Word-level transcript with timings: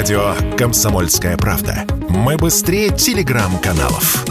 Радио 0.00 0.34
«Комсомольская 0.56 1.36
правда». 1.36 1.84
Мы 2.08 2.38
быстрее 2.38 2.88
телеграм-каналов. 2.88 4.24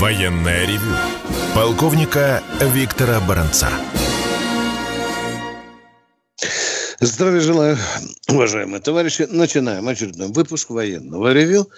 Военное 0.00 0.66
ревю 0.66 0.90
полковника 1.54 2.42
Виктора 2.60 3.20
Баранца. 3.20 3.68
Здравия 6.98 7.40
желаю, 7.40 7.78
уважаемые 8.28 8.80
товарищи. 8.80 9.28
Начинаем 9.30 9.86
очередной 9.86 10.32
выпуск 10.32 10.70
военного 10.70 11.32
ревю. 11.32 11.68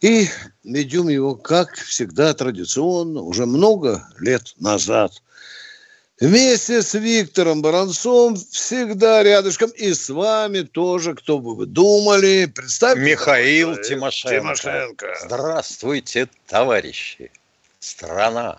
И 0.00 0.26
ведем 0.64 1.06
его, 1.06 1.36
как 1.36 1.76
всегда, 1.76 2.34
традиционно, 2.34 3.20
уже 3.20 3.46
много 3.46 4.02
лет 4.18 4.56
назад. 4.58 5.12
Вместе 6.20 6.82
с 6.82 6.94
Виктором 6.94 7.62
Баранцом 7.62 8.36
всегда 8.36 9.22
рядышком. 9.22 9.70
И 9.70 9.94
с 9.94 10.08
вами 10.08 10.62
тоже, 10.62 11.14
кто 11.14 11.38
бы 11.38 11.54
вы 11.54 11.66
думали. 11.66 12.50
Представьте. 12.52 13.00
Михаил 13.00 13.76
Тимошенко. 13.76 14.36
Тимошенко. 14.36 15.16
Здравствуйте, 15.22 16.28
товарищи 16.46 17.30
страна, 17.80 18.58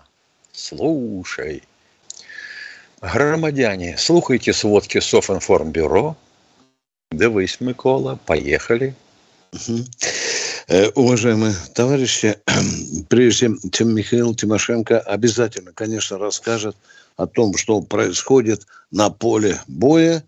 слушай. 0.52 1.62
Громадяне, 3.00 3.96
слухайте 3.98 4.52
сводки 4.52 5.00
Софинформбюро. 5.00 6.16
Дивись, 7.10 7.60
Микола, 7.60 8.18
поехали. 8.26 8.94
Э, 10.68 10.88
уважаемые 10.94 11.54
товарищи, 11.74 12.38
прежде 13.08 13.50
чем 13.72 13.94
Михаил 13.94 14.34
Тимошенко 14.34 15.00
обязательно, 15.00 15.72
конечно, 15.72 16.18
расскажет 16.18 16.76
о 17.20 17.26
том, 17.26 17.54
что 17.56 17.82
происходит 17.82 18.66
на 18.90 19.10
поле 19.10 19.60
боя, 19.68 20.24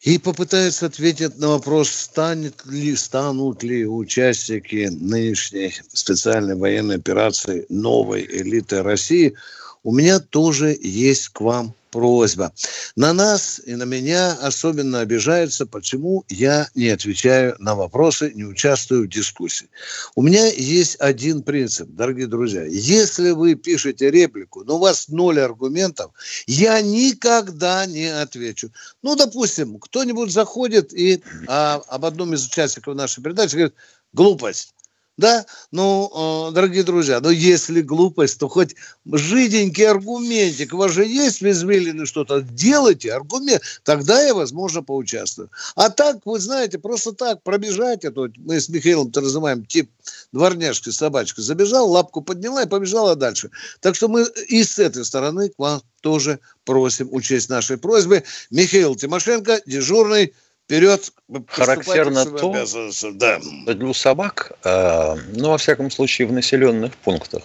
и 0.00 0.18
попытается 0.18 0.86
ответить 0.86 1.38
на 1.38 1.48
вопрос, 1.48 1.90
станет 1.90 2.64
ли, 2.66 2.94
станут 2.94 3.62
ли 3.62 3.86
участники 3.86 4.88
нынешней 4.90 5.74
специальной 5.92 6.56
военной 6.56 6.96
операции 6.96 7.66
новой 7.68 8.24
элиты 8.24 8.82
России, 8.82 9.34
у 9.82 9.94
меня 9.94 10.20
тоже 10.20 10.76
есть 10.80 11.28
к 11.28 11.40
вам 11.40 11.74
просьба. 11.94 12.52
На 12.96 13.12
нас 13.12 13.60
и 13.64 13.76
на 13.76 13.84
меня 13.84 14.32
особенно 14.42 14.98
обижаются, 14.98 15.64
почему 15.64 16.24
я 16.28 16.68
не 16.74 16.88
отвечаю 16.88 17.54
на 17.60 17.76
вопросы, 17.76 18.32
не 18.34 18.44
участвую 18.44 19.04
в 19.04 19.08
дискуссии. 19.08 19.68
У 20.16 20.22
меня 20.22 20.44
есть 20.46 20.96
один 20.98 21.44
принцип, 21.44 21.88
дорогие 21.90 22.26
друзья. 22.26 22.64
Если 22.64 23.30
вы 23.30 23.54
пишете 23.54 24.10
реплику, 24.10 24.64
но 24.64 24.74
у 24.74 24.80
вас 24.80 25.06
ноль 25.06 25.38
аргументов, 25.38 26.10
я 26.48 26.80
никогда 26.80 27.86
не 27.86 28.08
отвечу. 28.08 28.72
Ну, 29.02 29.14
допустим, 29.14 29.78
кто-нибудь 29.78 30.32
заходит 30.32 30.92
и 30.92 31.22
а, 31.46 31.80
об 31.86 32.04
одном 32.06 32.34
из 32.34 32.44
участников 32.44 32.96
нашей 32.96 33.22
передачи 33.22 33.54
говорит, 33.54 33.74
глупость. 34.12 34.73
Да? 35.16 35.46
Ну, 35.70 36.48
э, 36.48 36.52
дорогие 36.52 36.82
друзья, 36.82 37.20
ну 37.20 37.30
если 37.30 37.82
глупость, 37.82 38.38
то 38.38 38.48
хоть 38.48 38.74
жиденький 39.10 39.86
аргументик. 39.86 40.74
У 40.74 40.76
вас 40.76 40.92
же 40.92 41.04
есть 41.04 41.42
извилины 41.42 42.04
что-то. 42.04 42.40
Делайте 42.40 43.12
аргумент, 43.12 43.62
тогда 43.84 44.20
я, 44.20 44.34
возможно, 44.34 44.82
поучаствую. 44.82 45.50
А 45.76 45.90
так, 45.90 46.18
вы 46.24 46.40
знаете, 46.40 46.78
просто 46.78 47.12
так 47.12 47.42
пробежать, 47.42 48.04
это 48.04 48.28
мы 48.38 48.60
с 48.60 48.68
Михаилом-то 48.68 49.20
называем 49.20 49.64
тип 49.64 49.88
дворняжки 50.32 50.90
собачка. 50.90 51.42
Забежал, 51.42 51.88
лапку 51.88 52.20
подняла 52.20 52.62
и 52.62 52.68
побежала 52.68 53.14
дальше. 53.14 53.50
Так 53.80 53.94
что 53.94 54.08
мы 54.08 54.26
и 54.48 54.64
с 54.64 54.80
этой 54.80 55.04
стороны 55.04 55.48
к 55.50 55.54
вам 55.58 55.80
тоже 56.00 56.40
просим 56.64 57.08
учесть 57.12 57.48
наши 57.48 57.76
просьбы. 57.76 58.24
Михаил 58.50 58.96
Тимошенко, 58.96 59.60
дежурный 59.64 60.34
вперед. 60.64 61.12
Характерно 61.46 62.24
то, 62.24 62.64
да. 63.12 63.40
для 63.74 63.94
собак, 63.94 64.52
э, 64.64 65.16
ну, 65.34 65.50
во 65.50 65.58
всяком 65.58 65.90
случае, 65.90 66.26
в 66.28 66.32
населенных 66.32 66.94
пунктах, 66.96 67.42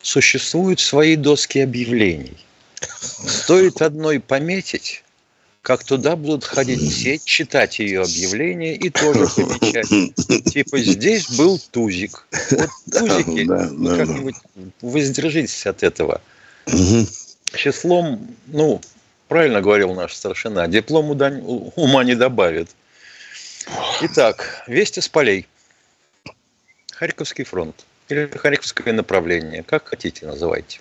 существуют 0.00 0.80
свои 0.80 1.16
доски 1.16 1.60
объявлений. 1.60 2.36
Стоит 3.00 3.80
одной 3.82 4.20
пометить, 4.20 5.04
как 5.62 5.84
туда 5.84 6.16
будут 6.16 6.44
ходить 6.44 6.80
все, 6.80 7.18
читать 7.18 7.78
ее 7.78 8.02
объявление 8.02 8.74
и 8.76 8.90
тоже 8.90 9.26
помечать. 9.26 10.52
Типа 10.52 10.78
здесь 10.78 11.30
был 11.30 11.60
тузик. 11.70 12.26
Вот 12.50 12.70
тузики, 12.92 13.44
да, 13.44 13.68
да, 13.70 13.96
как-нибудь 13.96 14.34
да. 14.54 14.62
воздержитесь 14.80 15.66
от 15.66 15.84
этого. 15.84 16.20
Числом, 17.54 18.34
ну, 18.46 18.80
Правильно 19.32 19.62
говорил 19.62 19.94
наш 19.94 20.12
старшина. 20.12 20.68
Диплом 20.68 21.10
ума 21.10 22.04
не 22.04 22.14
добавит. 22.14 22.68
Итак, 24.02 24.62
вести 24.66 25.00
с 25.00 25.08
полей. 25.08 25.48
Харьковский 26.92 27.44
фронт. 27.44 27.86
Или 28.10 28.26
Харьковское 28.26 28.92
направление. 28.92 29.62
Как 29.62 29.88
хотите, 29.88 30.26
называйте. 30.26 30.80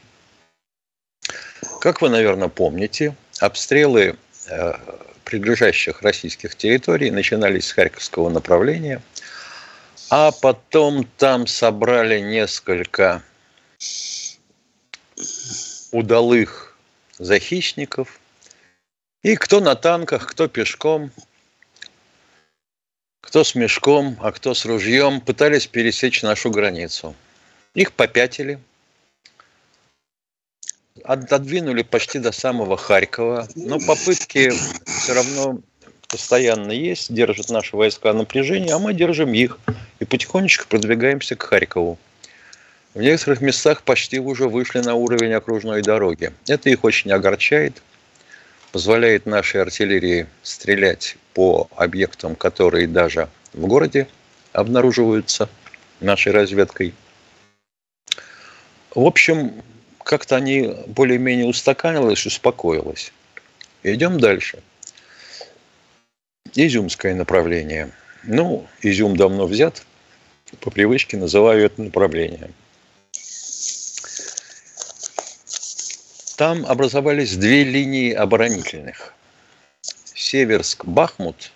Как 1.80 2.02
вы, 2.02 2.10
наверное, 2.10 2.50
помните, 2.50 3.16
обстрелы 3.40 4.18
э, 4.50 4.74
прилежащих 5.24 6.02
российских 6.02 6.56
территорий 6.56 7.10
начинались 7.10 7.68
с 7.68 7.72
Харьковского 7.72 8.28
направления, 8.28 9.02
а 10.10 10.34
потом 10.34 11.06
там 11.18 11.48
собрали 11.48 12.20
несколько 12.20 13.24
удалых 15.94 16.76
захищников, 17.18 18.20
и 19.24 19.36
кто 19.36 19.60
на 19.60 19.76
танках, 19.76 20.28
кто 20.28 20.48
пешком, 20.48 21.12
кто 23.22 23.44
с 23.44 23.56
мешком, 23.56 24.18
а 24.20 24.32
кто 24.32 24.54
с 24.54 24.66
ружьем, 24.66 25.22
пытались 25.22 25.68
пересечь 25.68 26.24
нашу 26.24 26.50
границу. 26.50 27.16
Их 27.76 27.94
попятили, 27.94 28.60
отодвинули 31.04 31.84
почти 31.84 32.20
до 32.20 32.32
самого 32.32 32.78
Харькова, 32.78 33.48
но 33.56 33.80
попытки 33.80 34.52
все 34.86 35.14
равно 35.14 35.60
постоянно 36.08 36.72
есть, 36.72 37.14
держат 37.14 37.50
наши 37.50 37.78
войска 37.78 38.12
напряжение, 38.12 38.74
а 38.74 38.80
мы 38.80 38.94
держим 38.94 39.34
их 39.34 39.60
и 40.00 40.06
потихонечку 40.06 40.68
продвигаемся 40.68 41.36
к 41.36 41.44
Харькову. 41.44 41.98
В 42.94 43.00
некоторых 43.00 43.40
местах 43.40 43.84
почти 43.84 44.20
уже 44.20 44.50
вышли 44.50 44.80
на 44.80 44.96
уровень 44.96 45.32
окружной 45.32 45.82
дороги. 45.82 46.34
Это 46.48 46.70
их 46.70 46.84
очень 46.84 47.12
огорчает– 47.12 47.82
позволяет 48.72 49.26
нашей 49.26 49.62
артиллерии 49.62 50.28
стрелять 50.44 51.18
по 51.34 51.68
объектам, 51.76 52.36
которые 52.36 52.88
даже 52.88 53.30
в 53.54 53.68
городе 53.68 54.08
обнаруживаются 54.54 55.50
нашей 56.00 56.32
разведкой. 56.32 56.94
В 58.94 59.06
общем, 59.06 59.54
как-то 60.04 60.36
они 60.36 60.76
более-менее 60.88 61.46
устаканилось, 61.46 62.26
успокоилось. 62.26 63.14
Идем 63.84 64.20
дальше. 64.20 64.62
Изюмское 66.54 67.16
направление. 67.16 67.92
Ну, 68.24 68.68
Изюм 68.82 69.16
давно 69.16 69.48
взят. 69.48 69.86
По 70.60 70.70
привычке 70.70 71.18
называю 71.18 71.66
это 71.66 71.82
направление– 71.82 72.52
Там 76.42 76.66
образовались 76.66 77.38
две 77.38 77.64
линии 77.64 78.12
оборонительных. 78.12 79.14
Северск-Бахмут 79.84 81.52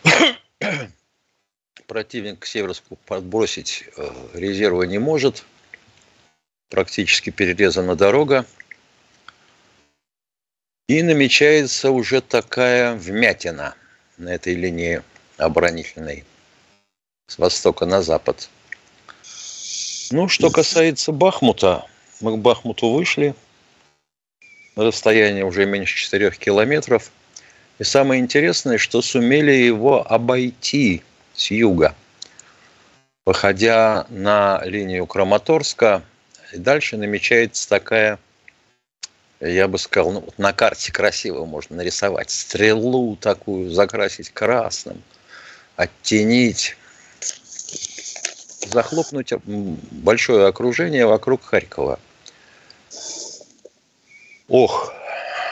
Противник 1.87 2.38
к 2.38 2.47
Северску 2.47 2.97
подбросить 3.05 3.85
э, 3.99 4.11
резервы 4.32 4.87
не 4.87 4.99
может. 4.99 5.44
Практически 6.71 7.29
перерезана 7.29 7.97
дорога. 7.97 8.47
И 10.88 11.02
намечается 11.02 11.90
уже 11.90 12.23
такая 12.23 12.94
вмятина 12.94 13.75
на 14.17 14.31
этой 14.31 14.55
линии 14.55 15.02
оборонительной 15.37 16.25
с 17.26 17.37
востока 17.38 17.85
на 17.85 18.00
запад. 18.00 18.49
Ну, 20.11 20.29
что 20.29 20.50
касается 20.50 21.12
Бахмута, 21.12 21.85
мы 22.23 22.38
к 22.38 22.38
Бахмуту 22.38 22.88
вышли, 22.88 23.35
расстояние 24.76 25.44
уже 25.44 25.67
меньше 25.67 25.96
4 25.96 26.31
километров. 26.31 27.11
И 27.79 27.84
самое 27.84 28.23
интересное, 28.23 28.79
что 28.79 29.02
сумели 29.02 29.52
его 29.52 30.11
обойти 30.11 31.02
с 31.34 31.50
юга, 31.50 31.94
походя 33.25 34.06
на 34.08 34.62
линию 34.64 35.06
Краматорска. 35.06 36.02
И 36.55 36.56
дальше 36.56 36.96
намечается 36.96 37.69
такая 37.69 38.19
я 39.40 39.69
бы 39.69 39.79
сказал, 39.79 40.12
ну, 40.12 40.29
на 40.37 40.52
карте 40.52 40.93
красиво 40.93 41.44
можно 41.44 41.76
нарисовать. 41.76 42.31
Стрелу 42.31 43.17
такую 43.17 43.70
закрасить 43.70 44.31
красным, 44.31 45.02
оттенить, 45.76 46.76
захлопнуть 48.67 49.32
большое 49.44 50.46
окружение 50.46 51.06
вокруг 51.06 51.44
Харькова. 51.44 52.00
Ох, 54.49 54.93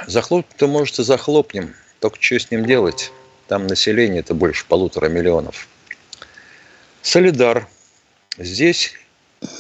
захлопнуть-то, 0.07 0.67
может, 0.67 0.99
и 0.99 1.05
захлопнем. 1.05 1.75
Только 2.01 2.21
что 2.21 2.39
с 2.41 2.51
ним 2.51 2.67
делать? 2.67 3.13
Там 3.47 3.67
население 3.67 4.21
это 4.21 4.35
больше 4.35 4.67
полутора 4.67 5.09
миллионов. 5.09 5.69
Солидар. 7.03 7.69
Здесь 8.39 8.93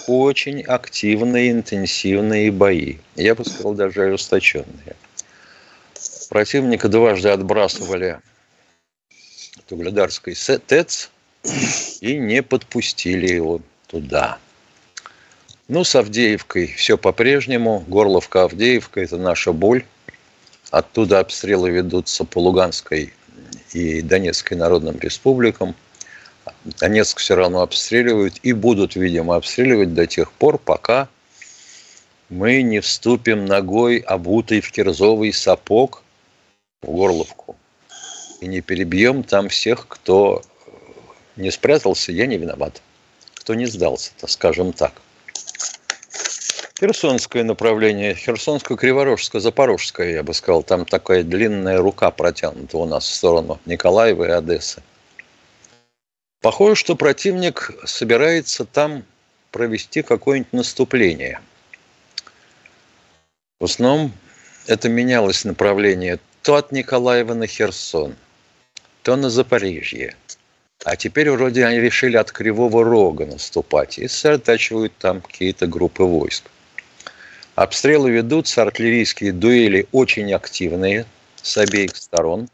очень 0.06 0.62
активные, 0.62 1.50
интенсивные 1.50 2.50
бои. 2.50 2.96
Я 3.14 3.34
бы 3.34 3.44
сказал, 3.44 3.74
даже 3.74 4.04
ожесточенные. 4.04 4.96
Противника 6.28 6.88
дважды 6.88 7.28
отбрасывали 7.28 8.20
от 9.56 9.72
Угледарской 9.72 10.34
ТЭЦ 10.34 11.10
и 12.00 12.16
не 12.16 12.42
подпустили 12.42 13.32
его 13.32 13.60
туда. 13.86 14.38
Ну, 15.68 15.82
с 15.82 15.94
Авдеевкой 15.96 16.68
все 16.68 16.96
по-прежнему. 16.96 17.84
Горловка 17.88 18.44
Авдеевка– 18.44 19.00
это 19.02 19.16
наша 19.16 19.52
боль. 19.52 19.84
Оттуда 20.70 21.20
обстрелы 21.20 21.70
ведутся 21.70 22.24
по 22.24 22.38
Луганской 22.38 23.12
и 23.72 24.00
Донецкой 24.00 24.56
народным 24.56 24.98
республикам. 24.98 25.74
Донецк 26.64 27.18
все 27.18 27.34
равно 27.34 27.62
обстреливают 27.62 28.34
и 28.42 28.52
будут, 28.52 28.96
видимо, 28.96 29.36
обстреливать 29.36 29.94
до 29.94 30.06
тех 30.06 30.32
пор, 30.32 30.58
пока 30.58 31.08
мы 32.28 32.62
не 32.62 32.80
вступим 32.80 33.46
ногой, 33.46 33.98
обутой 33.98 34.60
в 34.60 34.70
кирзовый 34.72 35.32
сапог 35.32 36.02
в 36.82 36.90
Горловку 36.90 37.56
и 38.40 38.46
не 38.46 38.60
перебьем 38.60 39.22
там 39.22 39.48
всех, 39.48 39.86
кто 39.88 40.42
не 41.36 41.50
спрятался, 41.50 42.12
я 42.12 42.26
не 42.26 42.36
виноват. 42.38 42.82
Кто 43.34 43.54
не 43.54 43.66
сдался, 43.66 44.10
то 44.20 44.26
скажем 44.26 44.72
так. 44.72 44.92
Херсонское 46.78 47.42
направление, 47.44 48.14
Херсонско-Криворожско-Запорожское, 48.14 50.12
я 50.12 50.22
бы 50.22 50.34
сказал. 50.34 50.62
Там 50.62 50.84
такая 50.84 51.22
длинная 51.22 51.78
рука 51.78 52.10
протянута 52.10 52.76
у 52.76 52.84
нас 52.86 53.06
в 53.06 53.14
сторону 53.14 53.58
Николаева 53.64 54.24
и 54.24 54.30
Одессы. 54.30 54.82
Похоже, 56.46 56.76
что 56.76 56.94
противник 56.94 57.72
собирается 57.86 58.64
там 58.64 59.02
провести 59.50 60.02
какое-нибудь 60.02 60.52
наступление. 60.52 61.40
В 63.58 63.64
основном 63.64 64.12
это 64.68 64.88
менялось 64.88 65.44
направление 65.44 66.20
то 66.42 66.54
от 66.54 66.70
Николаева 66.70 67.34
на 67.34 67.48
Херсон, 67.48 68.14
то 69.02 69.16
на 69.16 69.28
Запорожье. 69.28 70.14
А 70.84 70.94
теперь 70.94 71.32
вроде 71.32 71.66
они 71.66 71.80
решили 71.80 72.16
от 72.16 72.30
Кривого 72.30 72.84
Рога 72.84 73.26
наступать 73.26 73.98
и 73.98 74.06
сосредотачивают 74.06 74.92
там 74.98 75.22
какие-то 75.22 75.66
группы 75.66 76.04
войск. 76.04 76.44
Обстрелы 77.56 78.12
ведутся, 78.12 78.62
артиллерийские 78.62 79.32
дуэли 79.32 79.88
очень 79.90 80.32
активные 80.32 81.06
с 81.42 81.56
обеих 81.56 81.96
сторон. 81.96 82.48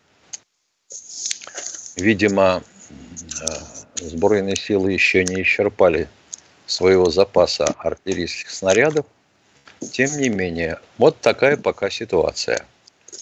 Видимо, 1.96 2.62
э, 3.42 3.81
сбройные 3.96 4.56
силы 4.56 4.92
еще 4.92 5.24
не 5.24 5.42
исчерпали 5.42 6.08
своего 6.66 7.10
запаса 7.10 7.64
артиллерийских 7.78 8.50
снарядов. 8.50 9.06
Тем 9.92 10.16
не 10.18 10.28
менее, 10.28 10.78
вот 10.98 11.20
такая 11.20 11.56
пока 11.56 11.90
ситуация. 11.90 12.64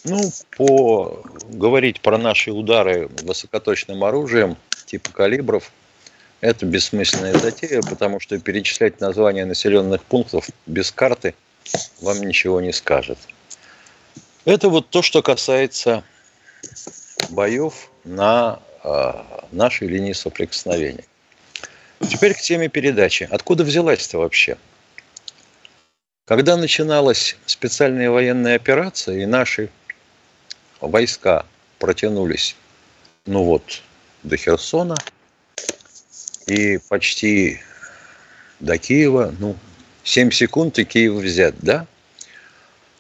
Ну, 0.05 0.31
по 0.57 1.23
говорить 1.49 2.01
про 2.01 2.19
наши 2.19 2.53
удары 2.53 3.09
высокоточным 3.23 4.05
оружием 4.05 4.57
типа 4.87 5.11
калибров, 5.11 5.71
это 6.41 6.65
бессмысленная 6.67 7.35
затея, 7.35 7.83
потому 7.83 8.21
что 8.21 8.39
перечислять 8.39 9.01
названия 9.01 9.45
населенных 9.45 10.03
пунктов 10.05 10.49
без 10.67 10.91
карты– 10.91 11.35
вам 12.01 12.23
ничего 12.23 12.61
не 12.61 12.73
скажет. 12.73 13.19
Это 14.45 14.69
вот 14.69 14.89
то, 14.89 15.03
что 15.03 15.23
касается 15.23 16.03
боев 17.31 17.91
на 18.05 18.61
нашей 19.53 19.89
линии 19.89 20.13
соприкосновения. 20.13 21.05
Теперь 22.01 22.35
к 22.35 22.41
теме 22.41 22.69
передачи. 22.69 23.29
Откуда 23.31 23.65
взялась-то 23.65 24.19
вообще? 24.19 24.57
Когда 26.25 26.57
начиналась 26.57 27.37
специальная 27.45 28.11
военная 28.11 28.57
операция, 28.57 29.19
и 29.19 29.27
наши 29.27 29.69
войска 30.81 31.45
протянулись, 31.79 32.57
ну 33.27 33.45
вот, 33.45 33.83
до 34.23 34.37
Херсона 34.37 34.95
и 36.47 36.79
почти 36.89 37.61
до 38.61 38.79
Киева, 38.79 39.35
ну, 39.39 39.57
7 40.05 40.31
секунд 40.31 40.79
и 40.79 40.85
Киев 40.85 41.15
взят, 41.15 41.55
да? 41.59 41.87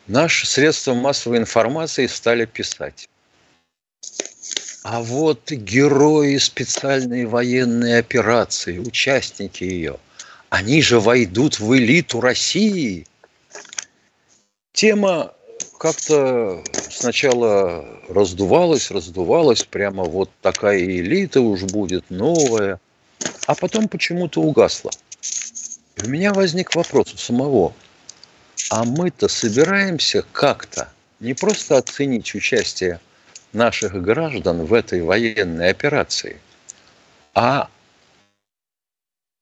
Наши 0.06 0.47
средства 0.47 0.94
массовой 0.94 1.38
информации 1.38 2.06
стали 2.06 2.44
писать. 2.44 3.09
А 4.82 5.03
вот 5.03 5.50
герои 5.50 6.38
специальной 6.38 7.27
военной 7.27 7.99
операции, 7.99 8.79
участники 8.79 9.62
ее, 9.62 9.99
они 10.49 10.81
же 10.81 11.00
войдут 11.00 11.61
в 11.61 11.77
элиту 11.77 12.21
России. 12.21 13.06
Тема 14.73 15.35
как-то 15.79 16.65
сначала 16.91 17.85
раздувалась, 18.09 18.91
раздувалась, 18.91 19.65
прямо 19.65 20.05
вот 20.05 20.31
такая 20.41 20.79
элита 20.79 21.43
уж 21.43 21.62
будет 21.65 22.05
новая, 22.09 22.81
а 23.47 23.55
потом 23.55 23.87
почему-то 23.87 24.41
угасла. 24.41 24.93
У 26.03 26.09
меня 26.09 26.32
возник 26.32 26.75
вопрос 26.75 27.12
у 27.12 27.19
самого. 27.19 27.75
А 28.71 28.85
мы-то 28.85 29.29
собираемся 29.29 30.25
как-то 30.32 30.91
не 31.19 31.35
просто 31.35 31.77
оценить 31.77 32.35
участие 32.35 33.00
наших 33.52 34.00
граждан 34.00 34.64
в 34.64 34.75
этой 34.75 35.02
военной 35.02 35.70
операции, 35.70 36.41
а 37.35 37.69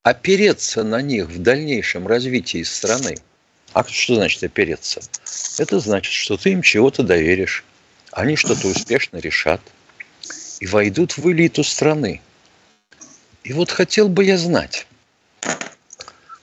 опереться 0.03 0.85
на 0.85 1.03
них 1.03 1.27
в 1.27 1.43
дальнейшем 1.43 2.07
развитии 2.07 2.63
страны. 2.63 3.17
А 3.75 3.85
что 3.85 4.15
значит 4.15 4.43
опереться? 4.43 5.01
Это 5.59 5.79
значит, 5.79 6.13
что 6.13 6.37
ты 6.37 6.53
им 6.53 6.63
чего-то 6.63 7.03
доверишь, 7.03 7.65
они 8.13 8.37
что-то 8.37 8.69
успешно 8.69 9.19
решат 9.19 9.61
и 10.61 10.67
войдут 10.67 11.19
в 11.19 11.31
элиту 11.31 11.63
страны. 11.63 12.23
И 13.45 13.53
вот 13.53 13.71
хотел 13.71 14.09
бы 14.09 14.25
я 14.25 14.39
знать, 14.39 14.87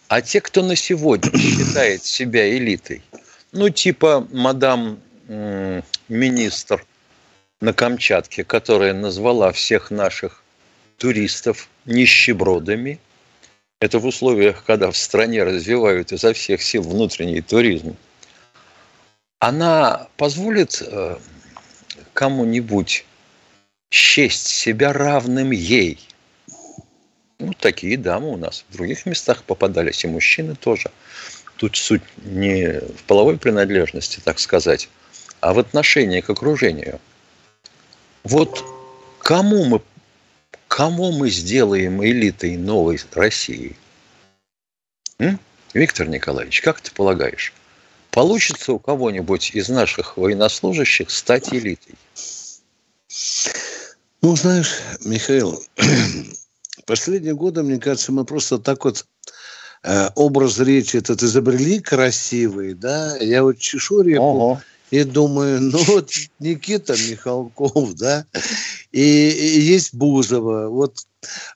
а 0.08 0.22
те, 0.22 0.42
кто 0.42 0.62
на 0.62 0.76
сегодня 0.76 1.32
считает 1.38 2.04
себя 2.04 2.50
элитой, 2.56 3.02
ну, 3.52 3.70
типа 3.70 4.28
мадам 4.32 5.00
министр 6.08 6.86
на 7.66 7.74
Камчатке, 7.74 8.44
которая 8.44 8.94
назвала 8.94 9.52
всех 9.52 9.92
наших 9.92 10.44
туристов 10.98 11.68
нищебродами, 11.86 13.00
это 13.82 14.00
в 14.00 14.06
условиях, 14.06 14.64
когда 14.64 14.90
в 14.90 14.98
стране 14.98 15.44
развивают 15.44 16.12
изо 16.12 16.34
всех 16.34 16.62
сил 16.62 16.84
внутренний 16.84 17.42
туризм, 17.42 17.98
она 19.40 20.08
позволит 20.16 20.82
э, 20.82 21.18
кому-нибудь 22.14 23.06
счесть 23.92 24.48
себя 24.48 24.94
равным 24.94 25.52
ей– 25.52 26.00
ну, 27.40 27.54
такие 27.54 27.98
дамы 27.98 28.30
у 28.30 28.38
нас 28.38 28.66
в 28.70 28.78
других 28.78 29.06
местах 29.06 29.44
попадались, 29.44 30.04
и 30.04 30.08
мужчины 30.08 30.56
тоже. 30.56 30.92
Тут 31.58 31.76
суть 31.76 32.02
не 32.24 32.80
в 32.80 33.04
половой 33.04 33.38
принадлежности, 33.38 34.22
так 34.24 34.40
сказать, 34.40 34.90
а 35.42 35.54
в 35.54 35.60
отношении 35.60 36.22
к 36.22 36.30
окружению. 36.30 37.00
Вот 38.26 38.66
кому 39.20 39.66
мы, 39.66 39.82
кому 40.68 41.12
мы 41.12 41.30
сделаем 41.30 42.04
элитой 42.04 42.58
новой 42.58 43.00
России? 43.14 43.76
М? 45.20 45.40
Виктор 45.74 46.08
Николаевич, 46.08 46.62
как 46.62 46.82
ты 46.82 46.92
полагаешь, 46.92 47.54
получится 48.12 48.74
у 48.74 48.80
кого-нибудь 48.80 49.52
из 49.54 49.70
наших 49.70 50.18
военнослужащих 50.18 51.12
стать 51.12 51.54
элитой? 51.54 51.96
Ну, 54.22 54.36
знаешь, 54.36 54.80
Михаил, 55.04 55.64
Последние 56.86 57.34
годы, 57.34 57.64
мне 57.64 57.80
кажется, 57.80 58.12
мы 58.12 58.26
просто 58.26 58.60
так 58.60 58.86
вот 58.86 59.06
э, 59.84 60.10
образ 60.16 60.60
речи 60.60 60.98
этот 60.98 61.24
изобрели 61.24 61.80
красивый, 61.80 62.74
да. 62.74 63.18
Я 63.18 63.44
вот 63.44 63.58
чешу 63.58 64.02
репу 64.02 64.54
ага. 64.54 64.64
И 64.92 65.04
думаю, 65.04 65.62
ну 65.62 65.80
вот 65.84 66.12
Никита 66.40 66.94
Михалков, 66.94 67.96
да, 67.96 68.26
и, 68.92 69.02
и 69.02 69.60
есть 69.62 69.94
Бузова, 69.94 70.68
вот 70.68 71.00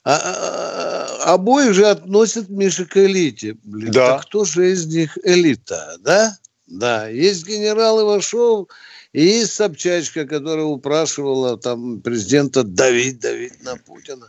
а, 0.04 0.16
а, 0.16 1.34
обоих 1.34 1.74
же 1.74 1.86
относят 1.86 2.48
Миша 2.48 2.84
к 2.84 2.96
элите. 2.96 3.56
Блин, 3.64 3.92
да. 3.92 4.18
Так 4.18 4.26
кто 4.26 4.44
же 4.44 4.72
из 4.72 4.86
них 4.86 5.16
элита, 5.22 5.96
да? 6.00 6.36
да. 6.66 7.08
Есть 7.08 7.46
генерал 7.46 8.00
Ивашов, 8.02 8.68
и 9.12 9.24
есть 9.24 9.54
Собчачка, 9.54 10.26
которая 10.26 10.66
упрашивала 10.66 11.58
там 11.58 12.00
президента 12.00 12.62
давить, 12.62 13.20
давить 13.20 13.62
на 13.62 13.76
Путина. 13.76 14.26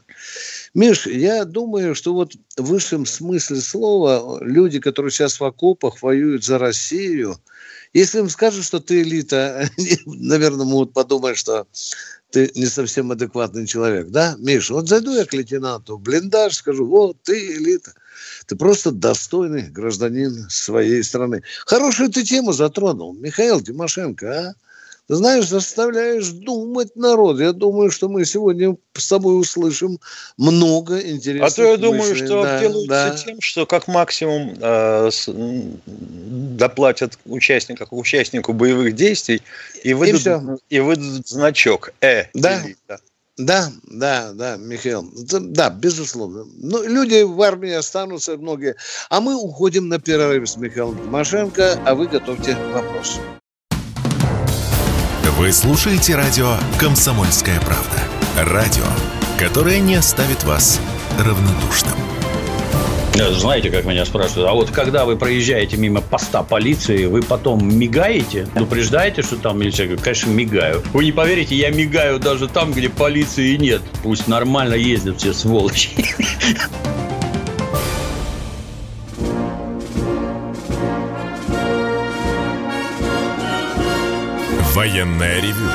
Миш, 0.74 1.06
я 1.06 1.46
думаю, 1.46 1.94
что 1.96 2.14
вот 2.14 2.34
в 2.58 2.64
высшем 2.64 3.06
смысле 3.06 3.58
слова 3.62 4.40
люди, 4.44 4.80
которые 4.80 5.12
сейчас 5.12 5.40
в 5.40 5.44
окопах 5.44 6.02
воюют 6.02 6.44
за 6.44 6.58
Россию, 6.58 7.38
если 7.94 8.20
им 8.20 8.30
скажут, 8.30 8.66
что 8.66 8.80
ты 8.80 9.02
элита, 9.02 9.70
наверное, 10.06 10.66
могут 10.66 10.94
подумать, 10.94 11.38
что 11.38 11.68
ты 12.32 12.52
не 12.56 12.66
совсем 12.66 13.12
адекватный 13.12 13.68
человек, 13.68 14.08
да, 14.10 14.36
Миша? 14.40 14.74
Вот 14.74 14.88
зайду 14.88 15.14
я 15.14 15.26
к 15.26 15.34
лейтенанту 15.34 15.98
блиндаж, 15.98 16.56
скажу, 16.56 16.86
вот, 16.86 17.22
ты 17.24 17.58
элита. 17.58 17.94
Ты 18.46 18.56
просто 18.56 18.92
достойный 18.92 19.70
гражданин 19.70 20.50
своей 20.50 21.04
страны. 21.04 21.44
Хорошую 21.66 22.10
ты 22.10 22.24
тему 22.24 22.54
затронул, 22.54 23.14
Михаил 23.14 23.62
Тимошенко, 23.62 24.32
а? 24.32 24.54
Знаешь, 25.12 25.50
заставляешь 25.50 26.30
думать 26.30 26.96
народ. 26.96 27.42
Я 27.42 27.52
думаю, 27.52 27.92
что 27.92 28.08
мы 28.08 28.24
сегодня 28.24 28.78
с 28.94 29.10
тобой 29.10 29.42
услышим 29.42 30.00
много 30.38 31.02
интересных 31.02 31.52
А 31.52 31.54
то 31.54 31.64
я 31.64 31.76
думаю, 31.76 32.16
что 32.16 32.44
да, 32.44 32.56
обделаются 32.56 32.88
да. 32.88 33.18
тем, 33.18 33.42
что 33.42 33.66
как 33.66 33.90
максимум 33.90 34.56
э, 34.58 35.10
с, 35.12 35.30
доплатят 35.36 37.20
участнику, 37.26 37.86
участнику 37.92 38.54
боевых 38.54 38.96
действий 38.96 39.42
и 39.84 39.94
выдадут, 39.94 40.62
и, 40.70 40.78
и 40.78 40.80
выдадут 40.80 41.28
значок 41.28 41.92
«Э». 42.00 42.28
Да. 42.34 42.64
Да, 43.38 43.70
да, 43.84 44.32
да, 44.34 44.56
Михаил. 44.56 45.12
Да, 45.14 45.70
безусловно. 45.72 46.46
Ну, 46.56 46.88
люди 46.88 47.24
в 47.24 47.42
армии 47.42 47.72
останутся 47.72 48.38
многие. 48.38 48.76
А 49.10 49.20
мы 49.20 49.36
уходим 49.36 49.90
на 49.90 50.00
перерыв 50.00 50.50
с 50.50 50.56
Михаилом 50.56 50.98
Тимошенко, 50.98 51.82
а 51.86 51.96
вы 51.96 52.08
готовьте 52.08 52.56
вопрос. 52.74 53.20
Вы 55.42 55.52
слушаете 55.52 56.16
радио 56.16 56.54
«Комсомольская 56.78 57.60
правда». 57.62 57.98
Радио, 58.38 58.84
которое 59.40 59.80
не 59.80 59.96
оставит 59.96 60.44
вас 60.44 60.80
равнодушным. 61.18 61.96
Знаете, 63.16 63.72
как 63.72 63.86
меня 63.86 64.06
спрашивают, 64.06 64.48
а 64.48 64.54
вот 64.54 64.70
когда 64.70 65.04
вы 65.04 65.18
проезжаете 65.18 65.78
мимо 65.78 66.00
поста 66.00 66.44
полиции, 66.44 67.06
вы 67.06 67.24
потом 67.24 67.68
мигаете, 67.68 68.46
предупреждаете, 68.54 69.24
что 69.24 69.36
там 69.36 69.58
милиция? 69.58 69.90
Я 69.90 69.98
конечно, 69.98 70.30
мигаю. 70.30 70.84
Вы 70.94 71.06
не 71.06 71.12
поверите, 71.12 71.56
я 71.56 71.72
мигаю 71.72 72.20
даже 72.20 72.48
там, 72.48 72.72
где 72.72 72.90
полиции 72.90 73.56
нет. 73.56 73.82
Пусть 74.04 74.28
нормально 74.28 74.76
ездят 74.76 75.18
все 75.18 75.34
сволочи. 75.34 75.90
Военная 84.74 85.42
ревю. 85.42 85.70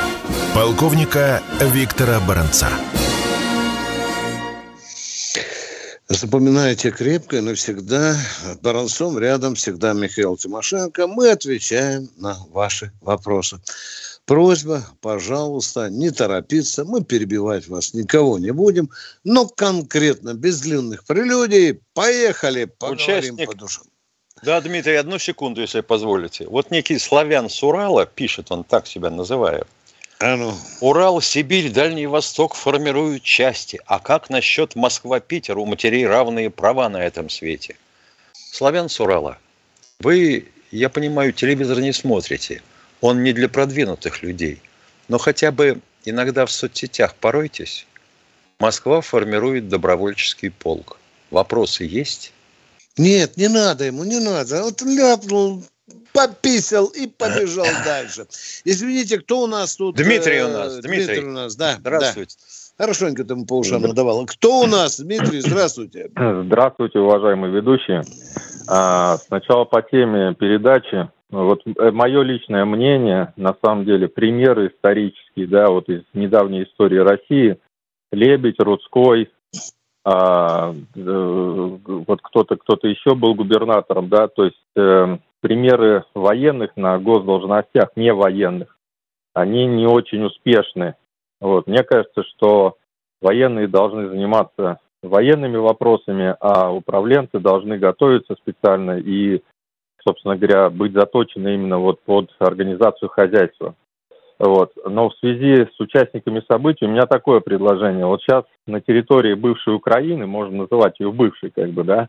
Полковника 0.54 1.42
Виктора 1.60 2.18
Баранца. 2.18 2.70
Запоминайте 6.08 6.90
крепко 6.90 7.36
и 7.36 7.40
навсегда. 7.40 8.16
Баранцом 8.62 9.18
рядом 9.18 9.54
всегда 9.54 9.92
Михаил 9.92 10.38
Тимошенко. 10.38 11.08
Мы 11.08 11.28
отвечаем 11.28 12.08
на 12.16 12.38
ваши 12.50 12.90
вопросы. 13.02 13.60
Просьба, 14.24 14.82
пожалуйста, 15.02 15.90
не 15.90 16.10
торопиться. 16.10 16.86
Мы 16.86 17.04
перебивать 17.04 17.68
вас 17.68 17.92
никого 17.92 18.38
не 18.38 18.50
будем. 18.50 18.88
Но 19.24 19.46
конкретно, 19.46 20.32
без 20.32 20.62
длинных 20.62 21.04
прелюдий, 21.04 21.80
поехали, 21.92 22.64
поговорим 22.64 23.34
Участник, 23.34 23.46
по 23.46 23.54
душам. 23.54 23.84
Да, 24.42 24.60
Дмитрий, 24.60 24.96
одну 24.96 25.18
секунду, 25.18 25.62
если 25.62 25.80
позволите. 25.80 26.46
Вот 26.46 26.70
некий 26.70 26.98
славян 26.98 27.48
с 27.48 27.62
Урала, 27.62 28.06
пишет 28.06 28.52
он 28.52 28.64
так 28.64 28.86
себя 28.86 29.10
называет. 29.10 29.66
А 30.18 30.36
ну. 30.36 30.54
Урал, 30.80 31.20
Сибирь, 31.20 31.70
Дальний 31.70 32.06
Восток 32.06 32.54
формируют 32.54 33.22
части. 33.22 33.80
А 33.86 33.98
как 33.98 34.30
насчет 34.30 34.74
Москва-Питер? 34.74 35.58
У 35.58 35.66
матерей 35.66 36.06
равные 36.06 36.50
права 36.50 36.88
на 36.88 36.98
этом 36.98 37.28
свете. 37.28 37.76
Славян 38.32 38.88
с 38.88 39.00
Урала, 39.00 39.38
вы, 40.00 40.48
я 40.70 40.88
понимаю, 40.88 41.32
телевизор 41.32 41.80
не 41.80 41.92
смотрите. 41.92 42.62
Он 43.00 43.22
не 43.22 43.32
для 43.32 43.48
продвинутых 43.48 44.22
людей. 44.22 44.60
Но 45.08 45.18
хотя 45.18 45.50
бы 45.50 45.80
иногда 46.04 46.46
в 46.46 46.52
соцсетях 46.52 47.14
поройтесь. 47.14 47.86
Москва 48.58 49.00
формирует 49.00 49.68
добровольческий 49.68 50.50
полк. 50.50 50.98
Вопросы 51.30 51.84
есть? 51.84 52.32
Нет, 52.98 53.36
не 53.36 53.48
надо 53.48 53.84
ему, 53.84 54.04
не 54.04 54.20
надо. 54.20 54.62
Вот 54.62 54.80
ляпнул, 54.82 55.62
пописал 56.12 56.86
и 56.86 57.06
побежал 57.06 57.66
дальше. 57.84 58.26
Извините, 58.64 59.18
кто 59.18 59.42
у 59.42 59.46
нас 59.46 59.76
тут? 59.76 59.96
Дмитрий 59.96 60.42
у 60.42 60.48
нас. 60.48 60.78
Дмитрий, 60.78 61.04
Дмитрий 61.06 61.24
у 61.24 61.32
нас, 61.32 61.56
да. 61.56 61.76
Здравствуйте. 61.78 62.36
Да. 62.38 62.84
Хорошенько 62.84 63.24
там 63.24 63.46
по 63.46 63.58
ушам 63.58 63.82
надавал. 63.82 64.26
Кто 64.26 64.60
у 64.60 64.66
нас? 64.66 65.00
Дмитрий, 65.00 65.40
здравствуйте. 65.40 66.10
Здравствуйте, 66.16 66.98
уважаемые 66.98 67.52
ведущие. 67.52 68.02
А, 68.68 69.16
сначала 69.16 69.64
по 69.64 69.80
теме 69.80 70.34
передачи. 70.34 71.08
Вот 71.30 71.62
э, 71.66 71.90
мое 71.90 72.22
личное 72.22 72.64
мнение, 72.64 73.32
на 73.36 73.56
самом 73.64 73.84
деле, 73.84 74.08
примеры 74.08 74.68
исторические, 74.68 75.46
да, 75.48 75.68
вот 75.68 75.88
из 75.88 76.02
недавней 76.12 76.64
истории 76.64 76.98
России. 76.98 77.58
Лебедь, 78.12 78.60
Рудской, 78.60 79.30
а, 80.08 80.72
э, 80.72 81.78
вот 81.84 82.20
кто-то 82.22 82.54
кто-то 82.54 82.86
еще 82.86 83.16
был 83.16 83.34
губернатором, 83.34 84.08
да, 84.08 84.28
то 84.28 84.44
есть 84.44 84.56
э, 84.76 85.18
примеры 85.40 86.04
военных 86.14 86.76
на 86.76 86.96
госдолжностях, 87.00 87.88
не 87.96 88.14
военных, 88.14 88.78
они 89.34 89.66
не 89.66 89.84
очень 89.84 90.22
успешны. 90.22 90.94
Вот. 91.40 91.66
Мне 91.66 91.82
кажется, 91.82 92.22
что 92.22 92.76
военные 93.20 93.66
должны 93.66 94.08
заниматься 94.08 94.78
военными 95.02 95.56
вопросами, 95.56 96.36
а 96.38 96.72
управленцы 96.72 97.40
должны 97.40 97.76
готовиться 97.76 98.36
специально 98.36 98.98
и, 99.00 99.42
собственно 100.04 100.36
говоря, 100.36 100.70
быть 100.70 100.92
заточены 100.92 101.54
именно 101.54 101.78
вот 101.78 102.00
под 102.02 102.30
организацию 102.38 103.08
хозяйства. 103.08 103.74
Вот. 104.38 104.72
Но 104.84 105.08
в 105.08 105.14
связи 105.16 105.66
с 105.74 105.80
участниками 105.80 106.42
событий 106.50 106.84
у 106.84 106.88
меня 106.88 107.06
такое 107.06 107.40
предложение. 107.40 108.06
Вот 108.06 108.20
сейчас 108.20 108.44
на 108.66 108.80
территории 108.80 109.34
бывшей 109.34 109.74
Украины, 109.74 110.26
можно 110.26 110.58
называть 110.58 111.00
ее 111.00 111.10
бывшей, 111.10 111.50
как 111.50 111.70
бы, 111.70 111.84
да, 111.84 112.08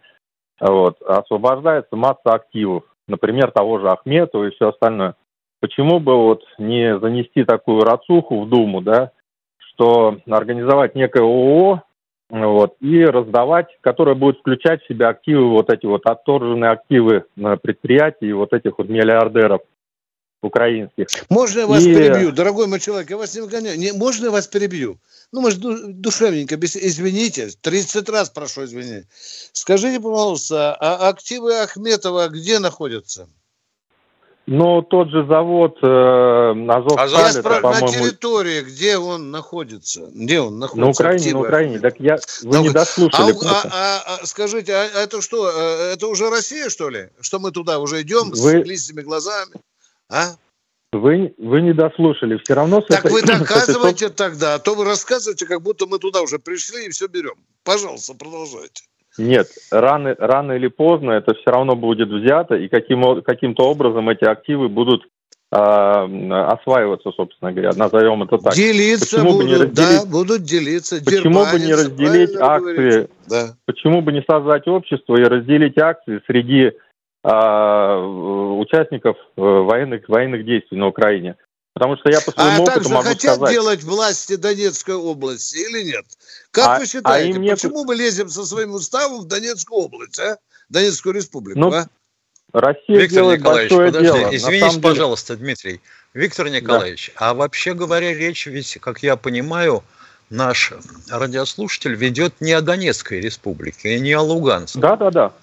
вот, 0.60 1.02
освобождается 1.02 1.96
масса 1.96 2.32
активов, 2.34 2.84
например, 3.08 3.52
того 3.52 3.80
же 3.80 3.90
Ахметова 3.90 4.46
и 4.46 4.52
все 4.52 4.70
остальное. 4.70 5.16
Почему 5.62 6.00
бы 6.00 6.16
вот 6.16 6.44
не 6.58 7.00
занести 7.00 7.44
такую 7.44 7.82
рацуху 7.82 8.42
в 8.42 8.50
Думу, 8.50 8.82
да, 8.82 9.12
что 9.58 10.18
организовать 10.30 10.96
некое 10.96 11.24
ООО, 11.24 11.82
вот, 12.30 12.76
и 12.82 13.06
раздавать, 13.06 13.68
которое 13.80 14.16
будет 14.16 14.40
включать 14.40 14.84
в 14.84 14.88
себя 14.88 15.10
активы, 15.10 15.50
вот 15.50 15.72
эти 15.72 15.86
вот 15.86 16.06
отторженные 16.06 16.72
активы 16.72 17.24
предприятий, 17.62 18.34
вот 18.34 18.52
этих 18.52 18.78
вот 18.80 18.90
миллиардеров– 18.90 19.62
украинских. 20.42 21.08
Можно 21.30 21.60
я 21.62 21.68
вас 21.68 21.84
и... 21.84 21.94
перебью, 21.94 22.32
дорогой 22.32 22.68
мой 22.68 22.80
человек, 22.80 23.10
я 23.10 23.18
вас 23.18 23.36
не 23.36 23.42
выгоняю. 23.42 23.78
Не, 23.78 23.94
можно 23.94 24.26
я 24.26 24.32
вас 24.32 24.48
перебью? 24.48 25.00
Ну, 25.32 25.42
может, 25.42 25.60
душевненько, 25.60 26.56
извините, 26.56 27.50
30 27.62 28.10
раз 28.10 28.30
прошу 28.30 28.66
извинить. 28.66 29.06
Скажите, 29.52 30.00
пожалуйста, 30.00 30.76
а 30.76 31.10
активы 31.10 31.56
Ахметова 31.60 32.28
где 32.30 32.60
находятся? 32.60 33.28
Ну, 34.50 34.82
тот 34.82 35.10
же 35.10 35.26
завод 35.28 35.78
э, 35.84 35.88
Азовсталь, 36.70 37.10
а 37.14 37.30
это, 37.32 37.60
по-моему... 37.60 37.86
На 37.86 37.92
территории, 37.92 38.62
где 38.62 38.98
он 38.98 39.30
находится? 39.30 40.10
Где 40.14 40.40
он 40.40 40.58
находится? 40.58 40.86
На 40.86 40.90
Украине, 40.90 41.18
активы? 41.18 41.34
на 41.34 41.48
Украине. 41.48 41.80
Так 41.80 42.00
я, 42.00 42.16
вы 42.44 42.56
ну, 42.58 42.62
не 42.62 42.70
дослушали. 42.70 43.34
А, 43.44 43.46
а, 43.46 43.62
а, 43.66 44.20
а, 44.22 44.26
скажите, 44.26 44.74
а 44.74 44.86
это 45.04 45.22
что, 45.22 45.50
э, 45.50 45.94
это 45.94 46.08
уже 46.08 46.30
Россия, 46.30 46.70
что 46.70 46.88
ли? 46.88 47.10
Что 47.20 47.40
мы 47.40 47.52
туда 47.52 47.80
уже 47.80 48.02
идем 48.02 48.30
вы... 48.30 48.38
с 48.38 48.66
листьими 48.66 49.02
глазами? 49.02 49.52
А? 50.10 50.36
Вы, 50.94 51.34
вы 51.38 51.62
не 51.62 51.74
дослушали. 51.74 52.38
Все 52.44 52.54
равно... 52.54 52.82
Так 52.82 53.06
этой, 53.06 53.12
вы 53.12 53.22
доказывайте 53.22 54.06
этой... 54.06 54.16
тогда, 54.16 54.56
а 54.56 54.60
то 54.60 54.74
вы 54.74 54.86
рассказываете, 54.86 55.46
как 55.46 55.62
будто 55.62 55.86
мы 55.86 56.00
туда 56.00 56.22
уже 56.22 56.40
пришли 56.40 56.86
и 56.86 56.90
все 56.90 57.08
берем. 57.08 57.36
Пожалуйста, 57.64 58.14
продолжайте. 58.14 58.84
Нет, 59.18 59.48
рано, 59.72 60.16
рано 60.18 60.54
или 60.54 60.68
поздно 60.68 61.12
это 61.12 61.34
все 61.34 61.52
равно 61.52 61.76
будет 61.76 62.10
взято, 62.10 62.56
и 62.56 62.68
каким, 62.68 63.22
каким-то 63.24 63.64
образом 63.64 64.08
эти 64.10 64.24
активы 64.24 64.70
будут 64.70 65.04
э, 65.52 65.58
осваиваться, 65.58 67.12
собственно 67.12 67.52
говоря, 67.52 67.74
назовем 67.74 68.24
это 68.24 68.38
так. 68.38 68.54
Делиться 68.54 69.18
почему 69.18 69.32
будут, 69.32 69.44
бы 69.44 69.50
не 69.50 69.56
разделить, 69.56 70.04
да, 70.04 70.06
будут 70.06 70.44
делиться. 70.44 71.04
Почему 71.04 71.46
бы 71.46 71.60
не 71.60 71.74
разделить 71.74 72.36
акции, 72.36 73.10
да. 73.28 73.56
почему 73.66 74.02
бы 74.02 74.12
не 74.14 74.24
создать 74.30 74.68
общество 74.68 75.18
и 75.18 75.24
разделить 75.24 75.78
акции 75.80 76.22
среди 76.28 76.74
участников 77.30 79.18
э, 79.36 79.42
военных, 79.42 80.08
военных 80.08 80.46
действий 80.46 80.78
на 80.78 80.88
Украине. 80.88 81.36
Потому 81.74 81.98
что 81.98 82.10
я 82.10 82.22
по 82.22 82.32
своему 82.32 82.60
а 82.60 82.62
опыту 82.62 82.74
также 82.74 82.90
могу 82.90 83.04
хотят 83.04 83.36
сказать... 83.36 83.54
делать 83.54 83.84
власти 83.84 84.36
Донецкой 84.36 84.96
области 84.96 85.58
или 85.58 85.84
нет? 85.84 86.06
Как 86.52 86.68
а, 86.68 86.80
вы 86.80 86.88
считаете, 86.88 87.38
а 87.38 87.40
не... 87.40 87.52
почему 87.52 87.84
мы 87.84 87.96
лезем 87.96 88.30
со 88.30 88.46
своим 88.46 88.72
уставом 88.72 89.22
в 89.22 89.28
Донецкую 89.28 89.84
область, 89.84 90.20
а? 90.20 90.38
Донецкую 90.70 91.16
республику, 91.16 91.60
ну, 91.60 91.72
а? 91.72 91.88
Россия 92.54 92.98
Виктор 92.98 93.10
делает 93.10 93.40
Николаевич, 93.42 93.72
большое 93.72 93.92
подожди, 93.92 94.20
дело. 94.20 94.36
Извините, 94.36 94.70
деле- 94.70 94.82
пожалуйста, 94.82 95.38
Дмитрий. 95.38 95.82
Виктор 96.14 96.50
Николаевич, 96.50 97.12
а 97.16 97.34
вообще 97.34 97.74
говоря, 97.74 98.14
речь 98.14 98.48
ведь, 98.48 98.78
как 98.82 99.04
я 99.04 99.16
понимаю, 99.18 99.84
наш 100.30 100.74
радиослушатель 101.10 101.94
ведет 101.94 102.42
не 102.42 102.54
о 102.54 102.62
Донецкой 102.62 103.20
республике, 103.20 103.96
и 103.96 104.00
не 104.00 104.14
о 104.14 104.22
Луганске, 104.22 104.80
Да, 104.80 104.96
да, 104.96 105.12
да. 105.12 105.34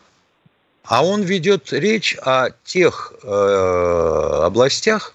А 0.85 1.05
он 1.05 1.23
ведет 1.23 1.73
речь 1.73 2.17
о 2.23 2.51
тех 2.65 3.13
э, 3.23 4.41
областях, 4.45 5.15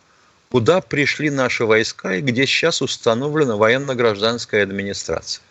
куда 0.51 0.81
пришли 0.81 1.29
наши 1.29 1.65
войска 1.65 2.15
и 2.15 2.21
где 2.21 2.45
сейчас 2.45 2.81
установлена 2.81 3.55
военно-гражданская 3.55 4.63
администрация. 4.63 5.43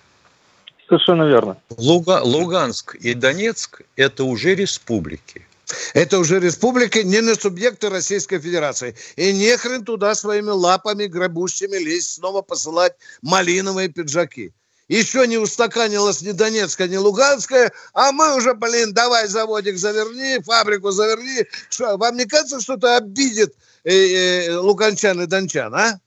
Совершенно 0.89 1.25
верно. 1.25 1.57
Луга- 1.77 2.23
Луганск 2.23 2.95
и 2.97 3.15
Донецк– 3.15 3.83
это 3.97 4.25
уже 4.25 4.55
республики. 4.55 5.47
Это 5.93 6.19
уже 6.19 6.41
республики, 6.41 7.01
не 7.01 7.21
на 7.21 7.35
субъекты 7.35 7.91
Российской 7.91 8.39
Федерации. 8.39 8.97
И 9.17 9.33
не 9.33 9.55
хрен 9.59 9.85
туда 9.85 10.15
своими 10.15 10.49
лапами 10.49 11.05
грабущими 11.05 11.77
лезть, 11.77 12.15
снова 12.15 12.41
посылать 12.41 12.95
малиновые 13.21 13.89
пиджаки. 13.91 14.53
Еще 14.89 15.27
не 15.27 15.37
устаканилась 15.37 16.23
ни 16.23 16.33
Донецкая, 16.33 16.89
ни 16.89 16.97
Луганская, 16.97 17.71
а 17.93 18.11
мы 18.11 18.37
уже, 18.37 18.55
блин, 18.55 18.95
давай 18.95 19.27
заводик 19.27 19.77
заверни, 19.77 20.43
фабрику 20.43 20.91
заверни. 20.91 21.45
Что, 21.69 21.99
вам 21.99 22.17
не 22.17 22.25
кажется, 22.25 22.61
что 22.61 22.75
это 22.75 22.97
обидит 22.97 23.55
э, 23.85 23.93
э, 23.93 24.57
луганчан 24.57 25.21
и 25.21 25.27
дончан, 25.27 25.75
а? 25.75 26.01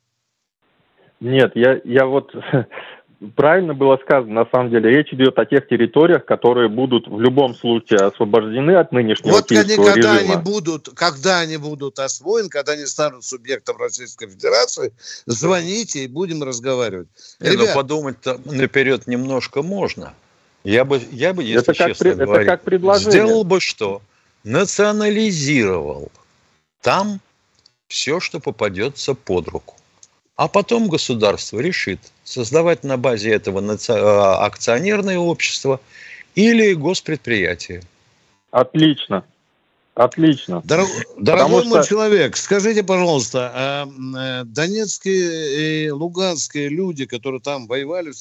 Нет, 1.19 1.51
я, 1.53 1.79
я 1.83 2.07
вот 2.07 2.33
правильно 3.35 3.73
было 3.73 3.97
сказано, 3.97 4.33
на 4.33 4.45
самом 4.51 4.71
деле, 4.71 4.89
речь 4.89 5.13
идет 5.13 5.37
о 5.37 5.45
тех 5.45 5.67
территориях, 5.67 6.25
которые 6.25 6.69
будут 6.69 7.07
в 7.07 7.19
любом 7.19 7.55
случае 7.55 7.99
освобождены 7.99 8.71
от 8.75 8.91
нынешнего 8.91 9.33
Вот 9.33 9.51
они, 9.51 9.63
киевского 9.63 9.85
когда 9.85 10.15
режима. 10.17 10.33
они 10.33 10.43
будут, 10.43 10.89
когда 10.95 11.39
они 11.39 11.57
будут 11.57 11.99
освоены, 11.99 12.49
когда 12.49 12.73
они 12.73 12.85
станут 12.85 13.23
субъектом 13.23 13.77
Российской 13.77 14.27
Федерации, 14.27 14.93
звоните 15.25 16.03
и 16.03 16.07
будем 16.07 16.43
разговаривать. 16.43 17.07
Не, 17.39 17.49
ну 17.51 17.63
Ребят, 17.63 17.75
подумать-то 17.75 18.39
наперед 18.45 19.07
немножко 19.07 19.61
можно. 19.61 20.13
Я 20.63 20.85
бы, 20.85 21.01
я 21.11 21.33
бы, 21.33 21.43
если 21.43 21.61
Это 21.61 21.73
как 21.73 21.87
честно 21.89 22.03
пред- 22.03 22.15
это 22.15 22.25
говоря, 22.25 22.45
как 22.45 22.61
предложение. 22.63 23.11
сделал 23.11 23.43
бы 23.43 23.59
что? 23.59 24.01
Национализировал 24.43 26.11
там 26.81 27.19
все, 27.87 28.19
что 28.19 28.39
попадется 28.39 29.13
под 29.13 29.47
руку. 29.47 29.75
А 30.35 30.47
потом 30.47 30.87
государство 30.87 31.59
решит 31.59 31.99
создавать 32.31 32.83
на 32.83 32.97
базе 32.97 33.31
этого 33.31 33.59
э, 33.61 33.93
акционерное 34.45 35.17
общество 35.17 35.79
или 36.35 36.73
госпредприятие. 36.73 37.83
Отлично. 38.51 39.25
Отлично. 39.93 40.61
Дор- 40.63 40.87
Дорогой 41.17 41.61
что- 41.61 41.69
мой 41.69 41.85
человек, 41.85 42.37
скажите, 42.37 42.81
пожалуйста, 42.81 43.51
а, 43.53 44.41
э, 44.41 44.45
донецкие 44.45 45.87
и 45.87 45.89
луганские 45.89 46.69
люди, 46.69 47.05
которые 47.05 47.41
там 47.41 47.67
воевали, 47.67 48.13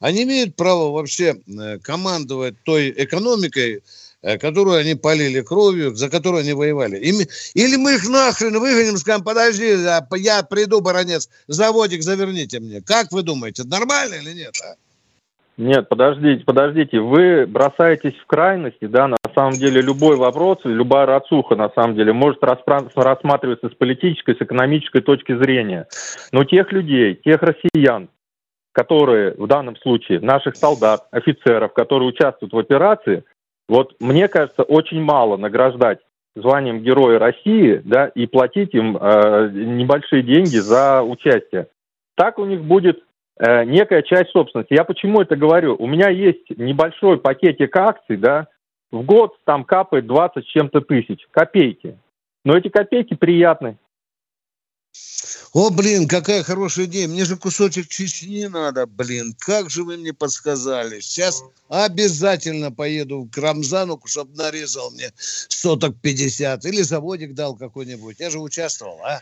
они 0.00 0.24
имеют 0.24 0.56
право 0.56 0.90
вообще 0.90 1.36
э, 1.46 1.78
командовать 1.78 2.56
той 2.64 2.92
экономикой, 2.96 3.82
которую 4.22 4.78
они 4.78 4.94
полили 4.94 5.40
кровью, 5.40 5.94
за 5.94 6.08
которую 6.08 6.40
они 6.42 6.52
воевали? 6.52 6.96
Или 6.96 7.76
мы 7.76 7.94
их 7.94 8.08
нахрен 8.08 8.58
выгоним, 8.58 8.96
скажем, 8.96 9.24
подожди, 9.24 9.72
а, 9.84 10.06
я 10.16 10.42
приду, 10.42 10.80
баронец, 10.80 11.28
заводик 11.48 12.02
заверните 12.02 12.60
мне. 12.60 12.80
Как 12.80 13.12
вы 13.12 13.22
думаете, 13.22 13.64
нормально 13.64 14.14
или 14.14 14.32
нет? 14.32 14.54
а? 14.64 14.76
Нет, 15.58 15.88
подождите, 15.88 16.44
подождите. 16.44 16.98
Вы 16.98 17.46
бросаетесь 17.46 18.14
в 18.16 18.26
крайности, 18.26 18.86
да, 18.86 19.06
на 19.06 19.16
самом 19.34 19.52
деле 19.52 19.82
любой 19.82 20.16
вопрос, 20.16 20.58
любая 20.64 21.04
рацуха, 21.04 21.56
на 21.56 21.68
самом 21.70 21.94
деле, 21.94 22.12
может 22.12 22.42
рассматриваться 22.42 23.68
с 23.68 23.74
политической, 23.74 24.34
с 24.34 24.40
экономической 24.40 25.02
точки 25.02 25.36
зрения. 25.36 25.86
Но 26.32 26.44
тех 26.44 26.72
людей, 26.72 27.20
тех 27.22 27.42
россиян, 27.42 28.08
которые 28.72 29.34
в 29.34 29.46
данном 29.46 29.76
случае, 29.76 30.20
наших 30.20 30.56
солдат, 30.56 31.06
офицеров, 31.10 31.74
которые 31.74 32.08
участвуют 32.08 32.54
в 32.54 32.58
операции, 32.58 33.22
вот 33.68 33.94
мне 34.00 34.28
кажется, 34.28 34.62
очень 34.62 35.00
мало 35.00 35.36
награждать 35.36 36.00
званием 36.34 36.80
Героя 36.80 37.18
России, 37.18 37.80
да, 37.84 38.06
и 38.08 38.26
платить 38.26 38.74
им 38.74 38.96
э, 38.96 39.50
небольшие 39.52 40.22
деньги 40.22 40.56
за 40.56 41.02
участие. 41.02 41.68
Так 42.16 42.38
у 42.38 42.44
них 42.44 42.62
будет 42.62 43.02
э, 43.38 43.64
некая 43.64 44.02
часть 44.02 44.30
собственности. 44.30 44.74
Я 44.74 44.84
почему 44.84 45.20
это 45.20 45.36
говорю? 45.36 45.76
У 45.78 45.86
меня 45.86 46.08
есть 46.08 46.50
небольшой 46.56 47.18
пакетик 47.18 47.76
акций, 47.76 48.16
да, 48.16 48.48
в 48.90 49.02
год 49.02 49.36
там 49.44 49.64
капает 49.64 50.06
20 50.06 50.44
с 50.44 50.48
чем-то 50.48 50.80
тысяч, 50.82 51.26
копейки. 51.30 51.98
Но 52.44 52.56
эти 52.56 52.68
копейки 52.68 53.14
приятны. 53.14 53.76
О, 55.52 55.70
блин, 55.70 56.08
какая 56.08 56.42
хорошая 56.42 56.86
идея. 56.86 57.08
Мне 57.08 57.24
же 57.24 57.36
кусочек 57.36 57.88
Чечни 57.88 58.46
надо, 58.46 58.86
блин. 58.86 59.34
Как 59.38 59.68
же 59.68 59.84
вы 59.84 59.98
мне 59.98 60.12
подсказали. 60.12 61.00
Сейчас 61.00 61.44
обязательно 61.68 62.72
поеду 62.72 63.28
к 63.30 63.36
Рамзану, 63.36 64.00
чтобы 64.06 64.34
нарезал 64.34 64.90
мне 64.90 65.12
соток 65.16 65.94
50. 66.00 66.64
Или 66.64 66.82
заводик 66.82 67.34
дал 67.34 67.54
какой-нибудь. 67.54 68.16
Я 68.18 68.30
же 68.30 68.40
участвовал, 68.40 68.98
а? 69.04 69.20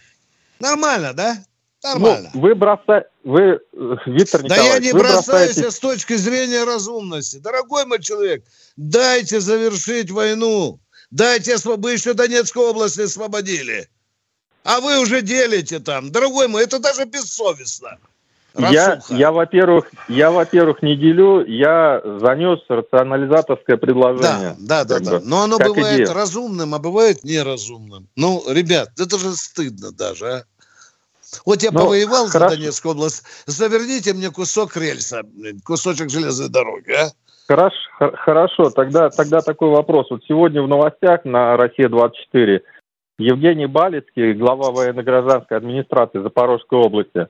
Нормально, 0.60 1.14
да? 1.14 1.42
Нормально. 1.82 2.30
Ну, 2.34 2.40
вы 2.40 2.54
бросаете, 2.54 3.08
вы, 3.24 3.40
э, 3.40 3.58
Виктор 4.06 4.42
Да 4.42 4.56
я 4.56 4.62
Николаевич, 4.62 4.86
не 4.86 4.98
бросаюсь 4.98 5.24
бросаете... 5.24 5.70
с 5.70 5.78
точки 5.78 6.14
зрения 6.14 6.64
разумности. 6.64 7.38
Дорогой 7.38 7.86
мой 7.86 8.02
человек, 8.02 8.44
дайте 8.76 9.40
завершить 9.40 10.10
войну. 10.10 10.78
Дайте, 11.10 11.56
вы 11.64 11.92
еще 11.92 12.12
Донецкую 12.12 12.68
область 12.68 12.98
освободили. 12.98 13.88
А 14.64 14.80
вы 14.80 15.00
уже 15.00 15.22
делите 15.22 15.78
там. 15.78 16.10
Дорогой 16.10 16.48
мой, 16.48 16.64
это 16.64 16.78
даже 16.78 17.04
бессовестно. 17.04 17.98
Я, 18.58 18.96
Расуха. 18.96 19.14
я, 19.14 19.30
во-первых, 19.30 19.90
я, 20.08 20.30
во-первых, 20.32 20.82
не 20.82 20.96
делю, 20.96 21.46
я 21.46 22.00
занес 22.04 22.58
рационализаторское 22.68 23.76
предложение. 23.76 24.56
Да, 24.58 24.84
да, 24.84 24.98
да, 24.98 24.98
да. 24.98 25.18
бы, 25.20 25.24
Но 25.24 25.42
оно 25.44 25.56
бывает 25.58 26.00
идея. 26.00 26.12
разумным, 26.12 26.74
а 26.74 26.80
бывает 26.80 27.22
неразумным. 27.22 28.08
Ну, 28.16 28.42
ребят, 28.48 28.90
это 28.98 29.18
же 29.18 29.32
стыдно 29.36 29.92
даже, 29.92 30.26
а. 30.26 30.42
Вот 31.46 31.62
я 31.62 31.70
Ну, 31.70 31.78
повоевал 31.78 32.26
за 32.26 32.32
хорошо. 32.32 32.56
Донецкую 32.56 32.92
область. 32.96 33.22
Заверните 33.46 34.12
мне 34.14 34.30
кусок 34.32 34.76
рельса, 34.76 35.22
кусочек 35.64 36.10
железной 36.10 36.48
дороги, 36.48 36.90
а? 36.90 37.10
Хорошо, 37.46 37.76
хорошо. 38.24 38.70
Тогда, 38.70 39.10
тогда 39.10 39.40
такой 39.40 39.70
вопрос. 39.70 40.08
Вот 40.10 40.22
сегодня 40.26 40.60
в 40.60 40.66
новостях 40.68 41.24
на 41.24 41.56
«Россия-24» 41.56 42.60
Евгений 43.20 43.66
Балицкий, 43.66 44.32
глава 44.32 44.70
военно-гражданской 44.70 45.56
администрации 45.56 46.20
Запорожской 46.20 46.78
области, 46.78 47.28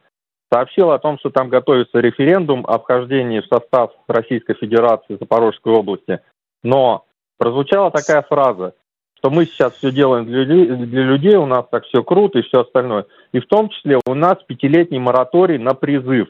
сообщил 0.52 0.90
о 0.92 0.98
том, 0.98 1.18
что 1.18 1.30
там 1.30 1.48
готовится 1.48 1.98
референдум 1.98 2.64
о 2.66 2.78
вхождении 2.78 3.40
в 3.40 3.46
состав 3.46 3.90
Российской 4.06 4.54
Федерации 4.54 5.16
Запорожской 5.18 5.72
области. 5.72 6.20
Но 6.62 7.04
прозвучала 7.38 7.90
такая 7.90 8.22
фраза, 8.22 8.74
что 9.18 9.30
мы 9.30 9.46
сейчас 9.46 9.74
все 9.74 9.90
делаем 9.90 10.26
для 10.26 10.44
людей, 10.44 10.86
для 10.86 11.02
людей, 11.02 11.36
у 11.36 11.46
нас 11.46 11.66
так 11.70 11.84
все 11.84 12.02
круто 12.02 12.38
и 12.38 12.42
все 12.42 12.60
остальное. 12.60 13.06
И 13.32 13.40
в 13.40 13.46
том 13.46 13.68
числе 13.68 13.98
у 14.06 14.14
нас 14.14 14.38
пятилетний 14.46 14.98
мораторий 14.98 15.58
на 15.58 15.74
призыв 15.74 16.28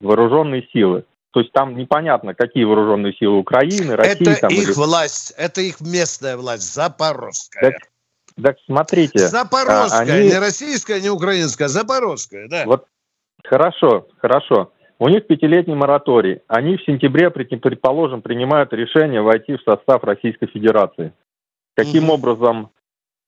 вооруженные 0.00 0.66
силы. 0.72 1.04
То 1.32 1.40
есть 1.40 1.52
там 1.52 1.76
непонятно, 1.76 2.34
какие 2.34 2.64
вооруженные 2.64 3.14
силы 3.14 3.38
Украины, 3.38 3.96
России. 3.96 4.30
это 4.30 4.40
там, 4.42 4.50
их 4.50 4.68
или- 4.68 4.72
власть, 4.72 5.32
это 5.38 5.60
их 5.60 5.80
местная 5.80 6.36
власть, 6.36 6.74
запорожская. 6.74 7.72
Так, 7.72 7.91
так 8.40 8.56
смотрите. 8.66 9.18
Запорожская, 9.18 10.00
а, 10.00 10.18
они- 10.18 10.28
не 10.28 10.38
российская, 10.38 11.00
не 11.00 11.10
украинская, 11.10 11.68
запорожская, 11.68 12.48
да. 12.48 12.64
Вот 12.66 12.86
хорошо, 13.44 14.08
хорошо. 14.18 14.72
У 14.98 15.08
них 15.08 15.26
пятилетний 15.26 15.74
мораторий. 15.74 16.40
Они 16.46 16.76
в 16.76 16.84
сентябре, 16.84 17.30
пред- 17.30 17.60
предположим, 17.60 18.22
принимают 18.22 18.72
решение 18.72 19.20
войти 19.20 19.56
в 19.56 19.62
состав 19.62 20.04
Российской 20.04 20.46
Федерации. 20.46 21.12
Каким 21.76 22.04
Мгм. 22.04 22.10
образом 22.10 22.66
а, 22.66 22.68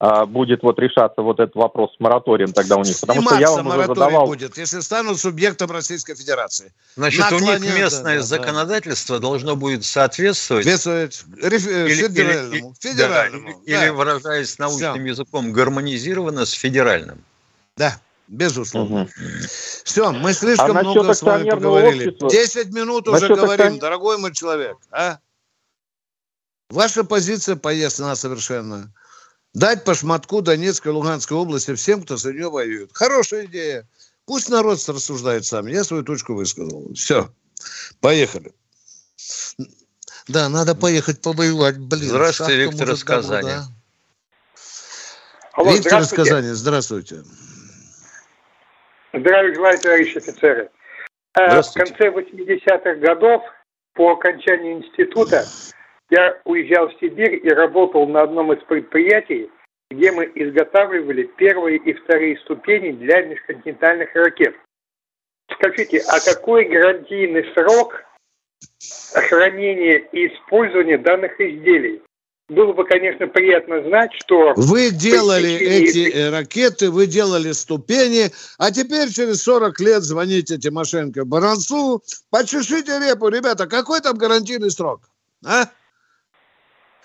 будет 0.00 0.62
вот 0.62 0.78
решаться 0.78 1.22
вот 1.22 1.40
этот 1.40 1.54
вопрос 1.54 1.94
с 1.96 2.00
мораторием 2.00 2.52
тогда 2.52 2.76
у 2.76 2.82
них? 2.82 2.98
Потому 3.00 3.22
что 3.22 3.34
я 3.36 3.46
Сниматься 3.46 3.56
вам 3.56 3.66
уже 3.68 3.76
мораторий 3.76 3.98
задавал... 4.00 4.26
будет, 4.26 4.58
если 4.58 4.80
станут 4.80 5.18
субъектом 5.20 5.70
Российской 5.70 6.14
Федерации. 6.14 6.72
Значит, 6.96 7.30
у 7.32 7.38
них 7.38 7.60
местное 7.60 8.16
да, 8.16 8.20
да. 8.20 8.26
законодательство 8.26 9.20
должно 9.20 9.56
будет 9.56 9.84
соответствовать 9.84 10.64
Соответствовать 10.64 11.24
реф- 11.42 11.66
э, 11.68 11.86
или, 11.88 12.02
федеральному. 12.08 12.54
или- 12.54 12.74
федеральному. 12.80 13.44
да, 13.46 13.50
или, 13.64 13.72
да. 13.76 13.82
или, 13.84 13.90
выражаясь 13.90 14.58
научным 14.58 15.04
языком, 15.04 15.52
гармонизировано 15.52 16.44
с 16.44 16.50
федеральным. 16.52 17.24
Да, 17.76 17.98
безусловно. 18.28 19.02
Мгм. 19.16 19.38
Все, 19.84 20.10
мы 20.12 20.32
слишком 20.34 20.76
А 20.76 20.82
много 20.82 21.14
с 21.14 21.22
вами 21.22 21.48
поговорили. 21.50 22.08
общества- 22.08 22.30
Десять 22.30 22.72
минут 22.72 23.08
уже 23.08 23.20
Насчет 23.28 23.38
говорим, 23.38 23.66
акцион- 23.74 23.78
дорогой 23.78 24.18
мой 24.18 24.32
человек. 24.34 24.76
А? 24.90 25.18
Ваша 26.70 27.04
позиция 27.04 27.56
пояснена 27.56 28.16
совершенно. 28.16 28.92
Дать 29.54 29.84
по 29.84 29.94
шматку 29.94 30.42
Донецкой 30.42 30.90
и 30.90 30.94
Луганской 30.94 31.36
области 31.36 31.74
всем, 31.74 32.02
кто 32.02 32.16
за 32.16 32.32
нее 32.32 32.50
воюет. 32.50 32.90
Хорошая 32.92 33.46
идея. 33.46 33.86
Пусть 34.26 34.48
народ 34.50 34.78
рассуждает 34.88 35.44
сам. 35.44 35.66
Я 35.66 35.84
свою 35.84 36.02
точку 36.02 36.34
высказал. 36.34 36.92
Все. 36.94 37.28
Поехали. 38.00 38.52
Да, 40.26 40.48
надо 40.48 40.74
поехать 40.74 41.20
повоевать. 41.20 41.78
Блин, 41.78 42.08
Здравствуйте, 42.08 42.56
Виктор 42.56 42.90
из 42.90 43.04
Казани. 43.04 43.48
да. 43.48 43.64
Алло, 45.52 45.72
Виктор 45.72 46.00
из 46.00 46.10
Казани, 46.10 46.48
здравствуйте. 46.48 47.22
Здравия 49.12 49.54
желаю, 49.54 49.78
товарищи 49.78 50.18
офицеры. 50.18 50.70
Э, 51.34 51.62
в 51.62 51.72
конце 51.74 52.08
80-х 52.08 52.94
годов, 52.96 53.42
по 53.92 54.12
окончании 54.12 54.72
института, 54.72 55.46
я 56.10 56.40
уезжал 56.44 56.88
в 56.88 56.98
Сибирь 57.00 57.40
и 57.42 57.48
работал 57.50 58.06
на 58.06 58.22
одном 58.22 58.52
из 58.52 58.62
предприятий, 58.64 59.50
где 59.90 60.12
мы 60.12 60.30
изготавливали 60.34 61.24
первые 61.36 61.78
и 61.78 61.92
вторые 61.92 62.38
ступени 62.38 62.92
для 62.92 63.22
межконтинентальных 63.22 64.14
ракет. 64.14 64.54
Скажите, 65.52 66.02
а 66.08 66.20
какой 66.20 66.64
гарантийный 66.64 67.44
срок 67.54 68.02
хранения 69.28 69.98
и 70.12 70.28
использования 70.28 70.98
данных 70.98 71.38
изделий? 71.40 72.02
Было 72.48 72.74
бы, 72.74 72.84
конечно, 72.84 73.26
приятно 73.26 73.82
знать, 73.84 74.10
что... 74.22 74.52
Вы 74.56 74.90
делали 74.90 75.50
эти 75.54 76.10
э, 76.12 76.28
ракеты, 76.28 76.90
вы 76.90 77.06
делали 77.06 77.52
ступени, 77.52 78.30
а 78.58 78.70
теперь 78.70 79.08
через 79.10 79.42
40 79.44 79.80
лет 79.80 80.02
звоните 80.02 80.58
Тимошенко 80.58 81.24
Баранцу, 81.24 82.02
почешите 82.28 82.98
репу. 82.98 83.28
Ребята, 83.28 83.66
какой 83.66 84.00
там 84.02 84.18
гарантийный 84.18 84.70
срок? 84.70 85.08
А? 85.42 85.70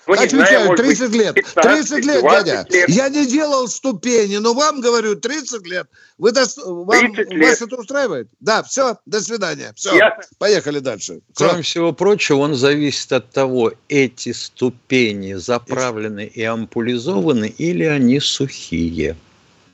Ну, 0.07 0.13
Отвечаю, 0.13 0.63
знаю, 0.63 0.75
30 0.75 1.12
быть, 1.12 1.19
лет. 1.19 1.35
30 1.55 2.05
лет, 2.05 2.21
дядя. 2.23 2.65
Лет. 2.69 2.89
Я 2.89 3.09
не 3.09 3.27
делал 3.27 3.67
ступени, 3.67 4.38
но 4.38 4.53
вам 4.53 4.81
говорю 4.81 5.15
30 5.15 5.67
лет. 5.67 5.88
Вы 6.17 6.31
до... 6.31 6.45
вам, 6.65 7.13
лет. 7.13 7.49
Вас 7.49 7.62
это 7.62 7.75
устраивает? 7.75 8.27
Да, 8.39 8.63
все, 8.63 8.97
до 9.05 9.21
свидания. 9.21 9.71
Все, 9.75 9.95
Ясно. 9.95 10.23
поехали 10.39 10.79
дальше. 10.79 11.21
Кроме 11.35 11.62
всего 11.62 11.93
прочего, 11.93 12.38
он 12.38 12.55
зависит 12.55 13.12
от 13.12 13.29
того, 13.29 13.73
эти 13.88 14.31
ступени 14.31 15.33
заправлены 15.33 16.25
и 16.25 16.43
ампулизованы 16.43 17.53
или 17.57 17.83
они 17.83 18.19
сухие. 18.19 19.15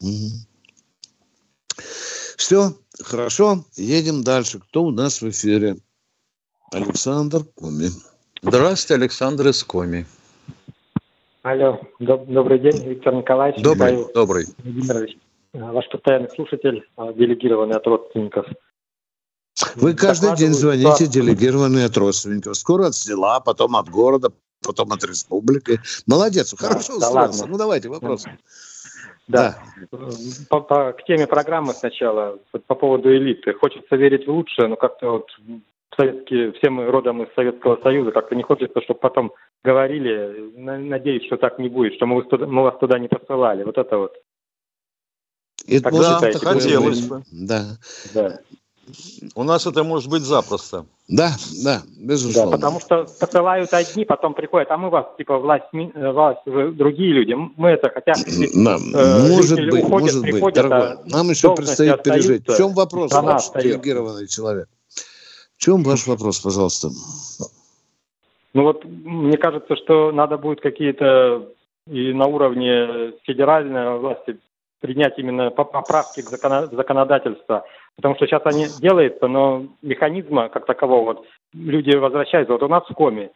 Угу. 0.02 0.32
Все, 2.36 2.78
хорошо, 3.02 3.66
едем 3.76 4.24
дальше. 4.24 4.60
Кто 4.60 4.84
у 4.84 4.92
нас 4.92 5.22
в 5.22 5.30
эфире? 5.30 5.78
Александр 6.72 7.46
Коми. 7.56 7.90
Здравствуйте, 8.48 9.02
Александр 9.02 9.48
из 9.48 9.64
Коми. 9.64 10.06
Алло, 11.42 11.80
доб- 12.00 12.26
добрый 12.28 12.60
день, 12.60 12.78
Виктор 12.88 13.16
Николаевич. 13.16 13.60
Добрый, 13.64 13.92
Михаил 13.92 14.12
добрый. 14.14 14.46
Владимирович, 14.64 15.18
ваш 15.54 15.90
постоянный 15.90 16.30
слушатель, 16.30 16.88
а, 16.96 17.12
делегированный 17.12 17.76
от 17.76 17.88
родственников. 17.88 18.46
Вы 19.76 19.96
каждый 19.96 20.36
день 20.36 20.54
звоните, 20.54 21.08
делегированный 21.08 21.86
от 21.86 21.98
родственников. 21.98 22.56
Скоро 22.56 22.88
от 22.88 22.96
села, 22.96 23.40
потом 23.40 23.76
от 23.78 23.90
города, 23.90 24.32
потом 24.64 24.92
от 24.92 25.04
республики. 25.04 25.80
Молодец, 26.06 26.54
хорошо 26.56 27.00
да, 27.00 27.08
устроился. 27.08 27.46
Да 27.46 27.50
ну 27.50 27.58
давайте 27.58 27.90
вопрос. 27.90 28.26
Да. 29.28 29.58
да. 29.92 29.98
По, 30.50 30.62
по, 30.62 30.94
к 30.94 31.04
теме 31.06 31.26
программы 31.26 31.74
сначала, 31.74 32.38
по 32.68 32.76
поводу 32.76 33.10
элиты. 33.10 33.54
Хочется 33.54 33.96
верить 33.96 34.28
в 34.28 34.32
лучшее, 34.32 34.68
но 34.68 34.76
как-то 34.76 35.14
вот 35.14 35.32
советские, 35.96 36.52
все 36.54 36.70
мы 36.70 36.86
родом 36.86 37.24
из 37.24 37.34
Советского 37.36 37.80
Союза, 37.82 38.12
как-то 38.12 38.36
не 38.36 38.44
хочется, 38.44 38.82
чтобы 38.82 39.00
потом 39.00 39.34
говорили, 39.64 40.54
надеюсь, 40.56 41.26
что 41.26 41.38
так 41.38 41.60
не 41.60 41.70
будет, 41.70 41.96
что 41.96 42.06
мы, 42.06 42.24
мы 42.48 42.64
вас 42.64 42.78
туда 42.80 43.00
не 43.00 43.08
посылали. 43.08 43.64
Вот 43.64 43.78
это 43.78 43.98
вот. 43.98 44.14
Это 45.68 45.84
так 45.84 45.94
да, 45.94 46.16
считаете, 46.16 46.40
хотелось 46.40 47.08
бы. 47.08 47.24
Да. 47.32 47.64
да. 48.14 48.40
У 49.34 49.44
нас 49.44 49.66
это 49.66 49.84
может 49.84 50.10
быть 50.10 50.22
запросто. 50.22 50.86
Да, 51.08 51.32
да, 51.64 51.82
безусловно. 51.98 52.52
Да, 52.52 52.58
потому 52.58 52.80
что 52.80 53.06
посылают 53.20 53.74
одни, 53.74 54.06
потом 54.06 54.36
приходят, 54.36 54.70
а 54.70 54.78
мы 54.78 54.90
вас, 54.90 55.08
типа, 55.18 55.40
власть, 55.40 55.66
власть 55.74 56.42
другие 56.46 57.14
люди. 57.14 57.34
Мы 57.34 57.70
это, 57.70 57.90
хотя 57.90 58.14
Нам, 58.54 58.82
э, 58.94 59.28
может 59.30 59.60
быть, 59.60 59.84
уходят, 59.84 59.90
может 59.90 60.22
быть, 60.22 60.32
приходят, 60.32 60.56
дорогой. 60.56 60.92
А 60.94 61.02
Нам 61.06 61.30
еще 61.30 61.56
предстоит 61.56 62.04
пережить. 62.04 62.48
В 62.48 62.58
чем 62.58 62.74
вопрос, 62.74 63.12
ваш 63.12 63.52
делегированный 63.52 64.28
человек? 64.28 64.68
В 65.58 65.62
чем 65.62 65.84
ваш 65.84 66.08
вопрос, 66.08 66.40
пожалуйста? 66.40 66.90
Ну 68.54 68.64
вот, 68.64 68.86
мне 68.86 69.38
кажется, 69.38 69.76
что 69.76 70.12
надо 70.12 70.38
будет 70.38 70.62
какие-то 70.62 71.50
и 71.90 72.14
на 72.14 72.26
уровне 72.26 73.14
федеральной 73.24 73.98
власти 74.00 74.40
принять 74.80 75.18
именно 75.18 75.50
поправки 75.50 76.22
к 76.22 76.30
законодательству. 76.30 77.64
Потому 77.96 78.16
что 78.16 78.28
сейчас 78.28 78.42
они 78.46 78.68
делаются, 78.80 79.28
но 79.28 79.66
механизма 79.82 80.50
как 80.50 80.66
такового, 80.66 81.06
вот 81.06 81.26
люди 81.54 81.96
возвращаются. 81.96 82.54
Вот 82.54 82.64
у 82.64 82.68
нас 82.68 82.84
в 82.88 82.94
коме, 82.94 83.32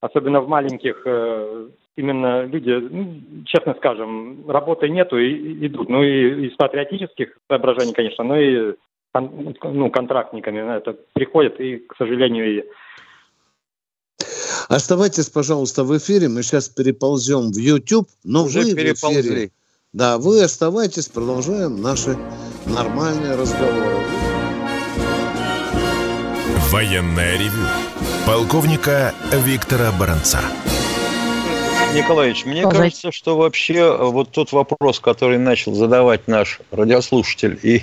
особенно 0.00 0.40
в 0.40 0.48
маленьких, 0.48 1.02
э, 1.04 1.68
именно 1.96 2.42
люди, 2.42 2.70
ну, 2.70 3.44
честно 3.46 3.74
скажем, 3.74 4.48
работы 4.50 4.88
нету 4.88 5.16
и 5.16 5.66
идут. 5.66 5.88
Ну 5.88 6.02
и 6.02 6.48
из 6.48 6.56
патриотических 6.56 7.38
соображений, 7.48 7.92
конечно, 7.92 8.24
но 8.24 8.36
и 8.36 8.74
ну, 9.20 9.90
контрактниками 9.90 10.76
это 10.76 10.96
приходят, 11.12 11.60
и, 11.60 11.78
к 11.78 11.96
сожалению, 11.96 12.58
и 12.58 12.64
Оставайтесь, 14.68 15.28
пожалуйста, 15.28 15.84
в 15.84 15.96
эфире. 15.98 16.28
Мы 16.28 16.42
сейчас 16.42 16.68
переползем 16.68 17.52
в 17.52 17.56
YouTube, 17.56 18.08
но 18.24 18.44
Уже 18.44 18.62
вы 18.62 18.74
переползли. 18.74 19.22
в 19.22 19.26
эфире. 19.26 19.50
Да, 19.92 20.18
вы 20.18 20.42
оставайтесь, 20.42 21.08
продолжаем 21.08 21.80
наши 21.80 22.16
нормальные 22.66 23.36
разговоры. 23.36 23.98
Военная 26.70 27.36
ревю. 27.38 27.68
Полковника 28.26 29.14
Виктора 29.32 29.92
Баранца. 29.92 30.40
Николаевич, 31.94 32.44
мне 32.44 32.62
Продолжай. 32.62 32.90
кажется, 32.90 33.12
что 33.12 33.36
вообще 33.36 33.74
э, 33.74 33.96
вот 33.96 34.32
тот 34.32 34.50
вопрос, 34.50 34.98
который 34.98 35.38
начал 35.38 35.74
задавать 35.74 36.26
наш 36.26 36.60
радиослушатель 36.72 37.56
и 37.62 37.82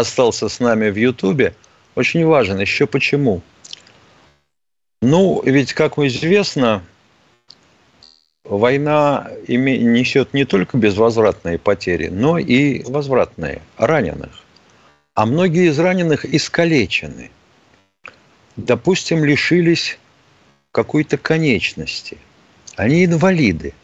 остался 0.00 0.48
с 0.48 0.60
нами 0.60 0.90
в 0.90 0.96
Ютубе, 0.96 1.54
очень 1.94 2.24
важен. 2.24 2.58
Еще 2.58 2.86
почему? 2.86 3.42
Ну, 5.02 5.42
ведь, 5.44 5.72
как 5.72 5.98
известно, 5.98 6.82
война 8.44 9.30
несет 9.48 10.34
не 10.34 10.44
только 10.44 10.76
безвозвратные 10.76 11.58
потери, 11.58 12.08
но 12.08 12.38
и 12.38 12.82
возвратные, 12.82 13.62
раненых. 13.76 14.30
А 15.14 15.26
многие 15.26 15.68
из 15.68 15.78
раненых 15.78 16.24
искалечены. 16.24 17.30
Допустим, 18.56 19.24
лишились 19.24 19.98
какой-то 20.72 21.16
конечности. 21.16 22.18
Они 22.76 23.04
инвалиды. 23.04 23.74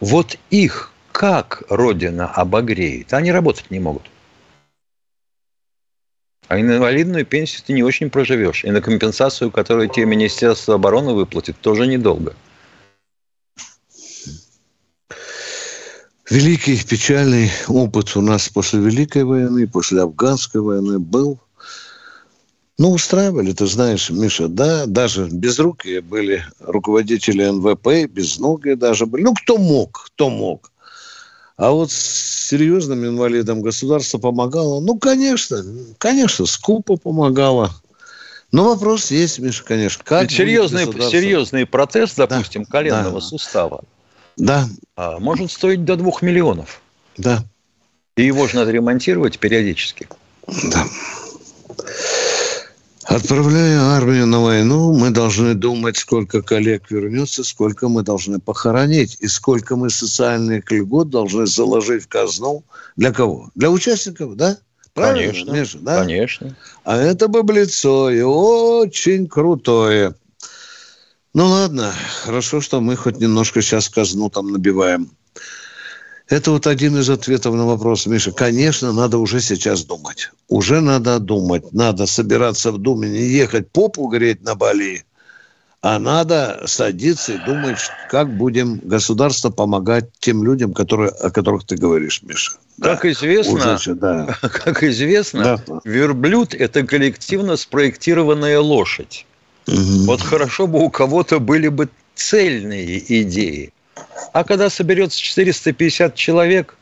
Вот 0.00 0.38
их 0.50 0.92
как 1.12 1.62
Родина 1.68 2.26
обогреет? 2.26 3.14
Они 3.14 3.32
работать 3.32 3.70
не 3.70 3.78
могут. 3.78 4.02
А 6.48 6.60
инвалидную 6.60 7.26
пенсию 7.26 7.62
ты 7.66 7.72
не 7.72 7.82
очень 7.82 8.08
проживешь. 8.08 8.64
И 8.64 8.70
на 8.70 8.80
компенсацию, 8.80 9.50
которую 9.50 9.88
тебе 9.88 10.06
Министерство 10.06 10.74
обороны 10.74 11.12
выплатит, 11.12 11.56
тоже 11.60 11.86
недолго. 11.86 12.34
Великий 16.30 16.84
печальный 16.84 17.50
опыт 17.68 18.16
у 18.16 18.20
нас 18.20 18.48
после 18.48 18.80
Великой 18.80 19.24
войны, 19.24 19.66
после 19.66 20.02
Афганской 20.02 20.60
войны 20.60 20.98
был. 20.98 21.38
Ну, 22.78 22.90
устраивали, 22.90 23.52
ты 23.52 23.66
знаешь, 23.66 24.10
Миша, 24.10 24.48
да, 24.48 24.86
даже 24.86 25.28
безрукие 25.28 26.00
были 26.02 26.44
руководители 26.60 27.44
НВП, 27.44 28.10
безногие 28.10 28.76
даже 28.76 29.06
были. 29.06 29.22
Ну, 29.22 29.34
кто 29.34 29.56
мог, 29.56 30.04
кто 30.06 30.28
мог. 30.28 30.72
А 31.56 31.70
вот 31.70 31.90
с 31.90 32.48
серьезным 32.48 33.06
инвалидам 33.06 33.62
государство 33.62 34.18
помогало. 34.18 34.80
Ну, 34.80 34.98
конечно, 34.98 35.64
конечно, 35.98 36.44
скупо 36.44 36.96
помогало. 36.96 37.72
Но 38.52 38.64
вопрос 38.64 39.10
есть, 39.10 39.38
Миша, 39.38 39.64
конечно. 39.64 40.04
Как 40.04 40.30
серьезный, 40.30 40.84
серьезный 41.10 41.66
протез, 41.66 42.14
допустим, 42.14 42.64
да, 42.64 42.70
коленного 42.70 43.20
да. 43.20 43.26
сустава, 43.26 43.84
да. 44.36 44.68
А, 44.96 45.18
может 45.18 45.50
стоить 45.50 45.84
до 45.84 45.96
двух 45.96 46.22
миллионов. 46.22 46.80
Да. 47.16 47.44
И 48.16 48.24
его 48.24 48.46
же 48.46 48.56
надо 48.56 48.70
ремонтировать 48.70 49.38
периодически. 49.38 50.08
Да. 50.46 50.86
Отправляя 53.06 53.80
армию 53.80 54.26
на 54.26 54.40
войну, 54.40 54.92
мы 54.92 55.10
должны 55.10 55.54
думать, 55.54 55.96
сколько 55.96 56.42
коллег 56.42 56.90
вернется, 56.90 57.44
сколько 57.44 57.88
мы 57.88 58.02
должны 58.02 58.40
похоронить, 58.40 59.16
и 59.20 59.28
сколько 59.28 59.76
мы 59.76 59.90
социальных 59.90 60.70
льгот 60.72 61.08
должны 61.08 61.46
заложить 61.46 62.04
в 62.04 62.08
казну. 62.08 62.64
Для 62.96 63.12
кого? 63.12 63.50
Для 63.54 63.70
участников, 63.70 64.34
да? 64.34 64.58
Правильно, 64.92 65.32
конечно, 65.32 65.52
Миша, 65.52 65.78
да? 65.78 66.00
конечно. 66.00 66.56
А 66.82 66.96
это 66.96 67.28
баблицо 67.28 68.10
и 68.10 68.22
очень 68.22 69.28
крутое. 69.28 70.16
Ну 71.32 71.46
ладно, 71.46 71.92
хорошо, 72.24 72.60
что 72.60 72.80
мы 72.80 72.96
хоть 72.96 73.18
немножко 73.18 73.62
сейчас 73.62 73.88
казну 73.88 74.30
там 74.30 74.50
набиваем. 74.50 75.15
Это 76.28 76.50
вот 76.50 76.66
один 76.66 76.98
из 76.98 77.08
ответов 77.08 77.54
на 77.54 77.66
вопрос, 77.66 78.06
Миша. 78.06 78.32
Конечно, 78.32 78.92
надо 78.92 79.18
уже 79.18 79.40
сейчас 79.40 79.84
думать. 79.84 80.30
Уже 80.48 80.80
надо 80.80 81.20
думать. 81.20 81.72
Надо 81.72 82.06
собираться 82.06 82.72
в 82.72 82.78
Думе, 82.78 83.08
не 83.08 83.20
ехать 83.20 83.70
попу 83.70 84.08
греть 84.08 84.42
на 84.42 84.56
Бали, 84.56 85.04
а 85.82 86.00
надо 86.00 86.62
садиться 86.66 87.34
и 87.34 87.38
думать, 87.38 87.78
как 88.10 88.36
будем 88.36 88.80
государство 88.82 89.50
помогать 89.50 90.06
тем 90.18 90.42
людям, 90.42 90.74
которые, 90.74 91.10
о 91.10 91.30
которых 91.30 91.64
ты 91.64 91.76
говоришь, 91.76 92.22
Миша. 92.24 92.52
Как 92.82 93.02
да, 93.02 93.12
известно, 93.12 93.74
уже, 93.74 93.94
да. 93.94 94.36
как 94.42 94.82
известно, 94.82 95.62
да. 95.64 95.80
верблюд– 95.84 96.54
это 96.58 96.82
коллективно 96.82 97.56
спроектированная 97.56 98.58
лошадь. 98.58 99.26
Угу. 99.68 100.06
Вот 100.06 100.22
хорошо 100.22 100.66
бы 100.66 100.80
у 100.80 100.90
кого-то 100.90 101.38
были 101.38 101.68
бы 101.68 101.88
цельные 102.16 103.22
идеи. 103.22 103.72
А 104.32 104.44
когда 104.44 104.68
соберется 104.70 105.20
450 105.20 106.14
человек, 106.14 106.76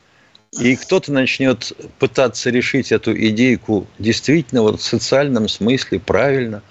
и 0.58 0.76
кто-то 0.76 1.12
начнет 1.12 1.72
пытаться 1.98 2.50
решить 2.50 2.92
эту 2.92 3.16
идейку 3.16 3.86
действительно 3.98 4.62
вот 4.62 4.80
в 4.80 4.84
социальном 4.84 5.48
смысле 5.48 6.00
правильно, 6.00 6.62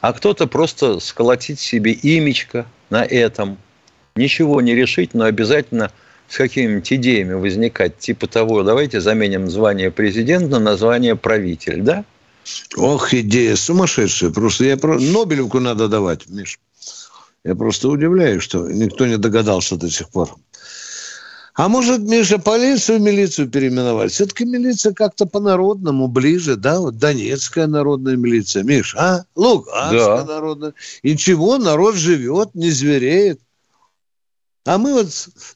а 0.00 0.12
кто-то 0.12 0.46
просто 0.46 1.00
сколотить 1.00 1.60
себе 1.60 1.96
имечко 2.00 2.66
на 2.90 3.04
этом, 3.04 3.58
ничего 4.16 4.60
не 4.60 4.74
решить, 4.74 5.14
но 5.14 5.24
обязательно 5.24 5.92
с 6.28 6.36
какими-нибудь 6.36 6.92
идеями 6.92 7.34
возникать, 7.34 7.98
типа 7.98 8.26
того, 8.26 8.62
давайте 8.62 9.00
заменим 9.00 9.50
звание 9.50 9.90
президента 9.90 10.58
на 10.58 10.76
звание 10.76 11.14
правитель, 11.14 11.82
да? 11.82 12.04
Ох, 12.76 13.12
идея 13.14 13.54
сумасшедшая. 13.54 14.30
Просто 14.30 14.64
я 14.64 14.76
про 14.76 14.98
Нобелевку 14.98 15.60
надо 15.60 15.88
давать, 15.88 16.28
Миш. 16.28 16.58
Я 17.44 17.54
просто 17.56 17.88
удивляюсь, 17.88 18.42
что 18.42 18.70
никто 18.70 19.06
не 19.06 19.18
догадался 19.18 19.76
до 19.76 19.90
сих 19.90 20.08
пор. 20.10 20.36
А 21.54 21.68
может, 21.68 22.00
Миша, 22.00 22.38
полицию 22.38 23.00
милицию 23.00 23.48
переименовать? 23.48 24.12
Все-таки 24.12 24.44
милиция 24.44 24.94
как-то 24.94 25.26
по-народному 25.26 26.08
ближе, 26.08 26.56
да? 26.56 26.80
Вот 26.80 26.96
Донецкая 26.96 27.66
народная 27.66 28.16
милиция. 28.16 28.62
Миш, 28.62 28.94
а? 28.96 29.24
Луганская 29.34 30.24
да. 30.24 30.24
народная. 30.24 30.72
И 31.02 31.12
ничего, 31.12 31.58
народ 31.58 31.96
живет, 31.96 32.54
не 32.54 32.70
звереет. 32.70 33.40
А 34.64 34.78
мы 34.78 34.94
вот, 34.94 35.08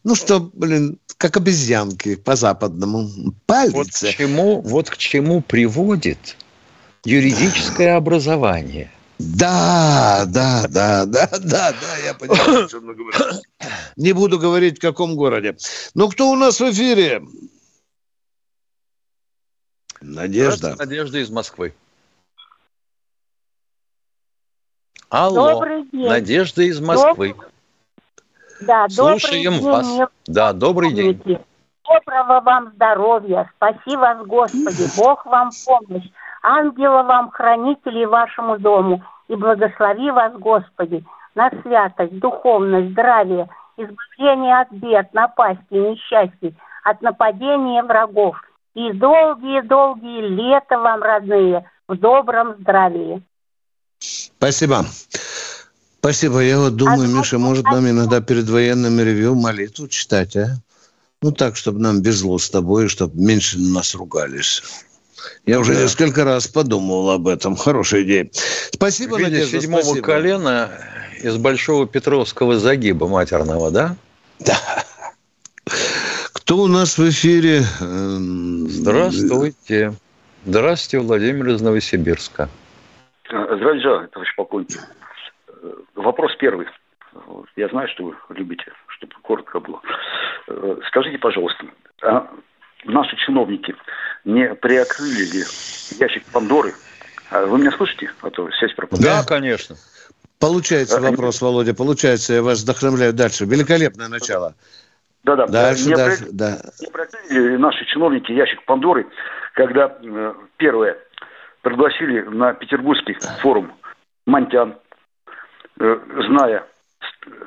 ну 0.04 0.14
что, 0.14 0.50
блин, 0.52 0.98
как 1.16 1.36
обезьянки 1.38 2.16
по-западному. 2.16 3.08
Пальцы. 3.46 3.76
Вот 3.76 3.88
к 3.88 3.94
чему, 3.94 4.60
вот 4.60 4.90
к 4.90 4.96
чему 4.98 5.40
приводит 5.40 6.36
юридическое 7.04 7.96
образование. 7.96 8.90
Да, 9.18 10.24
да, 10.26 10.66
да, 10.68 11.06
да, 11.06 11.26
да, 11.26 11.72
да, 11.72 11.96
я 12.04 12.14
понимаю, 12.14 12.66
о 12.66 12.68
чем 12.68 12.86
мы 12.86 12.94
говорим. 12.94 13.20
Не 13.96 14.12
буду 14.12 14.38
говорить, 14.38 14.78
в 14.78 14.80
каком 14.80 15.16
городе. 15.16 15.56
Ну, 15.94 16.10
кто 16.10 16.30
у 16.30 16.36
нас 16.36 16.60
в 16.60 16.70
эфире? 16.70 17.22
Надежда. 20.02 20.76
Надежда 20.76 21.18
из 21.18 21.30
Москвы. 21.30 21.74
Алло. 25.08 25.52
Добрый 25.52 25.88
день. 25.90 26.08
Надежда 26.08 26.62
из 26.62 26.80
Москвы. 26.80 27.34
Доб... 27.34 27.46
Да, 28.60 28.88
Слушаем 28.88 29.54
добрый 29.54 29.72
вас. 29.72 29.86
День. 29.86 30.06
Да, 30.26 30.52
добрый 30.52 30.92
день. 30.92 31.22
Доброго 31.84 32.40
вам 32.40 32.72
здоровья. 32.74 33.50
Спаси 33.56 33.96
вас, 33.96 34.26
Господи. 34.26 34.90
Бог 34.96 35.24
вам 35.24 35.50
помощь 35.64 36.10
ангела 36.46 37.02
вам, 37.02 37.30
хранителей 37.30 38.06
вашему 38.06 38.58
дому, 38.58 39.04
и 39.28 39.34
благослови 39.34 40.10
вас, 40.10 40.32
Господи, 40.34 41.04
на 41.34 41.50
святость, 41.62 42.18
духовность, 42.18 42.92
здравие, 42.92 43.48
избавление 43.76 44.60
от 44.60 44.70
бед, 44.70 45.12
напасти, 45.12 45.74
несчастий, 45.74 46.56
от 46.84 47.02
нападения 47.02 47.82
врагов. 47.82 48.36
И 48.74 48.92
долгие-долгие 48.92 50.20
лета 50.28 50.78
вам, 50.78 51.02
родные, 51.02 51.68
в 51.88 51.96
добром 51.96 52.54
здравии. 52.60 53.22
Спасибо. 53.98 54.84
Спасибо. 55.98 56.40
Я 56.40 56.58
вот 56.58 56.76
думаю, 56.76 57.04
а 57.04 57.18
Миша, 57.18 57.38
может 57.38 57.64
нам 57.64 57.88
иногда 57.88 58.20
перед 58.20 58.48
военным 58.48 59.00
ревью 59.00 59.34
молитву 59.34 59.88
читать, 59.88 60.36
а? 60.36 60.46
Ну 61.22 61.32
так, 61.32 61.56
чтобы 61.56 61.80
нам 61.80 62.02
безло 62.02 62.38
с 62.38 62.50
тобой, 62.50 62.88
чтобы 62.88 63.16
меньше 63.16 63.58
нас 63.58 63.94
ругались. 63.94 64.62
Я 65.44 65.60
уже 65.60 65.74
да. 65.74 65.82
несколько 65.82 66.24
раз 66.24 66.48
подумал 66.48 67.10
об 67.10 67.28
этом. 67.28 67.56
Хорошая 67.56 68.02
идея. 68.02 68.28
Спасибо, 68.32 69.18
Надежда. 69.18 69.60
седьмого 69.60 69.82
спасибо. 69.82 70.06
колена 70.06 70.70
из 71.22 71.36
Большого 71.36 71.86
Петровского 71.86 72.58
загиба 72.58 73.08
матерного, 73.08 73.70
да? 73.70 73.96
Да. 74.40 74.56
Кто 76.32 76.58
у 76.58 76.66
нас 76.68 76.98
в 76.98 77.08
эфире? 77.08 77.62
Эм, 77.80 78.68
Здравствуйте. 78.68 79.94
Здравствуйте, 80.44 81.04
Владимир 81.04 81.48
из 81.48 81.60
Новосибирска. 81.60 82.48
Здравия 83.28 84.06
товарищ 84.08 84.34
полковник. 84.36 84.78
Э, 85.48 85.72
вопрос 85.96 86.36
первый. 86.38 86.66
Я 87.56 87.68
знаю, 87.68 87.88
что 87.88 88.04
вы 88.04 88.14
любите, 88.30 88.64
чтобы 88.88 89.14
коротко 89.22 89.58
было. 89.58 89.80
Э, 90.46 90.76
скажите, 90.86 91.18
пожалуйста, 91.18 91.64
а 92.02 92.28
наши 92.84 93.16
чиновники 93.16 93.74
не 94.26 94.54
приоткрыли 94.54 95.24
ли 95.24 95.44
ящик 95.98 96.24
Пандоры? 96.32 96.74
А 97.30 97.46
вы 97.46 97.58
меня 97.58 97.70
слышите? 97.72 98.10
А 98.20 98.30
то 98.30 98.48
связь 98.58 98.74
пропадает. 98.74 99.04
Да, 99.04 99.24
конечно. 99.24 99.76
Получается 100.38 100.98
а, 100.98 101.00
вопрос. 101.00 101.40
Володя, 101.40 101.74
получается, 101.74 102.34
я 102.34 102.42
вас 102.42 102.62
вдохновляю 102.62 103.14
дальше. 103.14 103.46
Великолепное 103.46 104.08
начало. 104.08 104.54
Да-да. 105.24 105.46
Дальше, 105.46 105.88
не 105.88 105.94
дальше, 105.94 106.26
да. 106.30 106.58
Не 107.30 107.56
наши 107.56 107.84
чиновники 107.86 108.30
ящик 108.32 108.62
Пандоры, 108.64 109.06
когда 109.54 109.96
э, 110.00 110.34
первое 110.56 110.98
пригласили 111.62 112.20
на 112.22 112.52
Петербургский 112.52 113.16
форум 113.40 113.72
Монтян, 114.26 114.76
э, 115.80 115.98
зная 116.28 116.64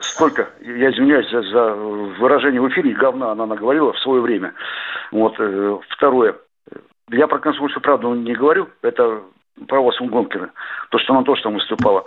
столько, 0.01 0.49
я 0.61 0.91
извиняюсь 0.91 1.29
за, 1.29 1.41
за 1.43 1.73
выражение 2.19 2.59
в 2.59 2.67
эфире, 2.69 2.93
говна 2.95 3.31
она 3.31 3.45
наговорила 3.45 3.93
в 3.93 3.99
свое 3.99 4.21
время. 4.21 4.53
Вот, 5.11 5.35
э, 5.39 5.77
второе. 5.89 6.35
Я 7.11 7.27
про 7.27 7.39
Конституцию 7.39 7.81
правду 7.81 8.13
не 8.13 8.33
говорю, 8.33 8.69
это 8.81 9.23
право 9.67 9.91
Сунгонкина, 9.91 10.51
то, 10.89 10.99
что 10.99 11.13
она 11.13 11.23
тоже 11.23 11.41
там 11.43 11.55
выступала. 11.55 12.05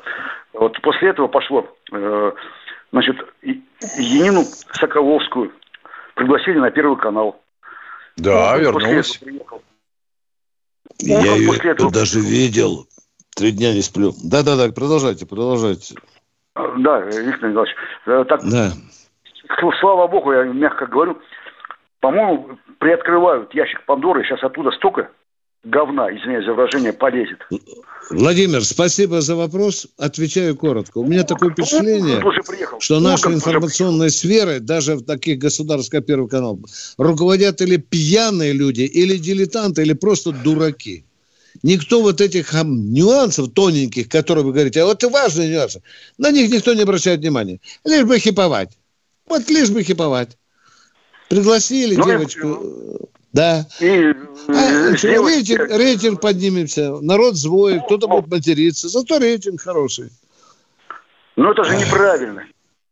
Вот 0.52 0.80
после 0.82 1.10
этого 1.10 1.28
пошло, 1.28 1.68
э, 1.92 2.32
значит, 2.92 3.16
Янину 3.42 4.42
Соколовскую 4.72 5.52
пригласили 6.14 6.58
на 6.58 6.70
Первый 6.70 6.98
канал. 6.98 7.40
Да, 8.16 8.54
ну, 8.56 8.60
вернулась. 8.60 9.20
Я 10.98 11.20
ее 11.34 11.56
этого... 11.56 11.90
даже 11.90 12.20
видел. 12.20 12.86
Три 13.34 13.52
дня 13.52 13.72
не 13.72 13.80
сплю. 13.80 14.12
Да-да-да, 14.22 14.70
продолжайте, 14.72 15.26
продолжайте. 15.26 15.94
Да, 16.54 17.00
Виктор 17.00 17.48
Николаевич. 17.48 17.74
Э, 18.06 18.24
так, 18.28 18.42
да. 18.44 18.72
Слава 19.80 20.06
богу, 20.06 20.32
я 20.32 20.44
мягко 20.44 20.86
говорю, 20.86 21.18
по-моему, 22.02 22.58
приоткрывают 22.80 23.54
ящик 23.54 23.86
Пандоры, 23.86 24.24
сейчас 24.24 24.42
оттуда 24.42 24.72
столько 24.72 25.08
говна, 25.62 26.10
извиняюсь 26.10 26.44
за 26.44 26.52
выражение, 26.52 26.92
полезет. 26.92 27.38
Владимир, 28.10 28.64
спасибо 28.64 29.20
за 29.20 29.36
вопрос. 29.36 29.86
Отвечаю 29.96 30.56
коротко. 30.56 30.98
У 30.98 31.06
меня 31.06 31.22
такое 31.22 31.50
впечатление, 31.50 32.20
что 32.80 32.98
наша 32.98 33.32
информационная 33.32 34.08
сфера, 34.08 34.58
даже 34.58 34.96
в 34.96 35.04
таких 35.04 35.38
государств, 35.38 35.92
как 35.92 36.04
Первый 36.04 36.28
канал, 36.28 36.58
руководят 36.98 37.60
или 37.60 37.76
пьяные 37.76 38.52
люди, 38.52 38.82
или 38.82 39.16
дилетанты, 39.16 39.82
или 39.82 39.92
просто 39.92 40.32
дураки. 40.32 41.04
Никто 41.62 42.02
вот 42.02 42.20
этих 42.20 42.52
нюансов 42.64 43.52
тоненьких, 43.52 44.08
которые 44.08 44.44
вы 44.44 44.52
говорите, 44.52 44.82
а 44.82 44.86
вот 44.86 45.04
и 45.04 45.06
важные 45.06 45.54
нюансы, 45.54 45.82
на 46.18 46.32
них 46.32 46.50
никто 46.50 46.74
не 46.74 46.82
обращает 46.82 47.20
внимания. 47.20 47.60
Лишь 47.84 48.04
бы 48.04 48.18
хиповать. 48.18 48.76
Вот 49.28 49.48
лишь 49.48 49.70
бы 49.70 49.84
хиповать. 49.84 50.36
Пригласили 51.32 51.96
ну, 51.96 52.04
девочку. 52.04 52.48
И... 52.48 52.96
Да. 53.32 53.66
И, 53.80 54.12
а, 54.48 54.90
рейтинг, 54.92 55.70
рейтинг 55.70 56.20
поднимемся. 56.20 56.90
Народ 57.00 57.36
злой, 57.36 57.80
кто-то 57.86 58.06
будет 58.06 58.30
материться. 58.30 58.90
Зато 58.90 59.18
рейтинг 59.18 59.62
хороший. 59.62 60.10
Ну, 61.36 61.52
это 61.52 61.64
же 61.64 61.74
неправильно. 61.78 62.44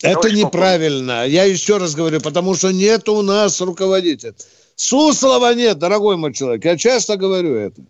Это 0.02 0.22
Товарищ 0.22 0.38
неправильно. 0.38 1.12
Полковник. 1.16 1.34
Я 1.34 1.44
еще 1.44 1.76
раз 1.76 1.94
говорю, 1.94 2.20
потому 2.22 2.54
что 2.54 2.70
нет 2.70 3.10
у 3.10 3.20
нас 3.20 3.60
руководителя. 3.60 4.32
Суслова 4.74 5.54
нет, 5.54 5.78
дорогой 5.78 6.16
мой 6.16 6.32
человек. 6.32 6.64
Я 6.64 6.78
часто 6.78 7.18
говорю 7.18 7.54
это. 7.56 7.82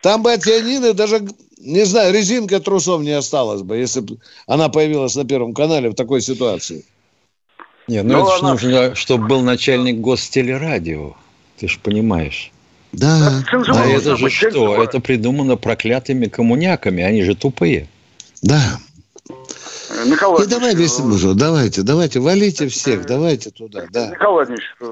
Там 0.00 0.22
бы 0.22 0.32
от 0.32 0.46
Янины 0.46 0.94
даже, 0.94 1.20
не 1.58 1.84
знаю, 1.84 2.14
резинка 2.14 2.58
трусов 2.60 3.02
не 3.02 3.10
осталась 3.10 3.60
бы, 3.60 3.76
если 3.76 4.00
бы 4.00 4.16
она 4.46 4.70
появилась 4.70 5.14
на 5.14 5.26
Первом 5.26 5.52
канале 5.52 5.90
в 5.90 5.94
такой 5.94 6.22
ситуации. 6.22 6.86
Нет, 7.88 8.04
ну 8.04 8.12
Но 8.12 8.28
это 8.28 8.38
она... 8.40 8.50
нужно, 8.52 8.94
чтобы 8.94 9.26
был 9.26 9.42
начальник 9.42 10.00
гостелерадио. 10.00 11.14
Ты 11.58 11.68
же 11.68 11.78
понимаешь. 11.80 12.52
Да. 12.92 13.42
А 13.52 13.86
это 13.86 14.16
же 14.16 14.30
что? 14.30 14.82
Это 14.82 15.00
придумано 15.00 15.56
проклятыми 15.56 16.26
коммуняками. 16.26 17.02
Они 17.02 17.22
же 17.22 17.34
тупые. 17.34 17.88
Да. 18.42 18.78
Николай 20.04 20.44
И 20.44 20.48
давай 20.48 20.74
весь 20.74 20.98
мужу, 20.98 21.34
давайте, 21.34 21.82
давайте, 21.82 22.20
валите 22.20 22.68
всех, 22.68 23.06
давайте 23.06 23.50
туда, 23.50 23.86
да. 23.90 24.10
Николай 24.10 24.46
э, 24.46 24.88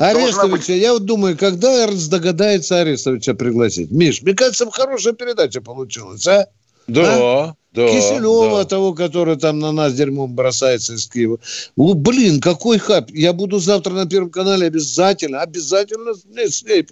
Арестовича, 0.00 0.48
быть... 0.48 0.68
я 0.68 0.92
вот 0.92 1.04
думаю, 1.04 1.36
когда 1.36 1.86
догадается 1.86 2.80
Арестовича 2.80 3.34
пригласить? 3.34 3.90
Миш, 3.90 4.22
мне 4.22 4.34
кажется, 4.34 4.68
хорошая 4.70 5.12
передача 5.12 5.60
получилась, 5.60 6.26
а? 6.26 6.46
Да, 6.92 7.18
а? 7.18 7.54
да. 7.72 7.88
Киселева, 7.88 8.58
да. 8.58 8.64
того, 8.64 8.94
который 8.94 9.36
там 9.36 9.58
на 9.58 9.72
нас 9.72 9.94
дерьмом 9.94 10.34
бросается 10.34 10.94
из 10.94 11.08
Киева. 11.08 11.38
Ну, 11.76 11.94
блин, 11.94 12.40
какой 12.40 12.78
хап. 12.78 13.10
Я 13.10 13.32
буду 13.32 13.58
завтра 13.58 13.92
на 13.92 14.08
Первом 14.08 14.30
канале 14.30 14.66
обязательно, 14.66 15.40
обязательно 15.40 16.14
с 16.14 16.62
ней. 16.62 16.86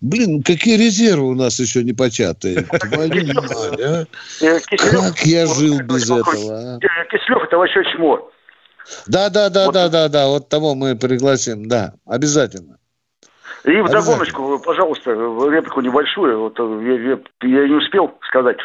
Блин, 0.00 0.42
какие 0.42 0.76
резервы 0.76 1.28
у 1.28 1.34
нас 1.34 1.60
еще 1.60 1.82
не 1.82 1.92
початые. 1.92 2.66
А? 3.84 4.04
Э, 4.40 4.60
как 4.68 5.26
я 5.26 5.46
жил 5.46 5.80
без 5.80 6.04
этого, 6.04 6.76
а? 6.76 6.78
Киселев 7.10 7.44
это 7.44 7.56
вообще 7.56 7.82
чмо. 7.92 8.30
Да, 9.06 9.30
да, 9.30 9.50
да, 9.50 9.70
да, 9.70 9.88
да, 9.88 10.08
да. 10.08 10.28
Вот 10.28 10.48
того 10.48 10.74
мы 10.74 10.96
пригласим, 10.96 11.68
да, 11.68 11.94
обязательно. 12.06 12.78
И 13.64 13.80
в 13.80 13.88
догоночку, 13.88 14.58
пожалуйста, 14.58 15.12
реплику 15.12 15.80
небольшую. 15.80 16.38
Вот 16.38 16.60
э, 16.60 16.80
я, 16.82 17.12
я, 17.12 17.60
я 17.62 17.68
не 17.68 17.74
успел 17.74 18.12
сказать. 18.28 18.58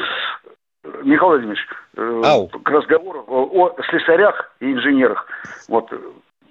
Михаил 0.84 1.30
Владимирович, 1.30 1.66
э, 1.98 2.22
Ау. 2.24 2.48
к 2.48 2.70
разговору 2.70 3.26
о 3.28 3.76
слесарях 3.90 4.56
и 4.62 4.72
инженерах. 4.72 5.28
Вот 5.68 5.92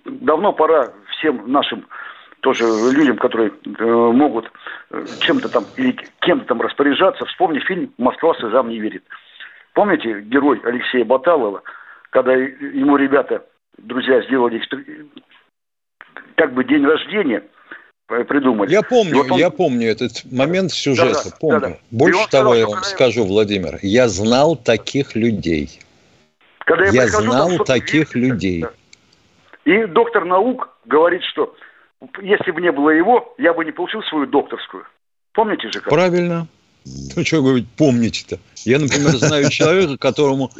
давно 0.05 0.53
пора 0.53 0.93
всем 1.13 1.51
нашим 1.51 1.87
тоже 2.41 2.65
людям, 2.93 3.17
которые 3.17 3.51
э, 3.51 3.85
могут 3.85 4.51
э, 4.91 5.05
чем-то 5.21 5.49
там 5.49 5.65
или 5.77 5.97
кем-то 6.21 6.47
там 6.47 6.61
распоряжаться, 6.61 7.25
вспомни 7.25 7.59
фильм 7.61 7.93
«Москва 7.99 8.35
слезам 8.35 8.69
не 8.69 8.79
верит». 8.79 9.03
Помните 9.73 10.21
герой 10.21 10.61
Алексея 10.65 11.05
Баталова, 11.05 11.63
когда 12.11 12.35
ему 12.35 12.97
ребята, 12.97 13.45
друзья, 13.79 14.21
сделали 14.23 14.63
как 16.37 16.53
бы 16.53 16.65
день 16.65 16.85
рождения– 16.85 17.43
придумали. 18.09 18.71
Я 18.71 18.83
помню, 18.83 19.19
вот 19.19 19.31
он... 19.31 19.39
я 19.39 19.51
помню 19.51 19.91
этот 19.91 20.25
момент 20.33 20.73
сюжета, 20.73 21.25
да, 21.25 21.31
да, 21.31 21.37
помню. 21.39 21.61
Да, 21.61 21.69
да. 21.69 21.77
Больше 21.91 22.29
того, 22.31 22.55
я 22.55 22.67
вам 22.67 22.83
скажу, 22.83 23.25
Владимир, 23.25 23.79
я 23.83 24.09
знал 24.09 24.57
таких 24.57 25.15
людей. 25.15 25.81
Когда 26.61 26.87
я, 26.87 27.03
я 27.03 27.09
знал 27.09 27.57
там, 27.57 27.67
таких 27.67 28.17
и... 28.17 28.21
людей. 28.21 28.65
И 29.65 29.85
доктор 29.87 30.25
наук 30.25 30.71
говорит, 30.87 31.23
что 31.25 31.55
если 32.23 32.51
бы 32.51 32.61
не 32.61 32.73
было 32.73 32.91
его, 32.91 33.35
я 33.39 33.53
бы 33.53 33.65
не 33.65 33.73
получил 33.73 34.03
свою 34.03 34.27
докторскую. 34.27 34.85
Помните 35.35 35.71
же 35.71 35.81
как? 35.81 35.91
Правильно. 35.91 36.47
Ну, 37.15 37.25
что 37.25 37.43
говорить, 37.43 37.67
помните-то. 37.77 38.39
Я, 38.65 38.79
например, 38.79 39.11
знаю 39.11 39.51
человека, 39.51 39.99
которому 39.99 40.51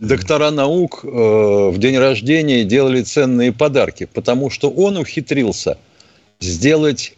доктора 0.00 0.50
наук 0.50 1.04
э, 1.04 1.06
в 1.06 1.78
день 1.78 1.98
рождения 1.98 2.64
делали 2.64 3.02
ценные 3.02 3.52
подарки, 3.52 4.08
потому 4.12 4.50
что 4.50 4.68
он 4.70 4.96
ухитрился– 4.96 5.78
сделать 6.40 7.16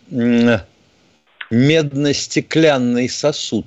медно-стеклянный 1.50 3.08
сосуд, 3.08 3.66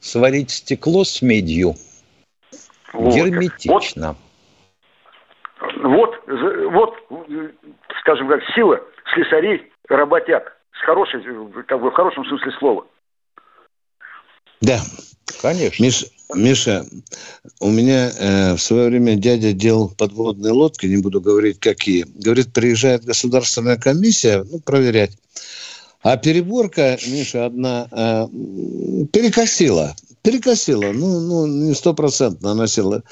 сварить 0.00 0.50
стекло 0.50 1.04
с 1.04 1.22
медью 1.22 1.74
вот. 2.92 3.14
герметично. 3.14 4.16
Вот, 5.82 6.18
вот, 6.26 6.94
скажем 8.00 8.28
так, 8.28 8.40
сила 8.54 8.80
слесарей, 9.14 9.70
работяг, 9.88 10.56
с 10.72 10.84
хорошей, 10.84 11.22
как 11.66 11.80
бы 11.80 11.90
в 11.90 11.94
хорошем 11.94 12.24
смысле 12.24 12.52
слова. 12.58 12.86
Да. 14.60 14.78
Конечно. 15.40 15.82
Миш, 15.82 16.04
Миша, 16.34 16.86
у 17.60 17.70
меня 17.70 18.10
э, 18.10 18.54
в 18.54 18.58
свое 18.58 18.88
время 18.88 19.16
дядя 19.16 19.52
делал 19.52 19.88
подводные 19.88 20.52
лодки, 20.52 20.86
не 20.86 20.98
буду 20.98 21.20
говорить 21.20 21.58
какие. 21.60 22.06
Говорит, 22.14 22.52
приезжает 22.52 23.04
государственная 23.04 23.76
комиссия, 23.76 24.44
ну, 24.50 24.60
проверять. 24.60 25.12
А 26.02 26.16
переборка, 26.16 26.98
Миша, 27.06 27.46
одна 27.46 27.88
э, 27.90 28.26
перекосила 29.12 29.94
перекосило, 30.22 30.92
ну, 30.92 31.20
ну 31.20 31.46
не 31.46 31.74
стопроцентно 31.74 32.54
носило. 32.54 33.02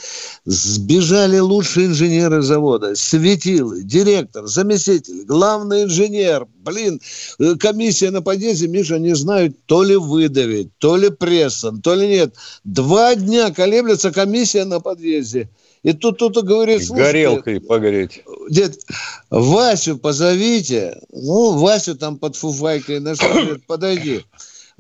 Сбежали 0.44 1.38
лучшие 1.38 1.88
инженеры 1.88 2.42
завода, 2.42 2.94
светилы, 2.94 3.82
директор, 3.82 4.46
заместитель, 4.46 5.24
главный 5.24 5.84
инженер. 5.84 6.46
Блин, 6.62 7.00
э, 7.38 7.56
комиссия 7.56 8.10
на 8.10 8.22
подъезде, 8.22 8.68
Миша, 8.68 8.98
не 8.98 9.14
знают, 9.14 9.56
то 9.66 9.82
ли 9.82 9.96
выдавить, 9.96 10.70
то 10.78 10.96
ли 10.96 11.10
прессом, 11.10 11.82
то 11.82 11.94
ли 11.94 12.06
нет. 12.06 12.34
Два 12.64 13.14
дня 13.16 13.52
колеблется 13.52 14.12
комиссия 14.12 14.64
на 14.64 14.80
подъезде. 14.80 15.50
И 15.82 15.94
тут 15.94 16.16
кто-то 16.16 16.42
говорит... 16.42 16.88
Горелкой 16.90 17.60
погреть. 17.60 18.22
Дед, 18.50 18.78
Васю 19.30 19.96
позовите. 19.96 21.00
Ну, 21.10 21.58
Васю 21.58 21.96
там 21.96 22.18
под 22.18 22.36
фуфайкой 22.36 23.00
нашел. 23.00 23.28
Говорит, 23.32 23.66
подойди. 23.66 24.20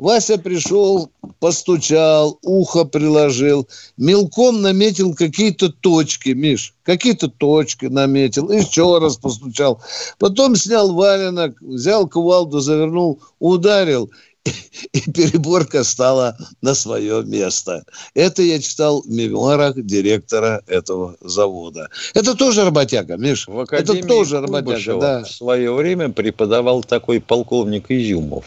Вася 0.00 0.38
пришел, 0.38 1.10
постучал, 1.40 2.38
ухо 2.42 2.86
приложил, 2.86 3.68
мелком 3.98 4.62
наметил 4.62 5.14
какие-то 5.14 5.68
точки, 5.68 6.30
Миш, 6.30 6.72
какие-то 6.84 7.28
точки 7.28 7.84
наметил, 7.84 8.50
еще 8.50 8.98
раз 8.98 9.18
постучал. 9.18 9.82
Потом 10.18 10.56
снял 10.56 10.94
валенок, 10.94 11.60
взял 11.60 12.08
кувалду, 12.08 12.60
завернул, 12.60 13.20
ударил, 13.40 14.10
и 14.92 15.00
переборка 15.12 15.84
стала 15.84 16.34
на 16.62 16.74
свое 16.74 17.22
место. 17.22 17.84
Это 18.14 18.40
я 18.40 18.58
читал 18.58 19.02
в 19.02 19.10
мемуарах 19.10 19.74
директора 19.76 20.62
этого 20.66 21.16
завода. 21.20 21.90
Это 22.14 22.34
тоже 22.34 22.64
работяга, 22.64 23.18
Миш. 23.18 23.46
В 23.46 23.66
Это 23.70 24.02
тоже 24.06 24.40
работяга, 24.40 24.98
да. 24.98 25.24
В 25.24 25.30
свое 25.30 25.74
время 25.74 26.08
преподавал 26.08 26.82
такой 26.82 27.20
полковник 27.20 27.90
Изюмов. 27.90 28.46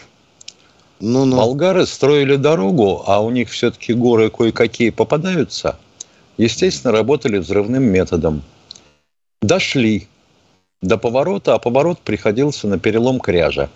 Ну, 1.06 1.26
ну. 1.26 1.36
Болгары 1.36 1.86
строили 1.86 2.38
дорогу, 2.38 3.04
а 3.06 3.20
у 3.22 3.30
них 3.30 3.50
все-таки 3.50 3.94
горы 3.94 4.30
кое-какие 4.30 4.90
попадаются. 4.90 5.78
Естественно, 6.38 6.94
работали 6.94 7.40
взрывным 7.40 7.84
методом. 7.84 8.42
Дошли 9.42 10.08
до 10.82 10.98
поворота, 10.98 11.56
а 11.56 11.60
поворот 11.60 12.00
приходился 12.00 12.70
на 12.70 12.80
перелом 12.80 13.20
кряжа. 13.20 13.70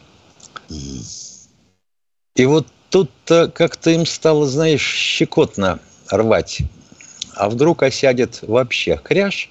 И 2.38 2.46
вот 2.46 2.66
тут-то 2.90 3.52
как-то 3.54 3.90
им 3.90 4.06
стало, 4.06 4.48
знаешь, 4.48 4.96
щекотно 4.96 5.80
рвать. 6.10 6.60
А 7.36 7.50
вдруг 7.50 7.84
осядет 7.84 8.40
вообще 8.44 8.98
кряж 9.04 9.50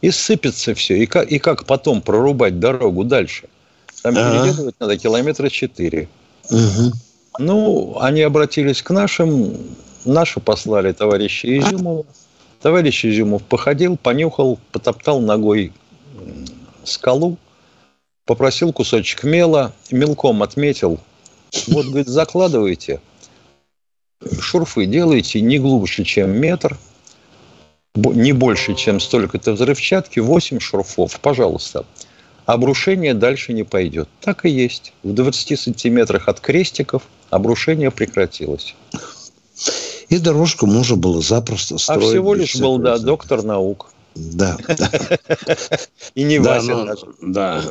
и 0.00 0.10
сыпется 0.10 0.74
все. 0.74 0.96
И 0.96 1.04
как, 1.04 1.30
и 1.30 1.38
как 1.38 1.66
потом 1.66 2.00
прорубать 2.00 2.58
дорогу 2.58 3.04
дальше? 3.04 3.50
Там 4.02 4.14
переделывать 4.14 4.76
надо 4.80 4.96
километра 4.96 5.50
четыре. 5.50 6.08
Угу. 6.50 6.92
Ну, 7.38 7.96
они 8.00 8.22
обратились 8.22 8.82
к 8.82 8.90
нашим, 8.90 9.56
наши 10.04 10.40
послали 10.40 10.92
товарища 10.92 11.46
Изюмова. 11.58 12.04
Товарищ 12.60 13.04
Изюмов 13.04 13.44
походил, 13.44 13.96
понюхал, 13.96 14.58
потоптал 14.72 15.20
ногой 15.20 15.72
скалу, 16.82 17.36
попросил 18.24 18.72
кусочек 18.72 19.22
мела, 19.22 19.72
мелком 19.92 20.42
отметил. 20.42 20.98
Вот, 21.68 21.86
говорит, 21.86 22.08
закладывайте, 22.08 23.00
шурфы 24.40 24.86
делайте 24.86 25.40
не 25.40 25.60
глубже, 25.60 26.02
чем 26.02 26.32
метр, 26.32 26.76
не 27.94 28.32
больше, 28.32 28.74
чем 28.74 28.98
столько-то 28.98 29.52
взрывчатки, 29.52 30.18
8 30.18 30.58
шурфов, 30.58 31.20
пожалуйста 31.20 31.86
обрушение 32.48 33.12
дальше 33.12 33.52
не 33.52 33.62
пойдет. 33.62 34.08
Так 34.22 34.46
и 34.46 34.48
есть. 34.48 34.94
В 35.02 35.12
20 35.12 35.60
сантиметрах 35.60 36.28
от 36.28 36.40
крестиков 36.40 37.02
обрушение 37.28 37.90
прекратилось. 37.90 38.74
И 40.08 40.18
дорожку 40.18 40.66
можно 40.66 40.96
было 40.96 41.20
запросто 41.20 41.74
а 41.74 41.78
строить. 41.78 42.04
А 42.04 42.08
всего 42.08 42.34
лишь 42.34 42.56
был, 42.56 42.78
да, 42.78 42.96
доктор 42.98 43.42
наук. 43.42 43.90
Да. 44.14 44.56
И 46.14 46.22
не 46.22 46.38
Вася. 46.38 46.96
Да. 47.20 47.62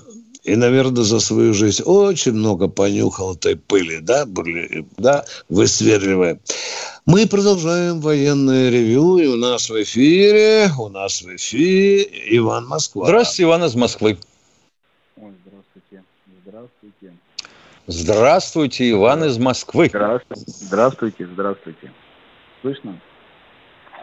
И, 0.43 0.55
наверное, 0.55 1.03
за 1.03 1.19
свою 1.19 1.55
жизнь 1.55 1.81
очень 1.83 2.33
много 2.33 2.67
понюхал 2.67 3.33
этой 3.33 3.55
пыли, 3.57 3.97
да, 3.99 4.25
были, 4.27 4.85
да, 4.97 5.25
высверливая. 5.49 6.39
Мы 7.05 7.25
продолжаем 7.25 7.99
военное 7.99 8.69
ревю, 8.69 9.17
и 9.17 9.25
у 9.25 9.35
нас 9.35 9.69
в 9.69 9.81
эфире, 9.81 10.71
у 10.79 10.87
нас 10.87 11.23
в 11.23 11.35
эфире 11.35 12.07
Иван 12.37 12.67
Москва. 12.67 13.07
Здравствуйте, 13.07 13.43
Иван 13.43 13.65
из 13.65 13.75
Москвы. 13.75 14.17
Здравствуйте, 17.87 18.91
Иван 18.91 19.23
из 19.23 19.37
Москвы. 19.39 19.89
Здравствуйте, 20.45 21.25
здравствуйте. 21.25 21.91
Слышно? 22.61 22.99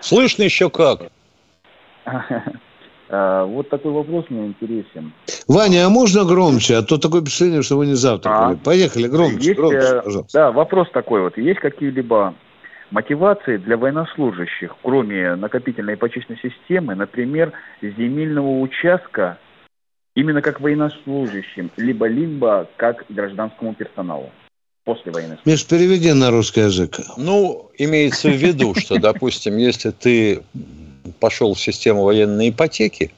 Слышно 0.00 0.42
еще 0.42 0.70
как. 0.70 1.02
А, 3.10 3.44
вот 3.44 3.68
такой 3.68 3.92
вопрос 3.92 4.24
мне 4.30 4.46
интересен. 4.46 5.12
Ваня, 5.46 5.84
а 5.84 5.90
можно 5.90 6.24
громче? 6.24 6.76
А 6.76 6.82
то 6.82 6.96
такое 6.96 7.20
впечатление, 7.20 7.62
что 7.62 7.76
вы 7.76 7.86
не 7.86 7.94
завтракали. 7.94 8.54
А, 8.54 8.64
Поехали, 8.64 9.06
громче, 9.06 9.48
есть, 9.48 9.56
громче, 9.56 9.78
э, 9.78 10.02
пожалуйста. 10.02 10.38
Да, 10.38 10.52
вопрос 10.52 10.88
такой 10.90 11.20
вот. 11.20 11.36
Есть 11.36 11.60
какие-либо 11.60 12.34
мотивации 12.90 13.58
для 13.58 13.76
военнослужащих, 13.76 14.74
кроме 14.82 15.34
накопительной 15.34 15.98
почечной 15.98 16.38
системы, 16.38 16.94
например, 16.94 17.52
земельного 17.82 18.60
участка 18.60 19.38
именно 20.14 20.42
как 20.42 20.60
военнослужащим, 20.60 21.70
либо-либо 21.76 22.68
как 22.76 23.04
гражданскому 23.08 23.74
персоналу 23.74 24.30
после 24.84 25.12
войны. 25.12 25.38
Миш, 25.44 25.66
переведи 25.66 26.12
на 26.12 26.30
русский 26.30 26.60
язык. 26.60 27.00
Ну, 27.16 27.70
имеется 27.78 28.28
в 28.28 28.36
виду, 28.36 28.74
что, 28.74 28.98
допустим, 28.98 29.56
если 29.56 29.90
ты 29.90 30.42
пошел 31.20 31.54
в 31.54 31.60
систему 31.60 32.04
военной 32.04 32.50
ипотеки, 32.50 33.10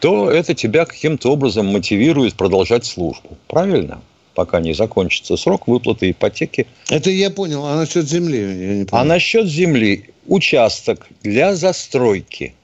то 0.00 0.30
это 0.30 0.54
тебя 0.54 0.84
каким-то 0.84 1.32
образом 1.32 1.66
мотивирует 1.66 2.34
продолжать 2.34 2.84
службу. 2.84 3.38
Правильно? 3.48 4.02
Пока 4.34 4.60
не 4.60 4.74
закончится 4.74 5.36
срок 5.36 5.68
выплаты 5.68 6.10
ипотеки. 6.10 6.66
Это 6.90 7.08
я 7.08 7.30
понял. 7.30 7.64
А 7.64 7.76
насчет 7.76 8.06
земли? 8.06 8.38
Я 8.38 8.74
не 8.74 8.84
понял. 8.84 9.02
А 9.02 9.04
насчет 9.04 9.46
земли 9.46 10.10
участок 10.26 11.06
для 11.22 11.54
застройки. 11.54 12.54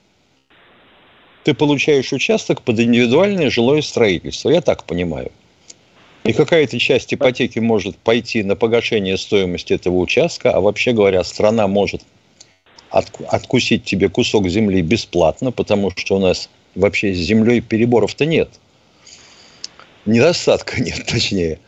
Ты 1.45 1.55
получаешь 1.55 2.13
участок 2.13 2.63
под 2.63 2.81
индивидуальное 2.81 3.51
жилое 3.51 3.83
строительство. 3.83 4.51
Я 4.51 4.61
так 4.61 4.85
понимаю. 4.85 5.33
И 6.25 6.33
какая-то 6.33 6.79
часть 6.79 7.15
ипотеки 7.15 7.59
может 7.59 7.97
пойти 7.97 8.43
на 8.43 8.57
погашение 8.57 9.17
стоимости 9.17 9.73
этого 9.73 9.97
участка, 9.97 10.51
а 10.53 10.61
вообще 10.61 10.93
говоря, 10.93 11.25
страна 11.25 11.67
может 11.67 12.03
откусить 12.91 13.85
тебе 13.85 14.09
кусок 14.09 14.49
земли 14.49 14.83
бесплатно, 14.83 15.51
потому 15.53 15.91
что 15.97 16.17
у 16.17 16.19
нас 16.19 16.51
вообще 16.75 17.15
с 17.15 17.19
землей 17.19 17.61
переборов-то 17.61 18.27
нет. 18.27 18.51
Недостатка 20.05 20.81
нет, 20.83 21.07
точнее. 21.07 21.59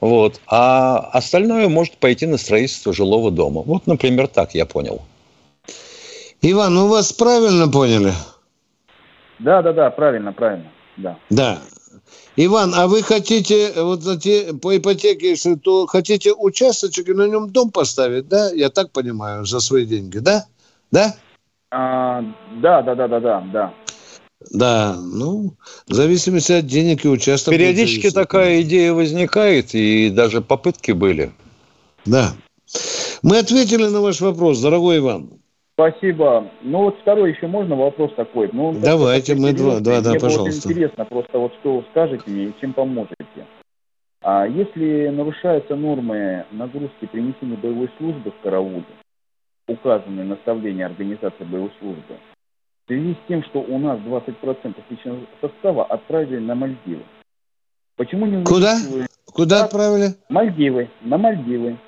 Вот. 0.00 0.40
А 0.46 0.98
остальное 1.12 1.68
может 1.68 1.96
пойти 1.98 2.26
на 2.26 2.38
строительство 2.38 2.92
жилого 2.92 3.30
дома. 3.30 3.62
Вот, 3.62 3.86
например, 3.86 4.26
так 4.26 4.54
я 4.54 4.66
понял. 4.66 5.02
Иван, 6.42 6.74
ну 6.74 6.88
вас 6.88 7.12
правильно 7.12 7.68
поняли? 7.68 8.14
Да, 9.40 9.62
да, 9.62 9.72
да, 9.72 9.90
правильно, 9.90 10.32
правильно. 10.32 10.70
Да. 10.96 11.18
Да. 11.30 11.58
Иван, 12.36 12.72
а 12.74 12.86
вы 12.86 13.02
хотите 13.02 13.72
вот 13.76 14.06
эти, 14.06 14.56
по 14.56 14.76
ипотеке, 14.76 15.30
если 15.30 15.54
то 15.54 15.86
хотите 15.86 16.32
участочек 16.32 17.08
и 17.08 17.14
на 17.14 17.26
нем 17.26 17.50
дом 17.50 17.70
поставить, 17.70 18.28
да? 18.28 18.50
Я 18.52 18.70
так 18.70 18.92
понимаю, 18.92 19.44
за 19.44 19.60
свои 19.60 19.84
деньги, 19.84 20.18
да? 20.18 20.46
Да? 20.90 21.14
А, 21.70 22.22
да, 22.62 22.82
да, 22.82 22.94
да, 22.94 23.08
да, 23.08 23.20
да, 23.20 23.40
да. 23.52 23.74
Да, 24.50 24.96
ну, 24.96 25.54
в 25.86 25.92
зависимости 25.92 26.52
от 26.52 26.66
денег 26.66 27.04
и 27.04 27.08
участка. 27.08 27.50
Периодически 27.50 28.10
такая 28.10 28.62
идея 28.62 28.94
возникает, 28.94 29.74
и 29.74 30.08
даже 30.10 30.40
попытки 30.40 30.92
были. 30.92 31.32
Да. 32.06 32.32
Мы 33.22 33.38
ответили 33.38 33.86
на 33.86 34.00
ваш 34.00 34.20
вопрос, 34.20 34.60
дорогой 34.60 34.98
Иван. 34.98 35.39
Спасибо. 35.80 36.50
Ну 36.60 36.84
вот 36.84 36.98
второй 37.00 37.32
еще 37.32 37.46
можно 37.46 37.74
вопрос 37.74 38.12
такой? 38.14 38.50
Ну, 38.52 38.74
Давайте, 38.78 39.34
мы 39.34 39.54
два, 39.54 39.80
да, 39.80 40.02
да, 40.02 40.12
пожалуйста. 40.12 40.68
Вот 40.68 40.72
интересно 40.72 41.06
просто 41.06 41.38
вот 41.38 41.54
что 41.60 41.82
скажете 41.90 42.24
мне 42.26 42.46
и 42.46 42.54
чем 42.60 42.74
поможете. 42.74 43.16
А 44.22 44.46
если 44.46 45.08
нарушаются 45.08 45.76
нормы 45.76 46.44
нагрузки 46.50 47.06
при 47.10 47.22
несении 47.22 47.56
боевой 47.56 47.90
службы 47.96 48.30
в 48.30 48.42
карауле, 48.42 48.84
указанные 49.68 50.26
наставления 50.26 50.84
организации 50.84 51.44
боевой 51.44 51.72
службы, 51.80 52.16
в 52.84 52.88
связи 52.88 53.14
с 53.14 53.28
тем, 53.28 53.42
что 53.44 53.60
у 53.60 53.78
нас 53.78 53.98
20% 54.00 54.74
личного 54.90 55.20
состава 55.40 55.86
отправили 55.86 56.40
на 56.40 56.54
Мальдивы. 56.54 57.04
Почему 57.96 58.26
не 58.26 58.44
Куда? 58.44 58.76
Куда 59.32 59.64
отправили? 59.64 60.08
Мальдивы, 60.28 60.90
на 61.00 61.16
Мальдивы. 61.16 61.78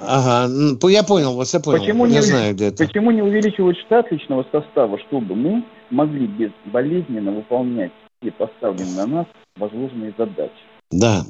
Ага, 0.00 0.48
я 0.88 1.02
понял 1.02 1.34
вас, 1.34 1.52
я 1.54 1.60
понял. 1.60 1.80
Почему, 1.80 2.06
я 2.06 2.12
не, 2.12 2.22
знаю, 2.22 2.54
где 2.54 2.66
это. 2.66 2.86
почему 2.86 3.10
не 3.10 3.22
увеличивать 3.22 3.76
штат 3.78 4.10
личного 4.12 4.44
состава, 4.52 4.98
чтобы 5.08 5.34
мы 5.34 5.64
могли 5.90 6.26
безболезненно 6.26 7.32
выполнять 7.32 7.92
все 8.20 8.30
поставленные 8.32 8.94
на 8.94 9.06
нас 9.06 9.26
возложенные 9.56 10.14
задачи? 10.16 10.52
Да. 10.90 11.24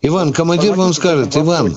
Иван, 0.00 0.32
командир 0.32 0.74
вам 0.74 0.92
скажет, 0.92 1.36
Иван, 1.36 1.76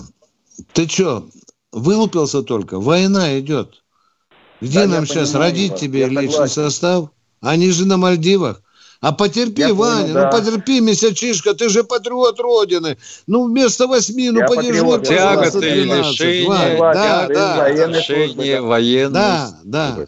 ты 0.73 0.87
что, 0.87 1.27
вылупился 1.71 2.41
только? 2.41 2.79
Война 2.79 3.39
идет. 3.39 3.83
Где 4.61 4.85
да, 4.85 4.95
нам 4.95 5.05
сейчас 5.05 5.31
понимаю, 5.31 5.51
родить 5.51 5.71
вас, 5.71 5.81
тебе 5.81 6.07
личный 6.07 6.31
согласен. 6.31 6.53
состав? 6.53 7.09
Они 7.41 7.69
же 7.69 7.85
на 7.85 7.97
Мальдивах. 7.97 8.63
А 9.01 9.11
потерпи, 9.11 9.61
я 9.61 9.73
Ваня, 9.73 10.01
понял, 10.01 10.07
ну 10.07 10.13
да. 10.13 10.29
потерпи, 10.29 10.79
месячишка, 10.79 11.53
ты 11.53 11.69
же 11.69 11.83
патриот 11.83 12.39
Родины. 12.39 12.97
Ну 13.27 13.45
вместо 13.45 13.87
восьми, 13.87 14.29
ну 14.31 14.45
подежурь, 14.47 15.01
Тяготы 15.01 15.69
и 15.69 15.83
лишения, 15.83 16.79
да, 16.79 17.27
да, 17.27 17.69
лишения 17.87 18.61
военных. 18.61 19.13
Да, 19.13 19.59
да. 19.63 20.05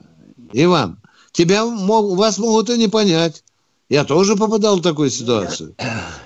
Иван, 0.53 0.99
тебя 1.31 1.65
мог, 1.65 2.17
вас 2.17 2.37
могут 2.37 2.69
и 2.69 2.77
не 2.77 2.87
понять. 2.87 3.43
Я 3.89 4.03
тоже 4.03 4.35
попадал 4.35 4.77
в 4.77 4.81
такую 4.81 5.09
ситуацию. 5.09 5.73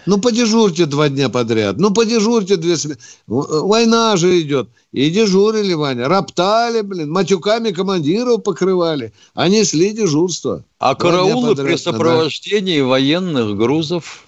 Ну, 0.07 0.17
подежурьте 0.17 0.87
два 0.87 1.09
дня 1.09 1.29
подряд. 1.29 1.77
Ну, 1.77 1.91
подежурьте 1.91 2.57
две 2.57 2.75
смены. 2.75 2.97
Война 3.27 4.17
же 4.17 4.41
идет. 4.41 4.69
И 4.91 5.11
дежурили, 5.11 5.73
Ваня. 5.73 6.07
Роптали, 6.07 6.81
блин. 6.81 7.11
Матюками 7.11 7.69
командиров 7.69 8.41
покрывали. 8.41 9.13
А 9.35 9.47
несли 9.47 9.91
дежурство. 9.91 10.63
А 10.79 10.95
два 10.95 11.11
караулы 11.11 11.55
при 11.55 11.75
сопровождении 11.75 12.79
да. 12.79 12.87
военных 12.87 13.55
грузов? 13.55 14.25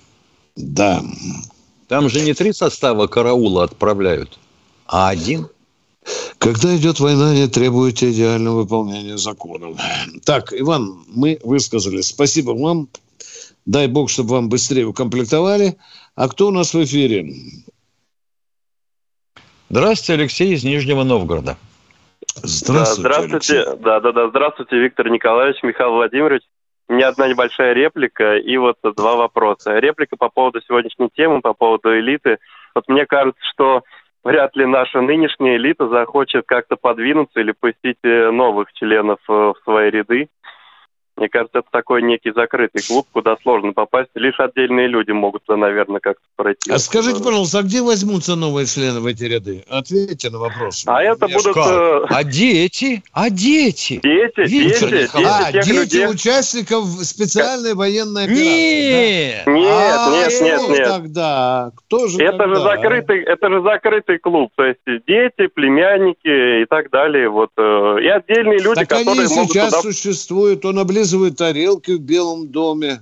Да. 0.56 1.04
Там 1.88 2.10
же 2.10 2.22
не 2.22 2.34
три 2.34 2.54
состава 2.54 3.08
караула 3.08 3.64
отправляют, 3.64 4.38
а 4.86 5.10
один. 5.10 5.48
Когда 6.38 6.76
идет 6.76 7.00
война, 7.00 7.34
не 7.34 7.48
требуете 7.48 8.12
идеального 8.12 8.62
выполнения 8.62 9.18
законов. 9.18 9.78
Так, 10.26 10.54
Иван, 10.54 11.04
мы 11.08 11.40
высказали. 11.44 12.02
Спасибо 12.02 12.52
вам. 12.52 12.90
Дай 13.66 13.88
бог, 13.88 14.10
чтобы 14.10 14.32
вам 14.32 14.50
быстрее 14.50 14.86
укомплектовали. 14.86 15.78
А 16.16 16.28
кто 16.28 16.48
у 16.48 16.52
нас 16.52 16.74
в 16.74 16.84
эфире? 16.84 17.34
Здравствуйте, 19.70 20.22
Алексей 20.22 20.54
из 20.54 20.64
Нижнего 20.64 21.04
Новгорода. 21.04 21.58
Здравствуйте. 22.36 23.02
Здравствуйте. 23.02 23.76
Да, 23.78 24.00
да, 24.00 24.12
да. 24.12 24.30
Здравствуйте, 24.30 24.78
Виктор 24.78 25.10
Николаевич, 25.10 25.64
Михаил 25.64 25.94
Владимирович. 25.94 26.44
У 26.90 26.94
меня 26.94 27.08
одна 27.08 27.28
небольшая 27.28 27.74
реплика 27.74 28.36
и 28.38 28.58
вот 28.58 28.78
два 28.84 29.16
вопроса. 29.16 29.80
Реплика 29.80 30.18
по 30.18 30.30
поводу 30.30 30.62
сегодняшней 30.62 31.10
темы, 31.16 31.42
по 31.42 31.54
поводу 31.54 31.98
элиты. 31.98 32.40
Вот 32.76 32.88
мне 32.90 33.06
кажется, 33.06 33.42
что 33.54 33.84
вряд 34.24 34.56
ли 34.56 34.66
наша 34.66 35.02
нынешняя 35.02 35.56
элита 35.56 35.88
захочет 35.88 36.46
как-то 36.46 36.76
подвинуться 36.76 37.40
или 37.40 37.54
пустить 37.54 37.98
э, 38.04 38.32
новых 38.32 38.74
членов 38.74 39.20
э, 39.30 39.32
в 39.32 39.56
свои 39.64 39.90
ряды. 39.90 40.30
Мне 41.16 41.30
кажется, 41.30 41.60
это 41.60 41.68
такой 41.72 42.02
некий 42.02 42.32
закрытый 42.32 42.82
клуб, 42.82 43.06
куда 43.12 43.36
сложно 43.44 43.72
попасть. 43.74 44.10
Лишь 44.16 44.40
отдельные 44.40 44.88
люди 44.88 45.12
могут 45.12 45.44
наверное, 45.48 46.00
как-то 46.00 46.24
пройти. 46.36 46.72
А 46.72 46.80
скажите, 46.80 47.24
пожалуйста, 47.24 47.60
а 47.60 47.62
где 47.62 47.82
возьмутся 47.82 48.36
новые 48.36 48.66
члены 48.66 49.00
в 49.00 49.06
эти 49.06 49.26
ряды? 49.26 49.64
Ответьте 49.70 50.32
на 50.32 50.40
вопрос. 50.40 50.84
А 50.88 51.04
это 51.04 51.28
Мне 51.28 51.36
будут... 51.36 51.56
Э... 51.56 52.06
А 52.10 52.24
дети? 52.24 53.04
А 53.12 53.30
дети? 53.30 54.00
Дети, 54.04 54.50
Виктор 54.50 54.90
дети, 54.90 55.12
дети, 55.14 55.26
а, 55.26 55.52
дети 55.52 55.70
людей... 55.70 56.08
участников 56.08 56.86
специальной 57.04 57.76
военной 57.76 58.24
операции. 58.24 59.44
Нет, 59.44 59.44
да? 59.46 59.52
нет, 59.52 59.70
а, 59.70 60.12
нет, 60.12 60.42
нет, 60.42 60.70
нет. 60.70 60.88
тогда? 60.88 61.72
Кто 61.76 62.08
же 62.08 62.24
это 62.24 62.38
тогда? 62.38 62.56
Же 62.56 62.62
закрытый, 62.62 63.24
это 63.24 63.50
же 63.50 63.62
закрытый 63.62 64.18
клуб. 64.18 64.52
То 64.56 64.64
есть 64.66 64.80
дети, 64.86 65.48
племянники 65.48 66.64
и 66.64 66.66
так 66.66 66.90
далее. 66.90 67.30
Вот. 67.30 67.52
Э, 67.58 67.98
и 68.02 68.08
отдельные 68.08 68.60
люди, 68.60 68.76
так 68.76 68.90
которые 68.90 69.28
они 69.28 69.28
сейчас 69.28 69.70
туда... 69.70 69.82
существуют. 69.82 70.66
Он 70.66 70.80
облизывает 70.80 71.03
облизывают 71.04 71.38
тарелки 71.38 71.92
в 71.92 72.00
Белом 72.00 72.48
доме. 72.50 73.02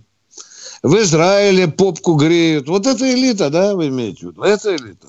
В 0.84 0.96
Израиле 0.96 1.68
попку 1.68 2.16
греют. 2.16 2.68
Вот 2.68 2.88
это 2.88 3.06
элита, 3.06 3.50
да, 3.52 3.76
вы 3.76 3.90
имеете 3.90 4.28
в 4.28 4.30
виду? 4.32 4.42
Это 4.42 4.76
элита. 4.76 5.08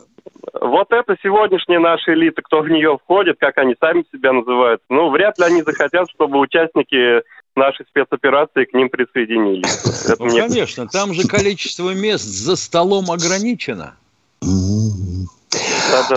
Вот 0.61 0.89
это 0.91 1.17
сегодняшняя 1.23 1.79
наша 1.79 2.13
элита, 2.13 2.43
кто 2.43 2.61
в 2.61 2.69
нее 2.69 2.99
входит, 3.03 3.37
как 3.41 3.57
они 3.57 3.75
сами 3.81 4.05
себя 4.13 4.33
называют. 4.33 4.83
Ну, 4.91 5.11
вряд 5.11 5.39
ли 5.39 5.45
они 5.47 5.63
захотят, 5.63 6.11
чтобы 6.11 6.39
участники 6.39 7.23
нашей 7.57 7.87
спецоперации 7.87 8.65
к 8.65 8.75
ним 8.75 8.91
присоединились. 8.91 10.05
Это 10.07 10.23
ну, 10.23 10.31
мне... 10.31 10.43
конечно, 10.43 10.87
там 10.89 11.15
же 11.15 11.27
количество 11.27 11.95
мест 11.95 12.25
за 12.25 12.57
столом 12.57 13.11
ограничено. 13.11 13.95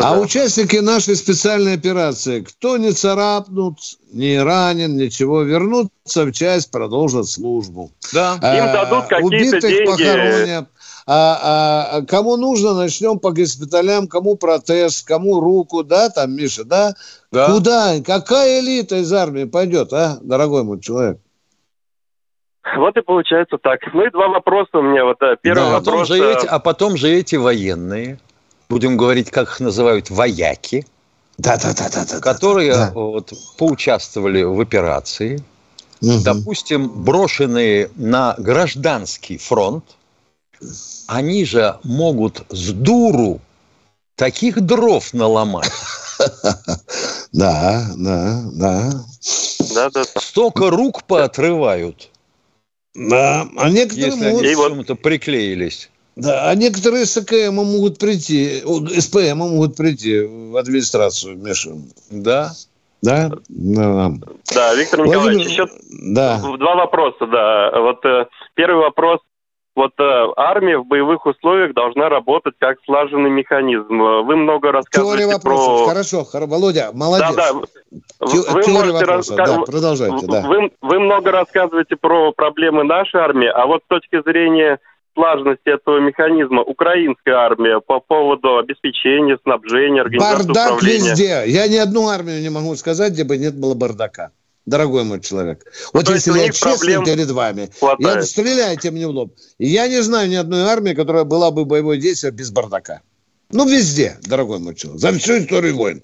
А 0.02 0.18
участники 0.20 0.78
нашей 0.78 1.16
специальной 1.16 1.74
операции, 1.74 2.42
кто 2.42 2.78
не 2.78 2.92
царапнут, 2.92 3.78
не 4.12 4.42
ранен, 4.42 4.96
ничего, 4.96 5.42
вернутся 5.42 6.26
в 6.26 6.32
часть, 6.32 6.72
продолжат 6.72 7.28
службу. 7.28 7.92
Да, 8.14 8.38
а, 8.42 8.58
им 8.58 8.66
дадут 8.66 9.06
какие-то 9.08 9.62
деньги. 9.62 9.86
Похоронят. 9.86 10.70
А, 11.08 11.98
а, 11.98 12.02
кому 12.04 12.36
нужно, 12.38 12.74
начнем 12.74 13.20
по 13.20 13.32
госпиталям, 13.32 14.08
кому 14.08 14.38
протез, 14.38 15.04
кому 15.04 15.40
руку, 15.40 15.84
да, 15.84 16.10
там, 16.10 16.36
Миша, 16.36 16.64
да? 16.64 16.94
да. 17.32 17.52
Куда? 17.52 17.96
Какая 18.04 18.62
элита 18.62 18.96
из 18.98 19.14
армии 19.14 19.44
пойдет, 19.44 19.94
а, 19.94 20.18
дорогой 20.22 20.64
мой 20.64 20.80
человек? 20.80 21.20
Вот 22.78 22.98
и 22.98 23.02
получается 23.02 23.58
так. 23.62 23.82
Ну 23.94 24.06
и 24.08 24.10
два 24.10 24.30
вопроса 24.30 24.80
у 24.80 24.82
меня. 24.82 25.06
Вот 25.06 25.22
э, 25.22 25.38
первый 25.40 25.66
да, 25.66 25.72
вопрос. 25.74 25.86
Потом 25.86 26.06
же 26.06 26.32
эти, 26.32 26.46
а 26.48 26.60
потом 26.60 26.98
же 26.98 27.10
эти 27.10 27.36
военные 27.36 28.18
будем 28.70 28.98
говорить, 28.98 29.32
как 29.32 29.50
их 29.50 29.60
называют, 29.60 30.10
вояки, 30.10 30.86
да, 31.38 31.58
да, 31.58 31.74
да, 31.74 31.90
да, 31.90 32.06
да, 32.06 32.20
которые 32.20 32.74
да. 32.74 32.92
Вот, 32.94 33.34
поучаствовали 33.58 34.44
в 34.44 34.60
операции, 34.62 35.44
угу. 36.02 36.22
допустим, 36.24 36.88
брошенные 36.88 37.90
на 37.96 38.36
гражданский 38.38 39.38
фронт, 39.38 39.84
они 41.08 41.44
же 41.44 41.78
могут 41.84 42.46
с 42.50 42.72
дуру 42.72 43.42
таких 44.16 44.62
дров 44.62 45.14
наломать. 45.14 45.72
Да, 47.34 47.92
да, 47.98 48.44
да. 48.54 49.06
Да, 49.74 49.90
да. 49.90 50.04
Столько 50.06 50.70
рук 50.70 51.04
поотрывают. 51.04 52.10
Да, 52.94 53.46
а 53.58 53.70
некоторые 53.70 54.12
Если 54.12 54.26
они 54.26 54.40
к 54.40 54.58
чему-то 54.58 54.96
приклеились. 54.96 55.90
Да, 56.16 56.50
а 56.50 56.56
некоторые 56.56 57.06
СКМ 57.06 57.56
могут 57.56 58.00
прийти, 58.00 58.62
СПМ 59.00 59.38
могут 59.38 59.76
прийти 59.76 60.22
в 60.22 60.56
администрацию, 60.56 61.38
Миша. 61.38 61.72
Да. 62.10 62.52
Да? 63.02 63.30
Да, 63.50 64.12
да 64.54 64.74
Виктор 64.76 65.02
Николаевич, 65.02 65.24
Владимир... 65.24 65.48
еще 65.48 65.68
да. 66.14 66.40
два 66.40 66.76
вопроса, 66.76 67.28
да. 67.28 67.72
Вот 67.80 68.04
э, 68.06 68.26
первый 68.56 68.82
вопрос. 68.84 69.20
Вот 69.76 69.92
э, 70.00 70.28
армия 70.38 70.78
в 70.78 70.86
боевых 70.86 71.26
условиях 71.26 71.74
должна 71.74 72.08
работать 72.08 72.56
как 72.58 72.78
слаженный 72.86 73.30
механизм. 73.30 73.98
Вы 73.98 74.36
много 74.38 74.72
рассказываете 74.72 75.24
Теория 75.24 75.34
вопросов. 75.34 75.80
про... 75.80 75.88
Хорошо, 75.88 76.24
хорошо, 76.24 76.50
Володя, 76.50 76.92
молодец. 76.94 77.36
Да, 77.36 77.54
да. 77.54 78.28
Те... 78.28 78.38
Вы 78.52 78.64
Теория 78.64 78.92
вопросов, 78.94 79.38
раска... 79.38 79.46
да, 79.46 79.62
продолжайте. 79.64 80.26
Да. 80.28 80.42
Вы, 80.48 80.72
вы 80.82 81.00
много 81.00 81.32
рассказываете 81.32 81.98
про 81.98 82.32
проблемы 82.32 82.86
нашей 82.86 83.20
армии, 83.20 83.50
а 83.50 83.68
вот 83.68 83.82
с 83.84 83.88
точки 83.88 84.24
зрения 84.24 84.80
слаженности 85.16 85.68
этого 85.68 86.00
механизма 86.00 86.62
украинская 86.62 87.36
армия 87.36 87.80
по 87.80 88.00
поводу 88.00 88.58
обеспечения, 88.58 89.38
снабжения, 89.42 90.02
организации 90.02 90.46
Бардак 90.48 90.74
управления? 90.74 91.10
везде. 91.12 91.44
Я 91.48 91.68
ни 91.68 91.78
одну 91.78 92.08
армию 92.10 92.42
не 92.42 92.50
могу 92.50 92.76
сказать, 92.76 93.14
где 93.14 93.24
бы 93.24 93.38
нет 93.38 93.56
было 93.56 93.74
бардака. 93.74 94.32
Дорогой 94.66 95.04
мой 95.04 95.22
человек. 95.22 95.64
Вот 95.94 96.10
если 96.10 96.32
я 96.40 96.50
честен 96.52 97.04
перед 97.04 97.30
вами, 97.30 97.70
я, 98.00 98.22
стреляйте 98.24 98.92
мне 98.92 99.08
в 99.08 99.12
лоб. 99.12 99.34
Я 99.60 99.88
не 99.88 100.02
знаю 100.02 100.28
ни 100.28 100.36
одной 100.36 100.62
армии, 100.62 100.94
которая 100.94 101.24
была 101.24 101.52
бы 101.52 101.66
боевой 101.66 102.00
действие 102.00 102.32
без 102.32 102.52
бардака. 102.52 103.02
Ну, 103.52 103.68
везде, 103.68 104.18
дорогой 104.28 104.60
мой 104.60 104.74
человек. 104.74 105.02
За 105.02 105.12
всю 105.12 105.38
историю 105.38 105.76
войн. 105.76 106.04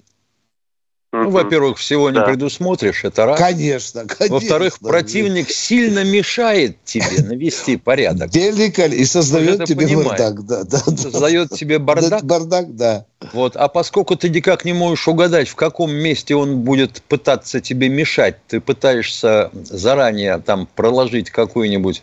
Ну, 1.14 1.28
во-первых, 1.28 1.76
всего 1.76 2.08
не 2.08 2.16
да. 2.16 2.22
предусмотришь, 2.22 3.04
это 3.04 3.26
раз. 3.26 3.38
Конечно, 3.38 4.06
конечно. 4.06 4.34
Во-вторых, 4.34 4.78
противник 4.78 5.50
сильно 5.50 6.04
мешает 6.04 6.82
тебе 6.84 7.22
навести 7.22 7.76
порядок. 7.76 8.34
Великолепно. 8.34 8.94
И 8.94 9.04
создает 9.04 9.66
тебе 9.66 9.86
понимаешь. 9.86 10.08
бардак. 10.08 10.46
Да, 10.46 10.64
да, 10.64 10.78
создает 10.78 11.50
да. 11.50 11.56
тебе 11.56 11.78
бардак. 11.78 12.24
Бардак, 12.24 12.74
да. 12.76 13.04
Вот. 13.34 13.56
А 13.56 13.68
поскольку 13.68 14.16
ты 14.16 14.30
никак 14.30 14.64
не 14.64 14.72
можешь 14.72 15.06
угадать, 15.06 15.48
в 15.48 15.54
каком 15.54 15.92
месте 15.92 16.34
он 16.34 16.60
будет 16.60 17.02
пытаться 17.02 17.60
тебе 17.60 17.90
мешать, 17.90 18.36
ты 18.48 18.62
пытаешься 18.62 19.50
заранее 19.52 20.38
там 20.38 20.66
проложить 20.74 21.28
какую-нибудь 21.28 22.02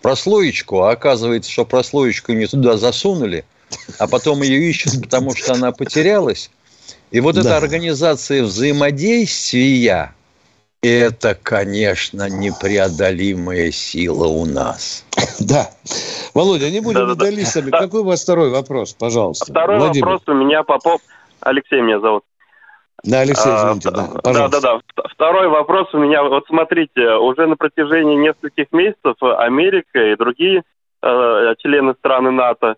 прослоечку, 0.00 0.80
а 0.80 0.92
оказывается, 0.92 1.50
что 1.50 1.66
прослоечку 1.66 2.32
не 2.32 2.46
туда 2.46 2.78
засунули, 2.78 3.44
а 3.98 4.06
потом 4.06 4.42
ее 4.42 4.70
ищут, 4.70 5.02
потому 5.02 5.36
что 5.36 5.52
она 5.52 5.72
потерялась, 5.72 6.50
и 7.10 7.20
вот 7.20 7.34
да. 7.34 7.40
эта 7.40 7.56
организация 7.56 8.42
взаимодействия, 8.42 10.14
это, 10.82 11.34
конечно, 11.34 12.28
непреодолимая 12.28 13.70
сила 13.70 14.26
у 14.26 14.46
нас. 14.46 15.04
Да. 15.38 15.66
Володя, 16.34 16.70
не 16.70 16.80
будем 16.80 17.06
да, 17.06 17.14
идеалистами. 17.14 17.70
Да. 17.70 17.80
Какой 17.80 18.00
у 18.00 18.04
вас 18.04 18.22
второй 18.22 18.50
вопрос, 18.50 18.94
пожалуйста? 18.94 19.52
Второй 19.52 19.78
Владимир. 19.78 20.06
вопрос 20.06 20.22
у 20.28 20.32
меня, 20.32 20.62
Попов. 20.62 21.00
Алексей 21.40 21.80
меня 21.82 22.00
зовут. 22.00 22.24
Да, 23.04 23.20
Алексей, 23.20 23.52
а, 23.52 23.68
извините, 23.68 23.88
а, 23.90 23.92
да, 23.92 24.20
пожалуйста. 24.22 24.60
Да, 24.60 24.74
да, 24.74 24.80
да. 24.96 25.02
Второй 25.10 25.48
вопрос 25.48 25.92
у 25.92 25.98
меня. 25.98 26.22
Вот 26.24 26.46
смотрите, 26.46 27.16
уже 27.16 27.46
на 27.46 27.56
протяжении 27.56 28.16
нескольких 28.16 28.72
месяцев 28.72 29.16
Америка 29.20 29.98
и 29.98 30.16
другие 30.16 30.62
э, 31.02 31.54
члены 31.58 31.94
страны 31.98 32.30
НАТО 32.30 32.76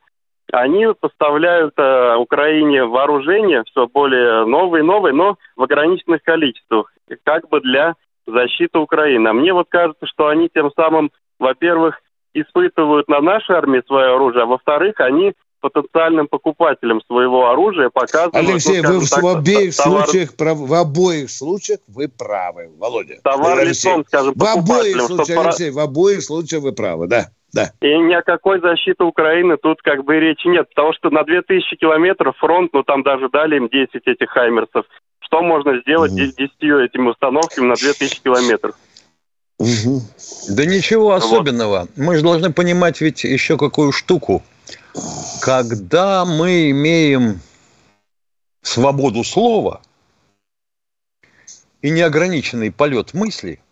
они 0.52 0.86
поставляют 0.98 1.74
э, 1.76 2.16
Украине 2.16 2.84
вооружение 2.84 3.64
все 3.64 3.86
более 3.86 4.44
новые 4.44 4.82
и 4.82 4.86
новые, 4.86 5.14
но 5.14 5.36
в 5.56 5.62
ограниченных 5.62 6.22
количествах, 6.22 6.92
как 7.24 7.48
бы 7.48 7.60
для 7.60 7.94
защиты 8.26 8.78
Украины. 8.78 9.28
А 9.28 9.32
мне 9.32 9.52
вот 9.52 9.66
кажется, 9.68 10.06
что 10.06 10.28
они 10.28 10.48
тем 10.52 10.70
самым, 10.72 11.10
во-первых, 11.38 12.00
испытывают 12.34 13.08
на 13.08 13.20
нашей 13.20 13.56
армии 13.56 13.82
свое 13.86 14.14
оружие, 14.14 14.42
а 14.42 14.46
во-вторых, 14.46 15.00
они 15.00 15.34
потенциальным 15.60 16.28
покупателям 16.28 17.00
своего 17.06 17.50
оружия 17.50 17.90
показывают... 17.90 18.34
Алексей, 18.36 18.80
ну, 18.82 18.94
вы 18.94 19.00
в, 19.00 19.10
так, 19.10 19.24
обеих 19.24 19.76
товар... 19.76 20.06
случаях, 20.06 20.30
в 20.38 20.74
обоих 20.74 21.30
случаях 21.30 21.80
вы 21.88 22.08
правы, 22.08 22.70
Володя. 22.78 23.20
Товар 23.22 23.64
лицом, 23.64 24.04
скажем, 24.06 24.34
В 24.34 24.44
обоих 24.44 25.00
случаях, 25.02 25.46
Алексей, 25.46 25.70
в 25.70 25.78
обоих 25.78 26.22
случаях 26.22 26.62
вы 26.62 26.72
правы, 26.72 27.06
да. 27.06 27.28
Да. 27.52 27.72
И 27.80 27.86
ни 27.86 28.12
о 28.12 28.22
какой 28.22 28.60
защите 28.60 29.02
Украины 29.02 29.56
тут 29.56 29.80
как 29.80 30.04
бы 30.04 30.20
речи 30.20 30.46
нет, 30.46 30.68
потому 30.68 30.92
что 30.92 31.08
на 31.10 31.24
2000 31.24 31.76
километров 31.76 32.36
фронт, 32.36 32.72
ну 32.74 32.82
там 32.82 33.02
даже 33.02 33.30
дали 33.30 33.56
им 33.56 33.68
10 33.68 34.06
этих 34.06 34.28
хаймерсов. 34.28 34.84
Что 35.20 35.42
можно 35.42 35.80
сделать 35.80 36.12
угу. 36.12 36.20
10 36.20 36.38
этими 36.60 37.08
установками 37.08 37.66
на 37.66 37.74
2000 37.74 38.22
километров? 38.22 38.74
Угу. 39.58 40.02
Да 40.50 40.64
ничего 40.66 41.12
особенного. 41.12 41.80
Вот. 41.80 41.90
Мы 41.96 42.16
же 42.16 42.22
должны 42.22 42.52
понимать 42.52 43.00
ведь 43.00 43.24
еще 43.24 43.56
какую 43.56 43.92
штуку. 43.92 44.42
Когда 45.40 46.24
мы 46.24 46.70
имеем 46.70 47.40
свободу 48.62 49.24
слова 49.24 49.80
и 51.82 51.90
неограниченный 51.90 52.70
полет 52.70 53.14
мысли– 53.14 53.60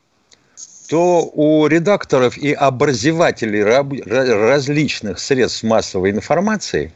то 0.88 1.30
у 1.32 1.66
редакторов 1.66 2.38
и 2.38 2.52
образователей 2.52 3.64
различных 3.64 5.18
средств 5.18 5.62
массовой 5.62 6.10
информации, 6.10 6.92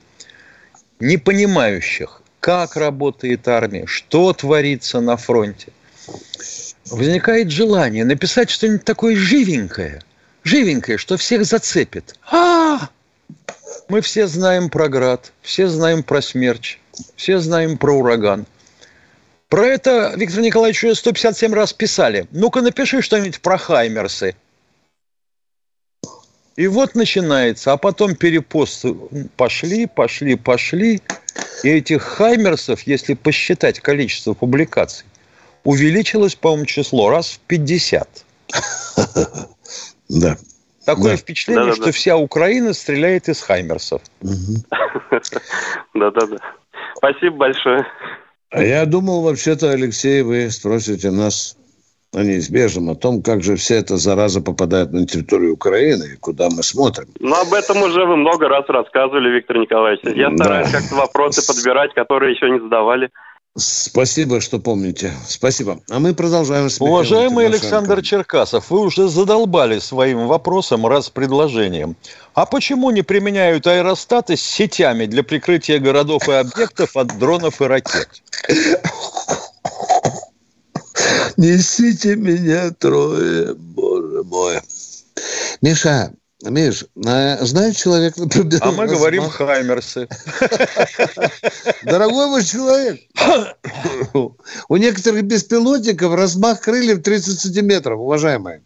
не 1.01 1.17
понимающих, 1.17 2.23
как 2.41 2.77
работает 2.77 3.47
армия, 3.49 3.87
что 3.87 4.33
творится 4.33 5.01
на 5.01 5.17
фронте, 5.17 5.73
возникает 6.91 7.51
желание 7.51 8.05
написать 8.05 8.51
что-нибудь 8.51 8.85
такое 8.85 9.17
живенькое, 9.17 10.03
живенькое, 10.45 10.97
что 10.99 11.17
всех 11.17 11.45
зацепит. 11.45 12.17
А, 12.31 12.89
мы 13.89 14.01
все 14.01 14.27
знаем 14.27 14.71
про 14.71 14.89
град, 14.89 15.33
все 15.43 15.69
знаем 15.69 16.03
про 16.03 16.23
смерч, 16.23 16.79
все 17.17 17.39
знаем 17.39 17.79
про 17.79 17.95
ураган– 17.95 18.47
про 19.51 19.67
это, 19.67 20.15
Виктор 20.17 20.43
Николаевич, 20.43 20.85
уже 20.85 20.95
157 20.95 21.53
раз 21.53 21.73
писали. 21.73 22.29
Ну-ка 22.31 22.63
напиши 22.63 23.03
что-нибудь 23.03 23.41
про 23.41 23.59
Хаймерсы. 23.59 24.37
И 26.55 26.69
вот 26.69 26.95
начинается, 26.95 27.73
а 27.73 27.77
потом 27.77 28.15
перепосты 28.15 28.95
пошли, 29.37 29.87
пошли, 29.87 30.37
пошли. 30.37 31.03
И 31.65 31.69
этих 31.69 32.03
Хаймерсов, 32.03 32.83
если 32.83 33.15
посчитать 33.15 33.81
количество 33.81 34.35
публикаций, 34.35 35.05
увеличилось, 35.65 36.37
по-моему, 36.37 36.67
число 36.67 37.11
раз 37.11 37.31
в 37.31 37.39
50. 37.41 38.25
Да. 40.09 40.37
Такое 40.95 41.13
да. 41.13 41.17
впечатление, 41.17 41.65
да, 41.65 41.71
да, 41.71 41.77
что 41.77 41.85
да. 41.87 41.93
вся 41.93 42.17
Украина 42.17 42.73
стреляет 42.73 43.29
из 43.29 43.43
Хаймерсов. 43.43 44.03
Да-да-да. 45.95 46.37
Спасибо 46.97 47.37
большое. 47.37 47.87
А 48.51 48.63
я 48.63 48.85
думал, 48.85 49.23
вообще-то, 49.23 49.71
Алексей, 49.71 50.23
вы 50.23 50.51
спросите 50.51 51.11
нас 51.11 51.57
о 52.13 52.23
неизбежном, 52.23 52.91
о 52.91 52.97
том, 52.97 53.23
как 53.23 53.43
же 53.43 53.55
вся 53.55 53.77
эта 53.77 53.97
зараза 53.97 54.41
попадает 54.41 54.93
на 54.93 55.07
территорию 55.07 55.55
Украины 55.55 56.15
и 56.15 56.17
куда 56.17 56.49
мы 56.51 56.63
смотрим. 56.63 57.07
Ну, 57.21 57.35
об 57.35 57.53
этом 57.53 57.83
уже 57.83 58.05
вы 58.05 58.17
много 58.17 58.49
раз 58.49 58.65
рассказывали, 58.69 59.31
Виктор 59.31 59.59
Николаевич. 59.59 60.01
Я 60.17 60.35
стараюсь 60.35 60.71
да. 60.71 60.79
как-то 60.79 60.97
вопросы 60.97 61.47
подбирать, 61.47 61.95
которые 61.95 62.35
еще 62.35 62.51
не 62.51 62.59
задавали. 62.59 63.11
Спасибо, 63.61 64.41
что 64.41 64.59
помните. 64.59 65.13
Спасибо. 65.29 65.81
А 65.89 65.99
мы 65.99 66.15
продолжаем 66.15 66.71
с 66.71 66.81
Уважаемый 66.81 67.47
Александр 67.47 68.03
Черкасов, 68.03 68.71
вы 68.71 68.81
уже 68.81 69.09
задолбали 69.09 69.79
своим 69.79 70.27
вопросом 70.27 70.87
раз 70.87 71.11
предложением. 71.11 71.97
А 72.35 72.47
почему 72.47 72.91
не 72.91 73.03
применяют 73.03 73.67
аэростаты 73.67 74.37
с 74.37 74.43
сетями 74.43 75.07
для 75.07 75.23
прикрытия 75.23 75.79
городов 75.79 76.29
и 76.29 76.33
объектов 76.33 76.97
от 76.97 77.19
дронов 77.19 77.61
и 77.61 77.65
ракет? 77.65 78.09
Несите 81.37 82.17
меня 82.17 82.71
трое, 82.71 83.55
боже 83.55 84.23
мой. 84.25 84.61
Миша, 85.63 86.13
Миш, 86.43 86.87
знает 86.95 87.77
человек, 87.77 88.17
например... 88.19 88.61
А 88.63 88.73
мы 88.73 88.87
говорим 88.87 89.29
Хаймерсы. 89.29 90.09
Дорогой 91.83 92.27
мой 92.29 92.45
человек, 92.45 93.01
у 94.69 94.77
некоторых 94.77 95.25
беспилотников 95.25 96.15
размах 96.15 96.61
крыльев 96.61 97.03
30 97.03 97.41
сантиметров, 97.41 98.01
уважаемые. 98.01 98.63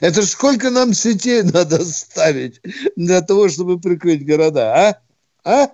Это 0.00 0.24
сколько 0.26 0.70
нам 0.70 0.92
сетей 0.94 1.42
надо 1.54 1.84
ставить 1.84 2.60
для 2.96 3.20
того, 3.22 3.48
чтобы 3.48 3.80
прикрыть 3.80 4.26
города, 4.26 4.74
а? 4.74 5.00
А? 5.44 5.70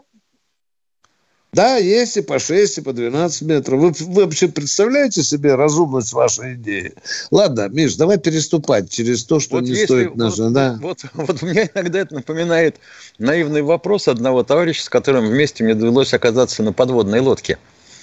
Да, 1.53 1.77
есть 1.77 2.17
и 2.19 2.21
по 2.21 2.39
6, 2.39 2.79
и 2.79 2.81
по 2.83 2.93
12 2.93 3.43
метров. 3.43 3.81
Вы, 3.81 3.93
вы 3.99 4.25
вообще 4.25 4.49
представляете 4.49 5.23
себе 5.23 5.55
разумность 5.55 6.13
вашей 6.13 6.55
идеи? 6.55 6.93
Ладно, 7.31 7.69
Миш, 7.71 7.95
давай 7.97 8.19
переступать 8.19 8.91
через 8.91 9.25
то, 9.25 9.41
что 9.41 9.57
вот 9.57 9.65
не 9.65 9.75
стоит 9.75 10.15
нажать. 10.15 10.39
Вот, 10.41 10.53
да? 10.53 10.79
вот, 10.83 10.99
вот 11.15 11.43
мне 11.43 11.71
иногда 11.75 12.01
это 12.01 12.15
напоминает 12.15 12.77
наивный 13.19 13.63
вопрос 13.63 14.09
одного 14.09 14.43
товарища, 14.43 14.85
с 14.85 14.89
которым 14.91 15.27
вместе 15.27 15.65
мне 15.65 15.75
довелось 15.75 16.13
оказаться 16.13 16.63
на 16.63 16.75
подводной 16.75 17.21
лодке. 17.21 17.59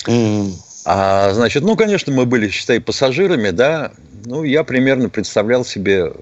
Mm. 0.07 0.51
А, 0.85 1.31
значит, 1.33 1.63
ну, 1.63 1.75
конечно, 1.75 2.11
мы 2.11 2.25
были, 2.25 2.49
считай, 2.49 2.79
пассажирами, 2.79 3.51
да. 3.51 3.91
Ну, 4.25 4.43
я 4.43 4.63
примерно 4.63 5.09
представлял 5.09 5.63
себе, 5.63 6.13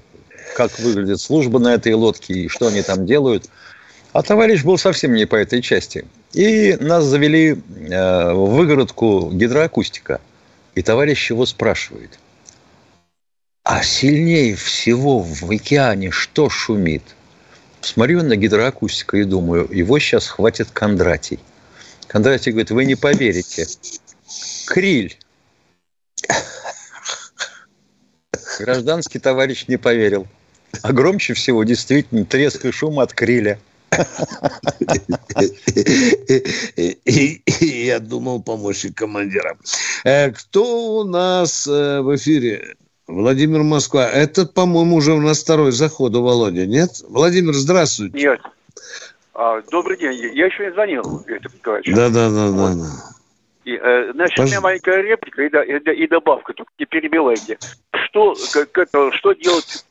как 0.56 0.78
выглядит 0.78 1.20
служба 1.20 1.58
на 1.58 1.74
этой 1.74 1.94
лодке 1.94 2.34
и 2.34 2.48
что 2.48 2.66
они 2.66 2.82
там 2.82 3.06
делают. 3.06 3.46
А 4.12 4.22
товарищ 4.22 4.62
был 4.62 4.78
совсем 4.78 5.14
не 5.14 5.24
по 5.24 5.36
этой 5.36 5.60
части. 5.60 6.04
И 6.34 6.76
нас 6.80 7.04
завели 7.04 7.52
э, 7.52 8.32
в 8.32 8.54
выгородку 8.54 9.30
гидроакустика. 9.32 10.20
И 10.74 10.82
товарищ 10.82 11.30
его 11.30 11.46
спрашивает. 11.46 12.18
А 13.62 13.82
сильнее 13.82 14.56
всего 14.56 15.20
в 15.20 15.50
океане 15.50 16.10
что 16.10 16.50
шумит? 16.50 17.02
Смотрю 17.80 18.22
на 18.22 18.36
гидроакустика 18.36 19.16
и 19.16 19.24
думаю, 19.24 19.68
его 19.70 19.98
сейчас 19.98 20.26
хватит 20.26 20.70
Кондратий. 20.72 21.38
Кондратий 22.08 22.50
говорит, 22.50 22.70
вы 22.72 22.84
не 22.84 22.96
поверите. 22.96 23.66
Криль. 24.66 25.16
Гражданский 28.58 29.20
товарищ 29.20 29.66
не 29.68 29.76
поверил. 29.76 30.26
А 30.82 30.92
громче 30.92 31.34
всего 31.34 31.62
действительно 31.62 32.24
треск 32.24 32.64
и 32.64 32.72
шум 32.72 32.98
от 32.98 33.12
криля. 33.12 33.58
Я 37.60 37.98
думал 38.00 38.42
помощник 38.42 38.96
командира. 38.96 39.56
Э, 40.04 40.30
кто 40.30 40.98
у 40.98 41.04
нас 41.04 41.66
э, 41.66 42.00
в 42.00 42.14
эфире? 42.16 42.76
Владимир 43.06 43.62
Москва. 43.62 44.08
Это, 44.08 44.46
по-моему, 44.46 44.96
уже 44.96 45.12
у 45.12 45.20
нас 45.20 45.42
второй 45.42 45.72
заход 45.72 46.14
у 46.14 46.22
Володя, 46.22 46.66
нет? 46.66 46.90
Владимир, 47.08 47.52
здравствуйте. 47.52 48.16
Нет. 48.16 48.40
А, 49.34 49.60
добрый 49.70 49.98
день. 49.98 50.34
Я 50.34 50.46
еще 50.46 50.64
не 50.64 50.72
звонил, 50.72 51.22
Виктор 51.26 51.52
Николаевич. 51.52 51.94
Да, 51.94 52.08
да, 52.08 52.30
да, 52.30 52.50
да. 52.50 52.74
да. 52.74 53.14
И, 53.64 53.74
э, 53.74 54.12
значит, 54.12 54.36
Пож... 54.36 54.46
у 54.46 54.48
меня 54.48 54.60
маленькая 54.60 55.02
реплика 55.02 55.42
и, 55.42 55.48
и, 55.48 56.04
и 56.04 56.06
добавка, 56.06 56.52
только 56.52 56.70
не 56.78 56.86
перебивайте. 56.86 57.58
Что, 58.08 58.34
как, 58.72 58.88
что 59.14 59.32
делать 59.32 59.84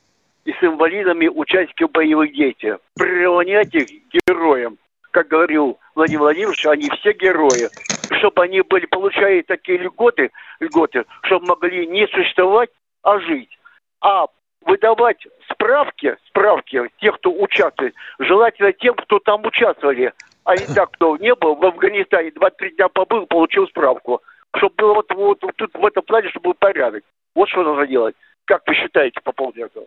и 0.46 0.52
с 0.52 0.64
инвалидами 0.64 1.28
участников 1.28 1.92
боевых 1.92 2.34
действий? 2.34 2.76
Приравнять 2.96 3.74
их 3.74 3.88
героям. 4.28 4.78
Как 5.12 5.28
говорил 5.28 5.80
Владимир 5.96 6.22
Владимирович, 6.22 6.66
они 6.66 6.90
все 6.90 7.14
герои. 7.14 7.70
Чтобы 8.18 8.44
они 8.44 8.62
были, 8.62 8.86
получали 8.86 9.42
такие 9.42 9.78
льготы, 9.78 10.32
льготы, 10.60 11.06
чтобы 11.24 11.48
могли 11.48 11.88
не 11.88 12.08
существовать, 12.08 12.70
а 13.04 13.20
жить. 13.20 13.58
А 14.02 14.26
выдавать 14.66 15.26
справки, 15.50 16.18
справки 16.28 16.82
тех, 17.00 17.16
кто 17.18 17.32
участвует, 17.32 17.94
желательно 18.20 18.74
тем, 18.74 18.96
кто 18.96 19.20
там 19.20 19.46
участвовали, 19.46 20.14
а 20.46 20.56
не 20.56 20.66
так, 20.74 20.92
кто 20.92 21.16
не 21.18 21.34
был 21.36 21.56
в 21.56 21.66
Афганистане, 21.66 22.30
2-3 22.30 22.76
дня 22.76 22.90
побыл, 22.90 23.26
получил 23.28 23.68
справку. 23.68 24.22
Чтобы 24.56 24.76
было 24.76 24.94
вот, 24.94 25.12
вот 25.14 25.56
тут 25.56 25.74
в 25.74 25.86
этом 25.86 26.04
плане, 26.04 26.30
чтобы 26.30 26.50
был 26.50 26.54
порядок. 26.56 27.04
Вот 27.36 27.50
что 27.50 27.64
нужно 27.64 27.88
делать. 27.88 28.16
Как 28.46 28.62
вы 28.68 28.76
считаете 28.76 29.20
по 29.22 29.32
поводу 29.32 29.66
этого? 29.66 29.86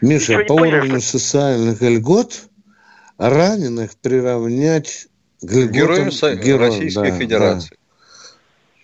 Миша, 0.00 0.44
по 0.46 0.52
уровню 0.52 1.00
социальных 1.00 1.80
льгот 1.80 2.42
раненых 3.18 3.96
приравнять 3.96 5.08
к 5.40 5.52
льготам 5.52 5.72
героям 5.72 6.10
героям, 6.10 6.60
Российской 6.60 7.10
да, 7.10 7.18
Федерации. 7.18 7.70
Да. 7.70 7.76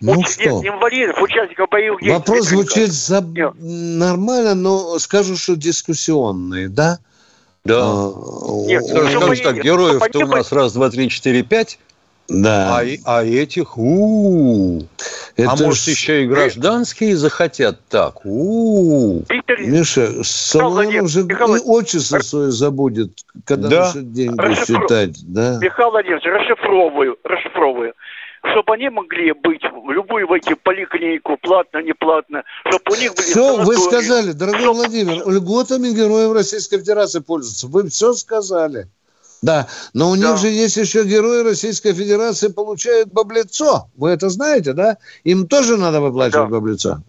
Ну 0.01 0.15
вот, 0.15 0.27
что? 0.27 0.61
Нет, 0.61 0.73
инвалидов, 0.73 1.21
участников 1.21 1.69
боевых 1.69 2.01
действий. 2.01 2.17
Вопрос 2.17 2.47
звучит 2.47 2.91
за... 2.91 3.21
нормально, 3.21 4.53
но 4.53 4.99
скажу, 4.99 5.37
что 5.37 5.55
дискуссионный, 5.55 6.67
да? 6.67 6.99
Да. 7.63 7.79
А, 7.79 8.65
нет, 8.65 8.83
скажем 8.85 9.35
так, 9.37 9.63
героев-то 9.63 10.19
у 10.19 10.27
нас 10.27 10.51
раз, 10.51 10.73
два, 10.73 10.89
три, 10.89 11.09
четыре, 11.09 11.43
пять. 11.43 11.79
Да. 12.29 12.79
А, 12.79 12.83
а 13.05 13.23
этих, 13.25 13.77
у, 13.77 14.79
-у, 14.79 14.81
-у. 14.81 14.87
Это 15.35 15.51
а 15.51 15.55
может 15.57 15.87
еще 15.87 16.23
и 16.23 16.27
гражданские 16.27 17.17
захотят 17.17 17.79
так. 17.89 18.25
У, 18.25 19.21
-у, 19.21 19.27
-у. 19.27 19.57
Миша, 19.59 20.23
Соломон 20.23 20.95
уже 21.01 21.23
Михаил... 21.23 21.61
отчество 21.65 22.19
свое 22.19 22.51
забудет, 22.51 23.11
когда 23.45 23.67
да. 23.67 23.85
начнет 23.85 24.13
деньги 24.13 24.39
Расшифру... 24.39 24.81
считать. 24.81 25.33
Да. 25.33 25.59
Михаил 25.61 25.91
Владимирович, 25.91 26.25
расшифровываю, 26.25 27.17
расшифровываю 27.23 27.93
чтобы 28.51 28.73
они 28.73 28.89
могли 28.89 29.31
быть 29.31 29.63
в 29.63 29.89
любую 29.91 30.27
войти 30.27 30.53
поликлинику, 30.53 31.37
платно, 31.37 31.81
не 31.81 31.93
платно, 31.93 32.43
чтобы 32.67 32.83
у 32.91 32.95
них 32.95 33.15
были... 33.15 33.25
Все, 33.25 33.63
вы 33.63 33.77
сказали, 33.77 34.33
дорогой 34.33 34.59
чтобы... 34.59 34.73
Владимир, 34.79 35.29
льготами 35.29 35.89
героев 35.89 36.33
Российской 36.33 36.79
Федерации 36.79 37.19
пользуются. 37.19 37.67
Вы 37.67 37.87
все 37.87 38.13
сказали. 38.13 38.87
Да, 39.43 39.67
но 39.93 40.09
у 40.09 40.15
да. 40.15 40.29
них 40.29 40.37
же 40.37 40.47
есть 40.47 40.77
еще 40.77 41.03
герои 41.03 41.43
Российской 41.43 41.93
Федерации, 41.93 42.47
получают 42.47 43.11
баблицо. 43.11 43.89
Вы 43.97 44.11
это 44.11 44.29
знаете, 44.29 44.71
да? 44.71 44.97
Им 45.25 45.47
тоже 45.47 45.75
надо 45.75 45.99
выплачивать 45.99 46.49
да. 46.49 46.55
баблицо. 46.55 47.03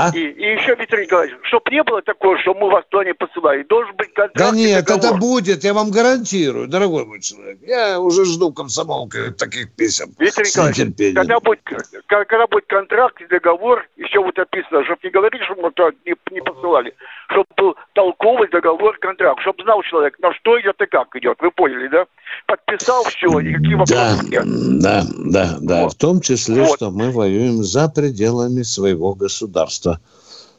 А? 0.00 0.10
И, 0.14 0.18
и 0.18 0.52
еще, 0.54 0.74
Виктор 0.76 1.00
Николаевич, 1.00 1.36
чтобы 1.42 1.70
не 1.70 1.82
было 1.82 2.00
такого, 2.00 2.38
что 2.38 2.54
мы 2.54 2.70
вас 2.70 2.84
туда 2.88 3.04
не 3.04 3.12
посылаем, 3.12 3.66
должен 3.66 3.94
быть 3.96 4.14
контракт. 4.14 4.34
Да 4.34 4.56
нет, 4.56 4.84
договор. 4.86 5.04
это 5.04 5.18
будет, 5.18 5.64
я 5.64 5.74
вам 5.74 5.90
гарантирую, 5.90 6.68
дорогой 6.68 7.04
мой 7.04 7.20
человек. 7.20 7.58
Я 7.60 8.00
уже 8.00 8.24
жду 8.24 8.50
комсомолка 8.50 9.32
таких 9.32 9.74
писем. 9.74 10.14
Виктор 10.18 10.46
Николаевич, 10.46 11.14
когда 11.14 11.40
будет, 11.40 11.60
когда 12.06 12.46
будет 12.46 12.66
контракт 12.66 13.20
и 13.20 13.26
договор, 13.26 13.86
еще 13.96 14.20
вот 14.20 14.38
описано, 14.38 14.84
чтобы 14.84 15.00
не 15.04 15.10
говорить, 15.10 15.42
что 15.42 15.54
мы 15.56 15.70
туда 15.70 15.90
не, 16.06 16.14
не 16.30 16.40
посылали, 16.40 16.94
чтобы 17.28 17.46
был 17.56 17.76
толковый 17.92 18.48
договор, 18.48 18.96
контракт, 18.98 19.42
чтобы 19.42 19.62
знал 19.64 19.82
человек, 19.82 20.18
на 20.20 20.32
что 20.32 20.58
идет 20.60 20.80
и 20.80 20.86
как 20.86 21.14
идет. 21.16 21.36
Вы 21.40 21.50
поняли, 21.50 21.88
да? 21.88 22.06
Подписал 22.46 23.04
все, 23.04 23.40
никаких 23.40 23.78
вопросов 23.78 23.96
да, 23.96 24.28
нет. 24.28 24.80
Да, 24.80 25.06
да, 25.18 25.58
да. 25.60 25.82
Вот. 25.84 25.94
В 25.94 25.96
том 25.96 26.20
числе, 26.20 26.62
вот. 26.62 26.76
что 26.76 26.90
мы 26.90 27.10
воюем 27.10 27.62
за 27.62 27.88
пределами 27.88 28.62
своего 28.62 29.14
государства. 29.14 30.00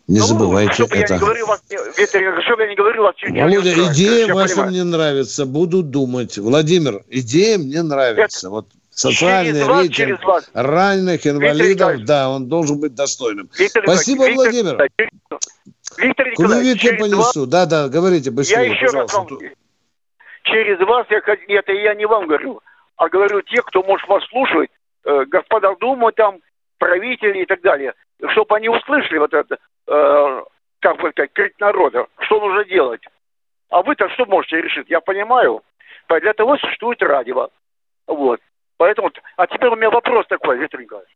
Не 0.07 0.19
ну, 0.19 0.25
забывайте 0.25 0.73
чтобы 0.73 0.95
это. 0.95 1.13
Я 1.13 1.19
не 1.19 1.25
говорил 1.25 1.47
вас, 1.47 1.61
Виктор, 1.97 2.43
чтобы 2.43 2.63
я 2.63 2.69
не 2.69 2.75
говорил 2.75 3.03
вас 3.03 3.15
Володя, 3.21 3.75
не 3.75 3.93
идея 3.93 4.33
ваша 4.33 4.55
понимаю. 4.55 4.71
мне 4.71 4.83
нравится. 4.83 5.45
Буду 5.45 5.83
думать. 5.83 6.37
Владимир, 6.37 7.03
идея 7.09 7.57
мне 7.57 7.81
нравится. 7.81 8.47
Это... 8.47 8.49
Вот 8.49 8.67
социальный 8.89 9.65
рейтинг 9.65 10.19
раненых 10.53 11.25
инвалидов, 11.25 12.03
да, 12.05 12.29
он 12.29 12.47
должен 12.47 12.79
быть 12.79 12.93
достойным. 12.93 13.49
Виктор 13.57 13.83
Спасибо, 13.83 14.27
Виктор, 14.27 14.45
Владимир. 14.45 14.89
Виктор 15.97 16.27
Николаевич, 16.27 16.83
я 16.83 16.93
понесу. 16.93 17.45
Да, 17.45 17.65
да, 17.65 17.89
говорите 17.89 18.31
быстрее, 18.31 18.67
я 18.67 18.73
еще 18.73 18.85
пожалуйста. 18.87 19.17
Раз 19.19 19.31
вам, 19.31 19.39
через 20.43 20.79
вас, 20.79 21.07
я, 21.09 21.19
это 21.19 21.71
я 21.71 21.95
не 21.95 22.05
вам 22.05 22.27
говорю, 22.27 22.61
а 22.97 23.09
говорю 23.09 23.41
тех, 23.41 23.65
кто 23.65 23.83
может 23.83 24.07
вас 24.07 24.23
слушать, 24.25 24.69
э, 25.05 25.25
господа 25.25 25.75
Думы 25.75 26.11
там, 26.11 26.39
правители 26.77 27.43
и 27.43 27.45
так 27.45 27.61
далее, 27.61 27.93
чтобы 28.29 28.55
они 28.55 28.69
услышали 28.69 29.19
вот 29.19 29.33
это, 29.33 29.57
э, 29.87 30.43
как 30.79 31.01
бы 31.01 31.11
сказать, 31.11 31.31
крик 31.33 31.59
народа, 31.59 32.07
что 32.19 32.39
нужно 32.39 32.65
делать. 32.65 33.01
А 33.69 33.81
вы-то 33.83 34.09
что 34.09 34.25
можете 34.25 34.61
решить? 34.61 34.89
Я 34.89 34.99
понимаю. 34.99 35.61
Для 36.09 36.33
того 36.33 36.57
существует 36.57 37.01
радио. 37.01 37.49
Вот. 38.05 38.41
Поэтому, 38.77 39.11
а 39.37 39.47
теперь 39.47 39.69
у 39.69 39.75
меня 39.75 39.89
вопрос 39.89 40.25
такой, 40.27 40.57
Виктор 40.57 40.81
Николаевич. 40.81 41.15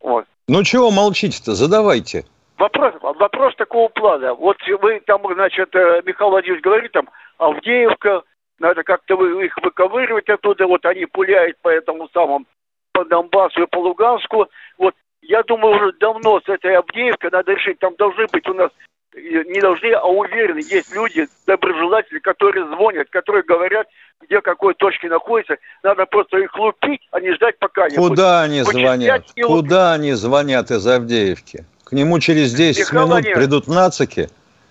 Вот. 0.00 0.24
Ну 0.48 0.62
чего 0.64 0.90
молчите-то? 0.90 1.54
Задавайте. 1.54 2.24
Вопрос, 2.60 2.92
вопрос 3.00 3.56
такого 3.56 3.88
плана. 3.88 4.34
Вот 4.34 4.58
вы 4.82 5.00
там, 5.06 5.22
значит, 5.32 5.74
э, 5.74 6.02
Михаил 6.04 6.28
Владимирович 6.30 6.62
говорит, 6.62 6.92
там, 6.92 7.08
Авдеевка, 7.38 8.22
надо 8.58 8.82
как-то 8.82 9.14
их 9.40 9.56
выковыривать 9.62 10.28
оттуда, 10.28 10.66
вот 10.66 10.84
они 10.84 11.06
пуляют 11.06 11.56
по 11.62 11.70
этому 11.70 12.06
самому, 12.10 12.44
по 12.92 13.06
Донбассу 13.06 13.62
и 13.62 13.66
по 13.66 13.78
Луганску. 13.78 14.46
Вот 14.76 14.94
я 15.22 15.42
думаю, 15.42 15.74
уже 15.74 15.92
давно 16.00 16.38
с 16.40 16.48
этой 16.50 16.76
Авдеевкой 16.76 17.30
надо 17.32 17.52
решить, 17.52 17.78
там 17.78 17.94
должны 17.96 18.26
быть 18.30 18.46
у 18.46 18.52
нас 18.52 18.70
не 19.14 19.60
должны, 19.60 19.92
а 19.92 20.06
уверены, 20.06 20.60
есть 20.60 20.94
люди, 20.94 21.26
доброжелатели, 21.46 22.18
которые 22.18 22.66
звонят, 22.66 23.08
которые 23.10 23.42
говорят, 23.42 23.88
где 24.22 24.40
какой 24.40 24.74
точки 24.74 25.06
находится. 25.06 25.56
Надо 25.82 26.06
просто 26.06 26.38
их 26.38 26.54
лупить, 26.56 27.00
а 27.10 27.20
не 27.20 27.32
ждать 27.34 27.58
пока 27.58 27.88
Куда 27.90 28.42
они 28.42 28.62
звонят? 28.62 29.24
Куда 29.42 29.94
они 29.94 30.12
звонят 30.12 30.70
из 30.70 30.86
Авдеевки? 30.86 31.64
К 31.84 31.92
нему 31.92 32.20
через 32.20 32.54
10 32.54 32.80
Михаил 32.80 33.08
минут 33.08 33.32
придут 33.32 33.66
нацики 33.66 34.28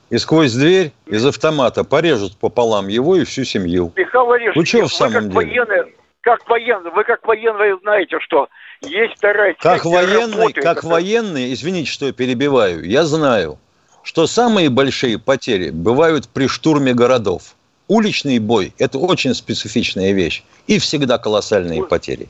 и 0.09 0.17
сквозь 0.17 0.53
дверь 0.53 0.93
из 1.05 1.25
автомата 1.25 1.83
порежут 1.83 2.37
пополам 2.37 2.87
его 2.87 3.15
и 3.17 3.25
всю 3.25 3.43
семью. 3.43 3.91
Михаил 3.95 4.25
Владимирович, 4.25 4.57
вы 4.57 4.65
что 4.65 4.87
в 4.87 4.93
самом 4.93 5.13
как 5.13 5.23
деле? 5.23 5.35
Военные, 5.35 5.93
как 6.21 6.49
военный, 6.49 6.91
вы 6.91 7.03
как 7.03 7.27
военный 7.27 7.77
знаете, 7.81 8.19
что 8.21 8.47
есть 8.81 9.17
вторая 9.17 9.55
Как 9.59 9.83
военный, 9.83 10.37
работы, 10.37 10.61
как 10.61 10.77
это... 10.79 10.87
военный, 10.87 11.53
извините, 11.53 11.91
что 11.91 12.05
я 12.07 12.13
перебиваю, 12.13 12.85
я 12.85 13.03
знаю, 13.03 13.59
что 14.03 14.27
самые 14.27 14.69
большие 14.69 15.19
потери 15.19 15.69
бывают 15.69 16.29
при 16.29 16.47
штурме 16.47 16.93
городов. 16.93 17.55
Уличный 17.87 18.39
бой– 18.39 18.73
это 18.77 18.99
очень 18.99 19.33
специфичная 19.33 20.11
вещь. 20.11 20.43
И 20.67 20.77
всегда 20.77 21.17
колоссальные 21.17 21.83
потери. 21.85 22.29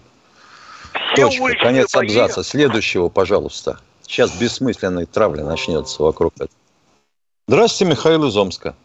Точка. 1.15 1.53
Конец 1.61 1.93
абзаца. 1.95 2.43
Следующего, 2.43 3.09
пожалуйста. 3.09 3.79
Сейчас 4.01 4.31
бессмысленная 4.39 5.05
травля 5.05 5.43
начнется 5.43 6.01
вокруг 6.01 6.33
этого. 6.35 6.49
Здравствуйте, 7.47 7.91
Михаил 7.91 8.25
из 8.25 8.37
Омска. 8.37 8.75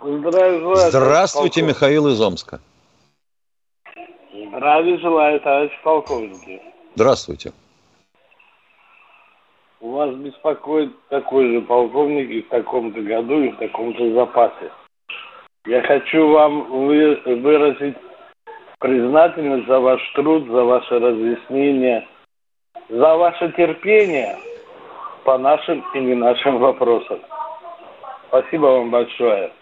Здравствуйте, 0.00 0.90
Здравствуйте 0.90 1.62
Михаил 1.62 2.08
из 2.08 2.20
Омска. 2.20 2.60
Здравия 4.32 4.98
желаю, 4.98 5.40
товарищ 5.40 5.72
полковники. 5.82 6.62
Здравствуйте. 6.94 7.52
У 9.84 9.90
вас 9.90 10.14
беспокоит 10.14 10.92
такой 11.10 11.52
же 11.52 11.60
полковник 11.60 12.30
и 12.30 12.40
в 12.40 12.48
таком-то 12.48 13.02
году, 13.02 13.42
и 13.42 13.50
в 13.50 13.58
таком-то 13.58 14.14
запасе. 14.14 14.72
Я 15.66 15.82
хочу 15.82 16.26
вам 16.26 16.86
выразить 16.86 17.94
признательность 18.78 19.66
за 19.66 19.80
ваш 19.80 20.00
труд, 20.14 20.46
за 20.46 20.64
ваше 20.64 20.98
разъяснение, 20.98 22.08
за 22.88 23.14
ваше 23.14 23.52
терпение 23.58 24.38
по 25.26 25.36
нашим 25.36 25.84
и 25.94 26.00
не 26.00 26.14
нашим 26.14 26.60
вопросам. 26.60 27.20
Спасибо 28.28 28.64
вам 28.64 28.90
большое. 28.90 29.52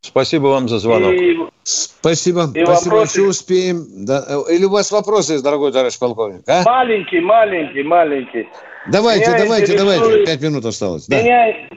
Спасибо 0.00 0.46
вам 0.46 0.68
за 0.68 0.78
звонок. 0.78 1.12
И, 1.12 1.36
Спасибо. 1.64 2.44
И 2.54 2.64
Спасибо. 2.64 2.94
Вопросы... 2.94 3.20
Еще 3.20 3.28
успеем. 3.28 3.84
Да. 4.06 4.24
Или 4.48 4.64
у 4.64 4.70
вас 4.70 4.90
вопросы 4.92 5.42
дорогой 5.42 5.72
товарищ 5.72 5.98
полковник? 5.98 6.40
А? 6.48 6.62
Маленький, 6.64 7.20
маленький, 7.20 7.82
маленький. 7.82 8.48
Давайте, 8.86 9.30
меня 9.30 9.38
давайте, 9.38 9.72
интересует... 9.72 10.00
давайте. 10.00 10.26
Пять 10.26 10.42
минут 10.42 10.64
осталось. 10.64 11.08
Меня, 11.08 11.52
да. 11.70 11.76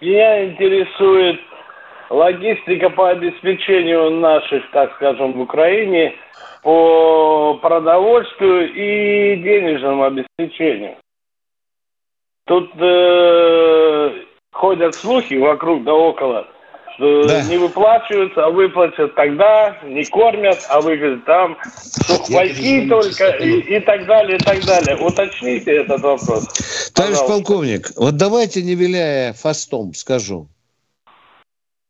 меня 0.00 0.44
интересует 0.44 1.40
логистика 2.10 2.90
по 2.90 3.10
обеспечению 3.10 4.10
наших, 4.10 4.70
так 4.70 4.94
скажем, 4.96 5.32
в 5.32 5.40
Украине 5.40 6.14
по 6.62 7.58
продовольствию 7.60 8.72
и 8.72 9.36
денежному 9.36 10.04
обеспечению. 10.04 10.96
Тут 12.46 12.70
э, 12.78 14.22
ходят 14.52 14.94
слухи 14.94 15.34
вокруг 15.34 15.84
да 15.84 15.94
около, 15.94 16.46
что 16.94 17.26
да. 17.26 17.42
не 17.42 17.56
выплачиваются, 17.56 18.44
а 18.44 18.50
выплатят 18.50 19.14
тогда, 19.14 19.78
не 19.84 20.04
кормят, 20.04 20.58
а 20.68 20.80
вы 20.80 20.96
говорите, 20.96 21.22
там 21.26 21.56
сухпайки 22.06 22.88
только 22.88 23.28
и, 23.30 23.76
и 23.76 23.80
так 23.80 24.06
далее, 24.06 24.36
и 24.36 24.40
так 24.40 24.64
далее. 24.64 24.96
Уточните 24.96 25.78
этот 25.78 26.00
вопрос. 26.00 26.46
Товарищ 26.92 27.18
Пожалуйста. 27.18 27.26
полковник, 27.26 27.92
вот 27.96 28.16
давайте, 28.16 28.62
не 28.62 28.74
виляя 28.74 29.32
фастом, 29.32 29.94
скажу. 29.94 30.48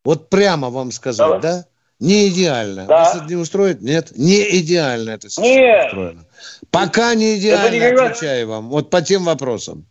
Вот 0.05 0.29
прямо 0.31 0.71
вам 0.71 0.91
сказать, 0.91 1.19
Давай. 1.19 1.41
да? 1.41 1.65
Не 2.01 2.29
идеально. 2.29 2.87
Да. 2.87 3.05
Вас 3.05 3.17
это 3.17 3.27
не 3.27 3.37
устроит? 3.37 3.81
Нет? 3.81 4.13
Не 4.17 4.59
идеально 4.59 5.11
это 5.11 5.29
Нет. 5.41 5.87
устроено. 5.87 6.25
Пока 6.73 7.15
не 7.15 7.39
идеально, 7.39 7.77
никогда... 7.77 8.07
отвечаю 8.07 8.49
вам. 8.49 8.69
Вот 8.71 8.91
по 8.91 9.03
тем 9.03 9.25
вопросам. 9.25 9.87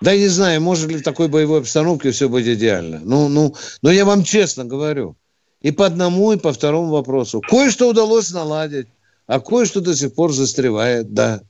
Да 0.00 0.14
не 0.14 0.28
знаю, 0.28 0.60
может 0.60 0.88
ли 0.88 0.98
в 0.98 1.02
такой 1.02 1.28
боевой 1.28 1.60
обстановке 1.60 2.10
все 2.12 2.28
быть 2.28 2.46
идеально. 2.46 3.00
Ну, 3.02 3.28
ну, 3.28 3.54
но 3.82 3.90
я 3.90 4.04
вам 4.04 4.22
честно 4.22 4.64
говорю. 4.64 5.16
И 5.60 5.72
по 5.72 5.86
одному, 5.86 6.32
и 6.32 6.38
по 6.38 6.52
второму 6.52 6.92
вопросу. 6.92 7.40
Кое-что 7.40 7.88
удалось 7.88 8.30
наладить, 8.30 8.86
а 9.26 9.40
кое-что 9.40 9.80
до 9.80 9.96
сих 9.96 10.14
пор 10.14 10.32
застревает, 10.32 11.12
да. 11.14 11.40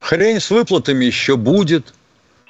Хрень 0.00 0.40
с 0.40 0.50
выплатами 0.50 1.04
еще 1.04 1.36
будет. 1.36 1.94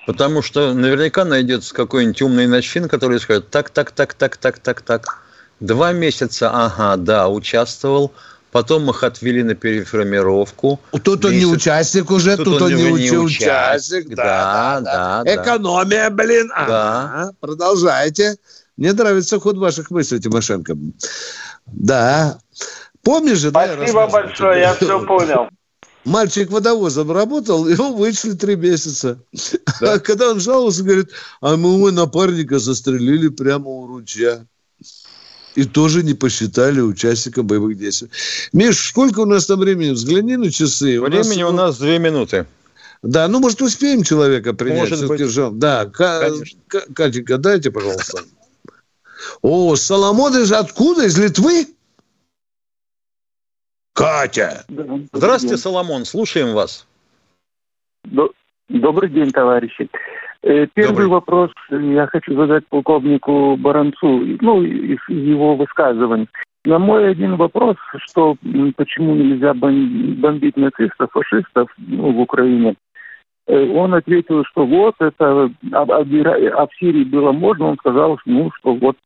Потому 0.06 0.42
что 0.42 0.74
наверняка 0.74 1.24
найдется 1.24 1.74
какой-нибудь 1.74 2.22
умный 2.22 2.46
начин, 2.46 2.88
который 2.88 3.20
скажет, 3.20 3.50
так, 3.50 3.70
так, 3.70 3.92
так, 3.92 4.14
так, 4.14 4.36
так, 4.36 4.58
так, 4.58 4.82
так. 4.82 5.22
Два 5.60 5.92
месяца, 5.92 6.50
ага, 6.50 6.96
да, 6.96 7.28
участвовал. 7.28 8.12
Потом 8.52 8.90
их 8.90 9.02
отвели 9.02 9.42
на 9.42 9.54
переформировку. 9.54 10.78
Тут 11.02 11.24
он 11.24 11.32
не 11.32 11.46
участник 11.46 12.10
уже, 12.10 12.36
тут, 12.36 12.44
тут 12.44 12.62
он, 12.62 12.74
он 12.74 12.74
не, 12.74 13.08
не 13.08 13.16
участник. 13.16 14.14
Да, 14.14 14.80
да, 14.80 15.22
да. 15.24 15.34
Экономия, 15.34 16.10
блин. 16.10 16.48
Да. 16.48 16.64
Ага, 16.64 17.32
продолжайте. 17.40 18.36
Мне 18.76 18.92
нравится 18.92 19.40
ход 19.40 19.56
ваших 19.56 19.90
мыслей, 19.90 20.20
Тимошенко. 20.20 20.76
Да. 21.66 22.38
Помнишь 23.02 23.38
же, 23.38 23.48
Спасибо 23.48 24.00
да, 24.00 24.06
большое, 24.08 24.60
я 24.60 24.74
все 24.74 25.04
понял. 25.06 25.48
Мальчик 26.04 26.50
водовозом 26.50 27.10
работал, 27.10 27.66
его 27.68 27.94
вычли 27.94 28.32
три 28.32 28.56
месяца. 28.56 29.18
Да? 29.80 29.94
А 29.94 29.98
когда 29.98 30.30
он 30.30 30.40
жаловался, 30.40 30.82
говорит, 30.82 31.10
а 31.40 31.56
мы 31.56 31.76
его 31.76 31.90
напарника 31.90 32.58
застрелили 32.58 33.28
прямо 33.28 33.68
у 33.68 33.86
ручья 33.86 34.44
и 35.54 35.64
тоже 35.64 36.02
не 36.02 36.14
посчитали 36.14 36.80
участником 36.80 37.46
боевых 37.46 37.76
действий. 37.76 38.08
Миш, 38.52 38.88
сколько 38.88 39.20
у 39.20 39.26
нас 39.26 39.46
там 39.46 39.60
времени? 39.60 39.90
Взгляни 39.90 40.36
на 40.36 40.50
часы. 40.50 41.00
Времени 41.00 41.42
у 41.42 41.52
нас, 41.52 41.52
у 41.52 41.56
нас 41.56 41.78
две 41.78 41.98
минуты. 41.98 42.46
Да, 43.02 43.26
ну, 43.28 43.40
может, 43.40 43.60
успеем 43.62 44.04
человека 44.04 44.54
принять? 44.54 44.90
Может 44.90 45.08
быть. 45.08 45.20
Жал. 45.22 45.50
Да, 45.50 45.86
Конечно. 45.86 46.58
Катенька, 46.94 47.38
дайте, 47.38 47.70
пожалуйста. 47.70 48.22
О, 49.40 49.74
Соломон 49.76 50.36
из 50.36 50.52
откуда? 50.52 51.04
Из 51.04 51.18
Литвы? 51.18 51.66
Катя! 53.92 54.64
Здравствуйте, 55.12 55.56
Соломон, 55.58 56.04
слушаем 56.04 56.54
вас. 56.54 56.86
Добрый 58.68 59.10
день, 59.10 59.30
товарищи. 59.30 59.90
Э, 60.42 60.66
первый 60.74 61.06
Добрый. 61.06 61.08
вопрос 61.08 61.50
я 61.70 62.06
хочу 62.08 62.34
задать 62.34 62.66
полковнику 62.66 63.56
Баранцу, 63.56 64.38
ну, 64.40 64.62
из 64.62 64.98
его 65.08 65.54
высказываний. 65.54 66.28
На 66.64 66.78
мой 66.78 67.10
один 67.10 67.36
вопрос, 67.36 67.76
что 67.98 68.36
почему 68.76 69.14
нельзя 69.14 69.54
бомбить 69.54 70.56
нацистов, 70.56 71.10
фашистов 71.12 71.68
ну, 71.78 72.12
в 72.12 72.20
Украине, 72.20 72.74
э, 73.46 73.68
он 73.70 73.94
ответил, 73.94 74.44
что 74.44 74.66
вот 74.66 74.96
это, 74.98 75.50
а, 75.72 75.82
а, 75.82 76.00
а 76.00 76.66
в 76.66 76.74
Сирии 76.78 77.04
было 77.04 77.30
можно, 77.30 77.66
он 77.66 77.76
сказал, 77.76 78.18
ну, 78.26 78.50
что 78.58 78.74
вот 78.74 78.96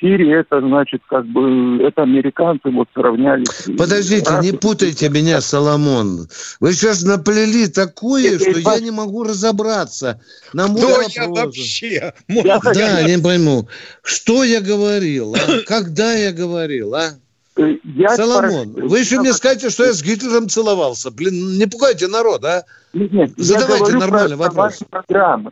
Сирии 0.00 0.38
это 0.38 0.60
значит, 0.60 1.02
как 1.08 1.26
бы, 1.26 1.82
это 1.82 2.02
американцы 2.02 2.70
вот 2.70 2.88
сравнялись. 2.94 3.66
Подождите, 3.76 4.30
не 4.42 4.52
путайте 4.52 5.08
меня, 5.08 5.40
Соломон. 5.40 6.28
Вы 6.60 6.72
сейчас 6.72 7.02
наплели 7.02 7.66
такое, 7.66 8.36
это 8.36 8.50
что 8.50 8.60
я 8.60 8.80
не 8.80 8.90
могу 8.92 9.24
разобраться. 9.24 10.20
На 10.52 10.68
мой 10.68 10.80
Кто 10.80 10.88
вопрос. 10.88 11.16
я 11.16 11.28
вообще? 11.28 12.12
Я 12.28 12.58
да, 12.60 13.02
не 13.02 13.20
пойму. 13.20 13.68
Что 14.02 14.44
я 14.44 14.60
говорил, 14.60 15.34
а? 15.34 15.38
Когда 15.66 16.12
я 16.12 16.32
говорил, 16.32 16.94
а? 16.94 17.10
Э, 17.56 17.76
я 17.82 18.14
Соломон, 18.14 18.70
спрашиваю, 18.70 18.88
вы 18.88 18.98
еще 19.00 19.18
мне 19.18 19.32
скажете, 19.32 19.70
что 19.70 19.84
я 19.84 19.92
с 19.92 20.02
Гитлером 20.02 20.48
целовался. 20.48 21.10
Блин, 21.10 21.58
не 21.58 21.66
пугайте 21.66 22.06
народ, 22.06 22.44
а? 22.44 22.64
Нет, 22.92 23.32
Задавайте 23.36 23.96
нормальный 23.96 24.36
вопрос. 24.36 24.78
Программы. 24.88 25.50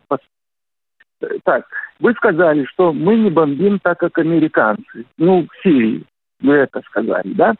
Так, 1.43 1.65
вы 1.99 2.13
сказали, 2.13 2.65
что 2.65 2.93
мы 2.93 3.15
не 3.15 3.29
бомбим 3.29 3.79
так, 3.79 3.99
как 3.99 4.17
американцы. 4.17 5.05
Ну, 5.17 5.47
в 5.47 5.63
Сирии. 5.63 6.03
Вы 6.41 6.53
это 6.53 6.81
сказали, 6.89 7.33
да? 7.33 7.55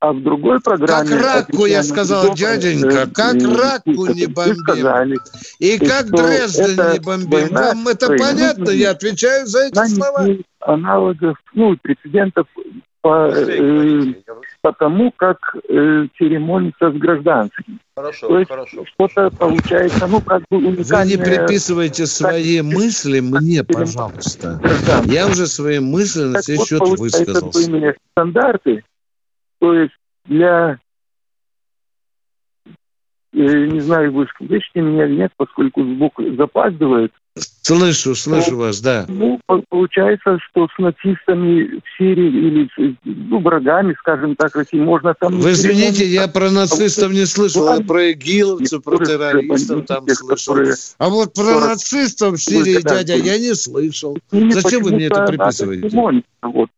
А 0.00 0.12
в 0.12 0.20
другой 0.20 0.60
программе... 0.60 1.10
Как 1.10 1.22
раку, 1.22 1.66
я 1.66 1.82
сказал, 1.84 2.34
дяденька, 2.34 3.08
как 3.14 3.34
раку 3.34 4.06
не 4.12 4.26
бомбим. 4.26 4.56
Сказали, 4.56 5.16
и 5.60 5.78
как 5.78 6.10
Дрезден 6.10 6.92
не 6.92 6.98
бомбим. 6.98 7.48
Вам 7.54 7.86
это 7.86 8.08
понятно? 8.08 8.70
Я 8.70 8.90
отвечаю 8.90 9.46
за 9.46 9.66
эти 9.66 9.86
слова. 9.94 10.26
Аналогов, 10.60 11.36
ну, 11.54 11.76
прецедентов 11.80 12.46
по, 13.02 13.28
э, 13.34 14.14
потому, 14.60 15.12
как 15.16 15.56
э, 15.68 16.06
церемонится 16.16 16.90
с 16.90 16.94
гражданскими. 16.94 17.78
Хорошо, 17.96 18.28
То 18.28 18.38
есть 18.38 18.50
хорошо. 18.50 18.84
Что-то 18.86 19.30
получается, 19.30 20.06
ну, 20.06 20.20
как 20.20 20.42
бы 20.48 20.58
уникальное... 20.58 21.04
Вы 21.04 21.10
не 21.10 21.16
приписывайте 21.16 22.06
свои 22.06 22.58
так, 22.58 22.66
мысли 22.66 23.18
мне, 23.20 23.64
пожалуйста. 23.64 24.60
Я 25.04 25.26
уже 25.26 25.46
свои 25.46 25.80
мысли 25.80 26.22
на 26.22 26.42
сей 26.42 26.56
вот, 26.56 26.68
счет 26.68 26.80
высказался. 26.80 27.94
стандарты, 28.12 28.84
то 29.58 29.74
есть 29.74 29.94
для 30.26 30.78
не 33.32 33.80
знаю, 33.80 34.12
вы 34.12 34.26
слышите 34.36 34.80
меня 34.80 35.06
или 35.06 35.16
нет, 35.16 35.32
поскольку 35.36 35.82
звук 35.82 36.20
запаздывает. 36.36 37.12
Слышу, 37.34 38.14
слышу 38.14 38.52
ну, 38.52 38.58
вас, 38.58 38.80
да. 38.82 39.06
Ну, 39.08 39.40
получается, 39.70 40.38
что 40.38 40.68
с 40.68 40.78
нацистами 40.78 41.78
в 41.78 41.82
Сирии 41.96 42.26
или 42.28 42.66
с 42.66 42.96
ну, 43.04 43.40
врагами, 43.40 43.94
скажем 43.98 44.36
так, 44.36 44.54
России 44.54 44.78
можно 44.78 45.14
там... 45.14 45.40
Вы 45.40 45.52
извините, 45.52 46.04
я 46.04 46.28
про 46.28 46.50
нацистов 46.50 47.10
не 47.12 47.24
слышал, 47.24 47.74
я 47.74 47.82
про 47.82 48.12
игиловцев, 48.12 48.82
про 48.82 48.98
террористов 48.98 49.86
там 49.86 50.06
слышал. 50.08 50.56
А 50.98 51.08
вот 51.08 51.32
про 51.32 51.60
нацистов 51.60 52.34
в 52.34 52.42
Сирии, 52.42 52.82
дядя, 52.82 53.14
я 53.14 53.38
не 53.38 53.54
слышал. 53.54 54.18
Зачем 54.30 54.82
вы 54.82 54.90
мне 54.90 55.06
это 55.06 55.24
приписываете? 55.24 56.22
Вот. 56.42 56.68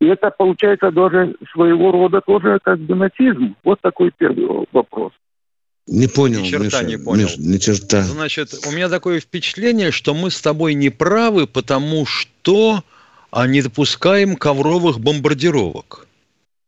И 0.00 0.06
это 0.06 0.30
получается 0.30 0.90
даже 0.90 1.34
своего 1.52 1.90
рода 1.90 2.20
тоже 2.24 2.60
как 2.62 2.78
бы 2.78 2.94
нацизм. 2.94 3.56
Вот 3.64 3.80
такой 3.80 4.12
первый 4.16 4.66
вопрос. 4.72 5.12
Не 5.88 6.06
понял, 6.06 6.40
Ни 6.40 6.50
черта 6.50 6.64
Миша, 6.64 6.82
не 6.82 6.98
понял. 6.98 7.26
Миша, 7.28 7.40
ни 7.40 7.58
черта. 7.58 8.02
Значит, 8.02 8.66
у 8.66 8.70
меня 8.70 8.90
такое 8.90 9.20
впечатление, 9.20 9.90
что 9.90 10.14
мы 10.14 10.30
с 10.30 10.40
тобой 10.40 10.74
не 10.74 10.90
правы, 10.90 11.46
потому 11.46 12.04
что 12.04 12.84
а 13.30 13.46
не 13.46 13.62
допускаем 13.62 14.36
ковровых 14.36 15.00
бомбардировок. 15.00 16.06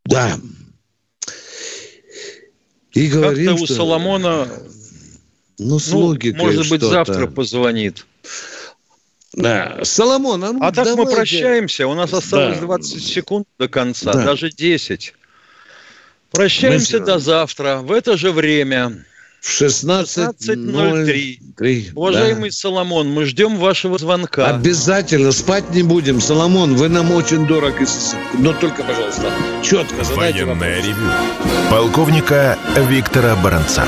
Да. 0.04 0.38
И 2.92 3.08
говорим, 3.08 3.50
Как-то 3.50 3.62
у 3.62 3.66
что... 3.66 3.74
Соломона, 3.74 4.48
ну, 5.58 5.78
с 5.78 5.92
ну, 5.92 6.16
может 6.34 6.68
быть, 6.68 6.82
завтра 6.82 7.26
позвонит. 7.26 8.06
Да. 9.32 9.80
Соломон, 9.84 10.42
а, 10.44 10.52
ну, 10.52 10.58
а 10.62 10.72
так 10.72 10.86
давайте... 10.86 11.02
мы 11.02 11.16
прощаемся. 11.16 11.86
У 11.86 11.94
нас 11.94 12.12
осталось 12.12 12.58
да. 12.58 12.66
20 12.66 13.04
секунд 13.04 13.46
до 13.58 13.68
конца, 13.68 14.12
да. 14.12 14.24
даже 14.24 14.50
10. 14.50 15.14
Прощаемся 16.30 16.98
Мы... 16.98 17.06
до 17.06 17.18
завтра 17.18 17.76
в 17.76 17.92
это 17.92 18.16
же 18.16 18.32
время. 18.32 19.04
В 19.40 19.62
16.03. 19.62 21.92
Уважаемый 21.94 22.50
да. 22.50 22.54
Соломон, 22.54 23.08
мы 23.10 23.24
ждем 23.24 23.56
вашего 23.58 23.96
звонка. 23.98 24.46
Обязательно. 24.46 25.32
Спать 25.32 25.74
не 25.74 25.82
будем. 25.82 26.20
Соломон, 26.20 26.76
вы 26.76 26.88
нам 26.90 27.10
очень 27.10 27.46
дорог. 27.46 27.74
Но 28.34 28.52
только, 28.52 28.84
пожалуйста, 28.84 29.32
четко 29.62 30.04
задайте 30.04 30.44
Военное 30.44 30.76
вопрос. 30.76 30.86
ревю. 30.86 31.10
Полковника 31.70 32.58
Виктора 32.88 33.34
Баранца. 33.36 33.86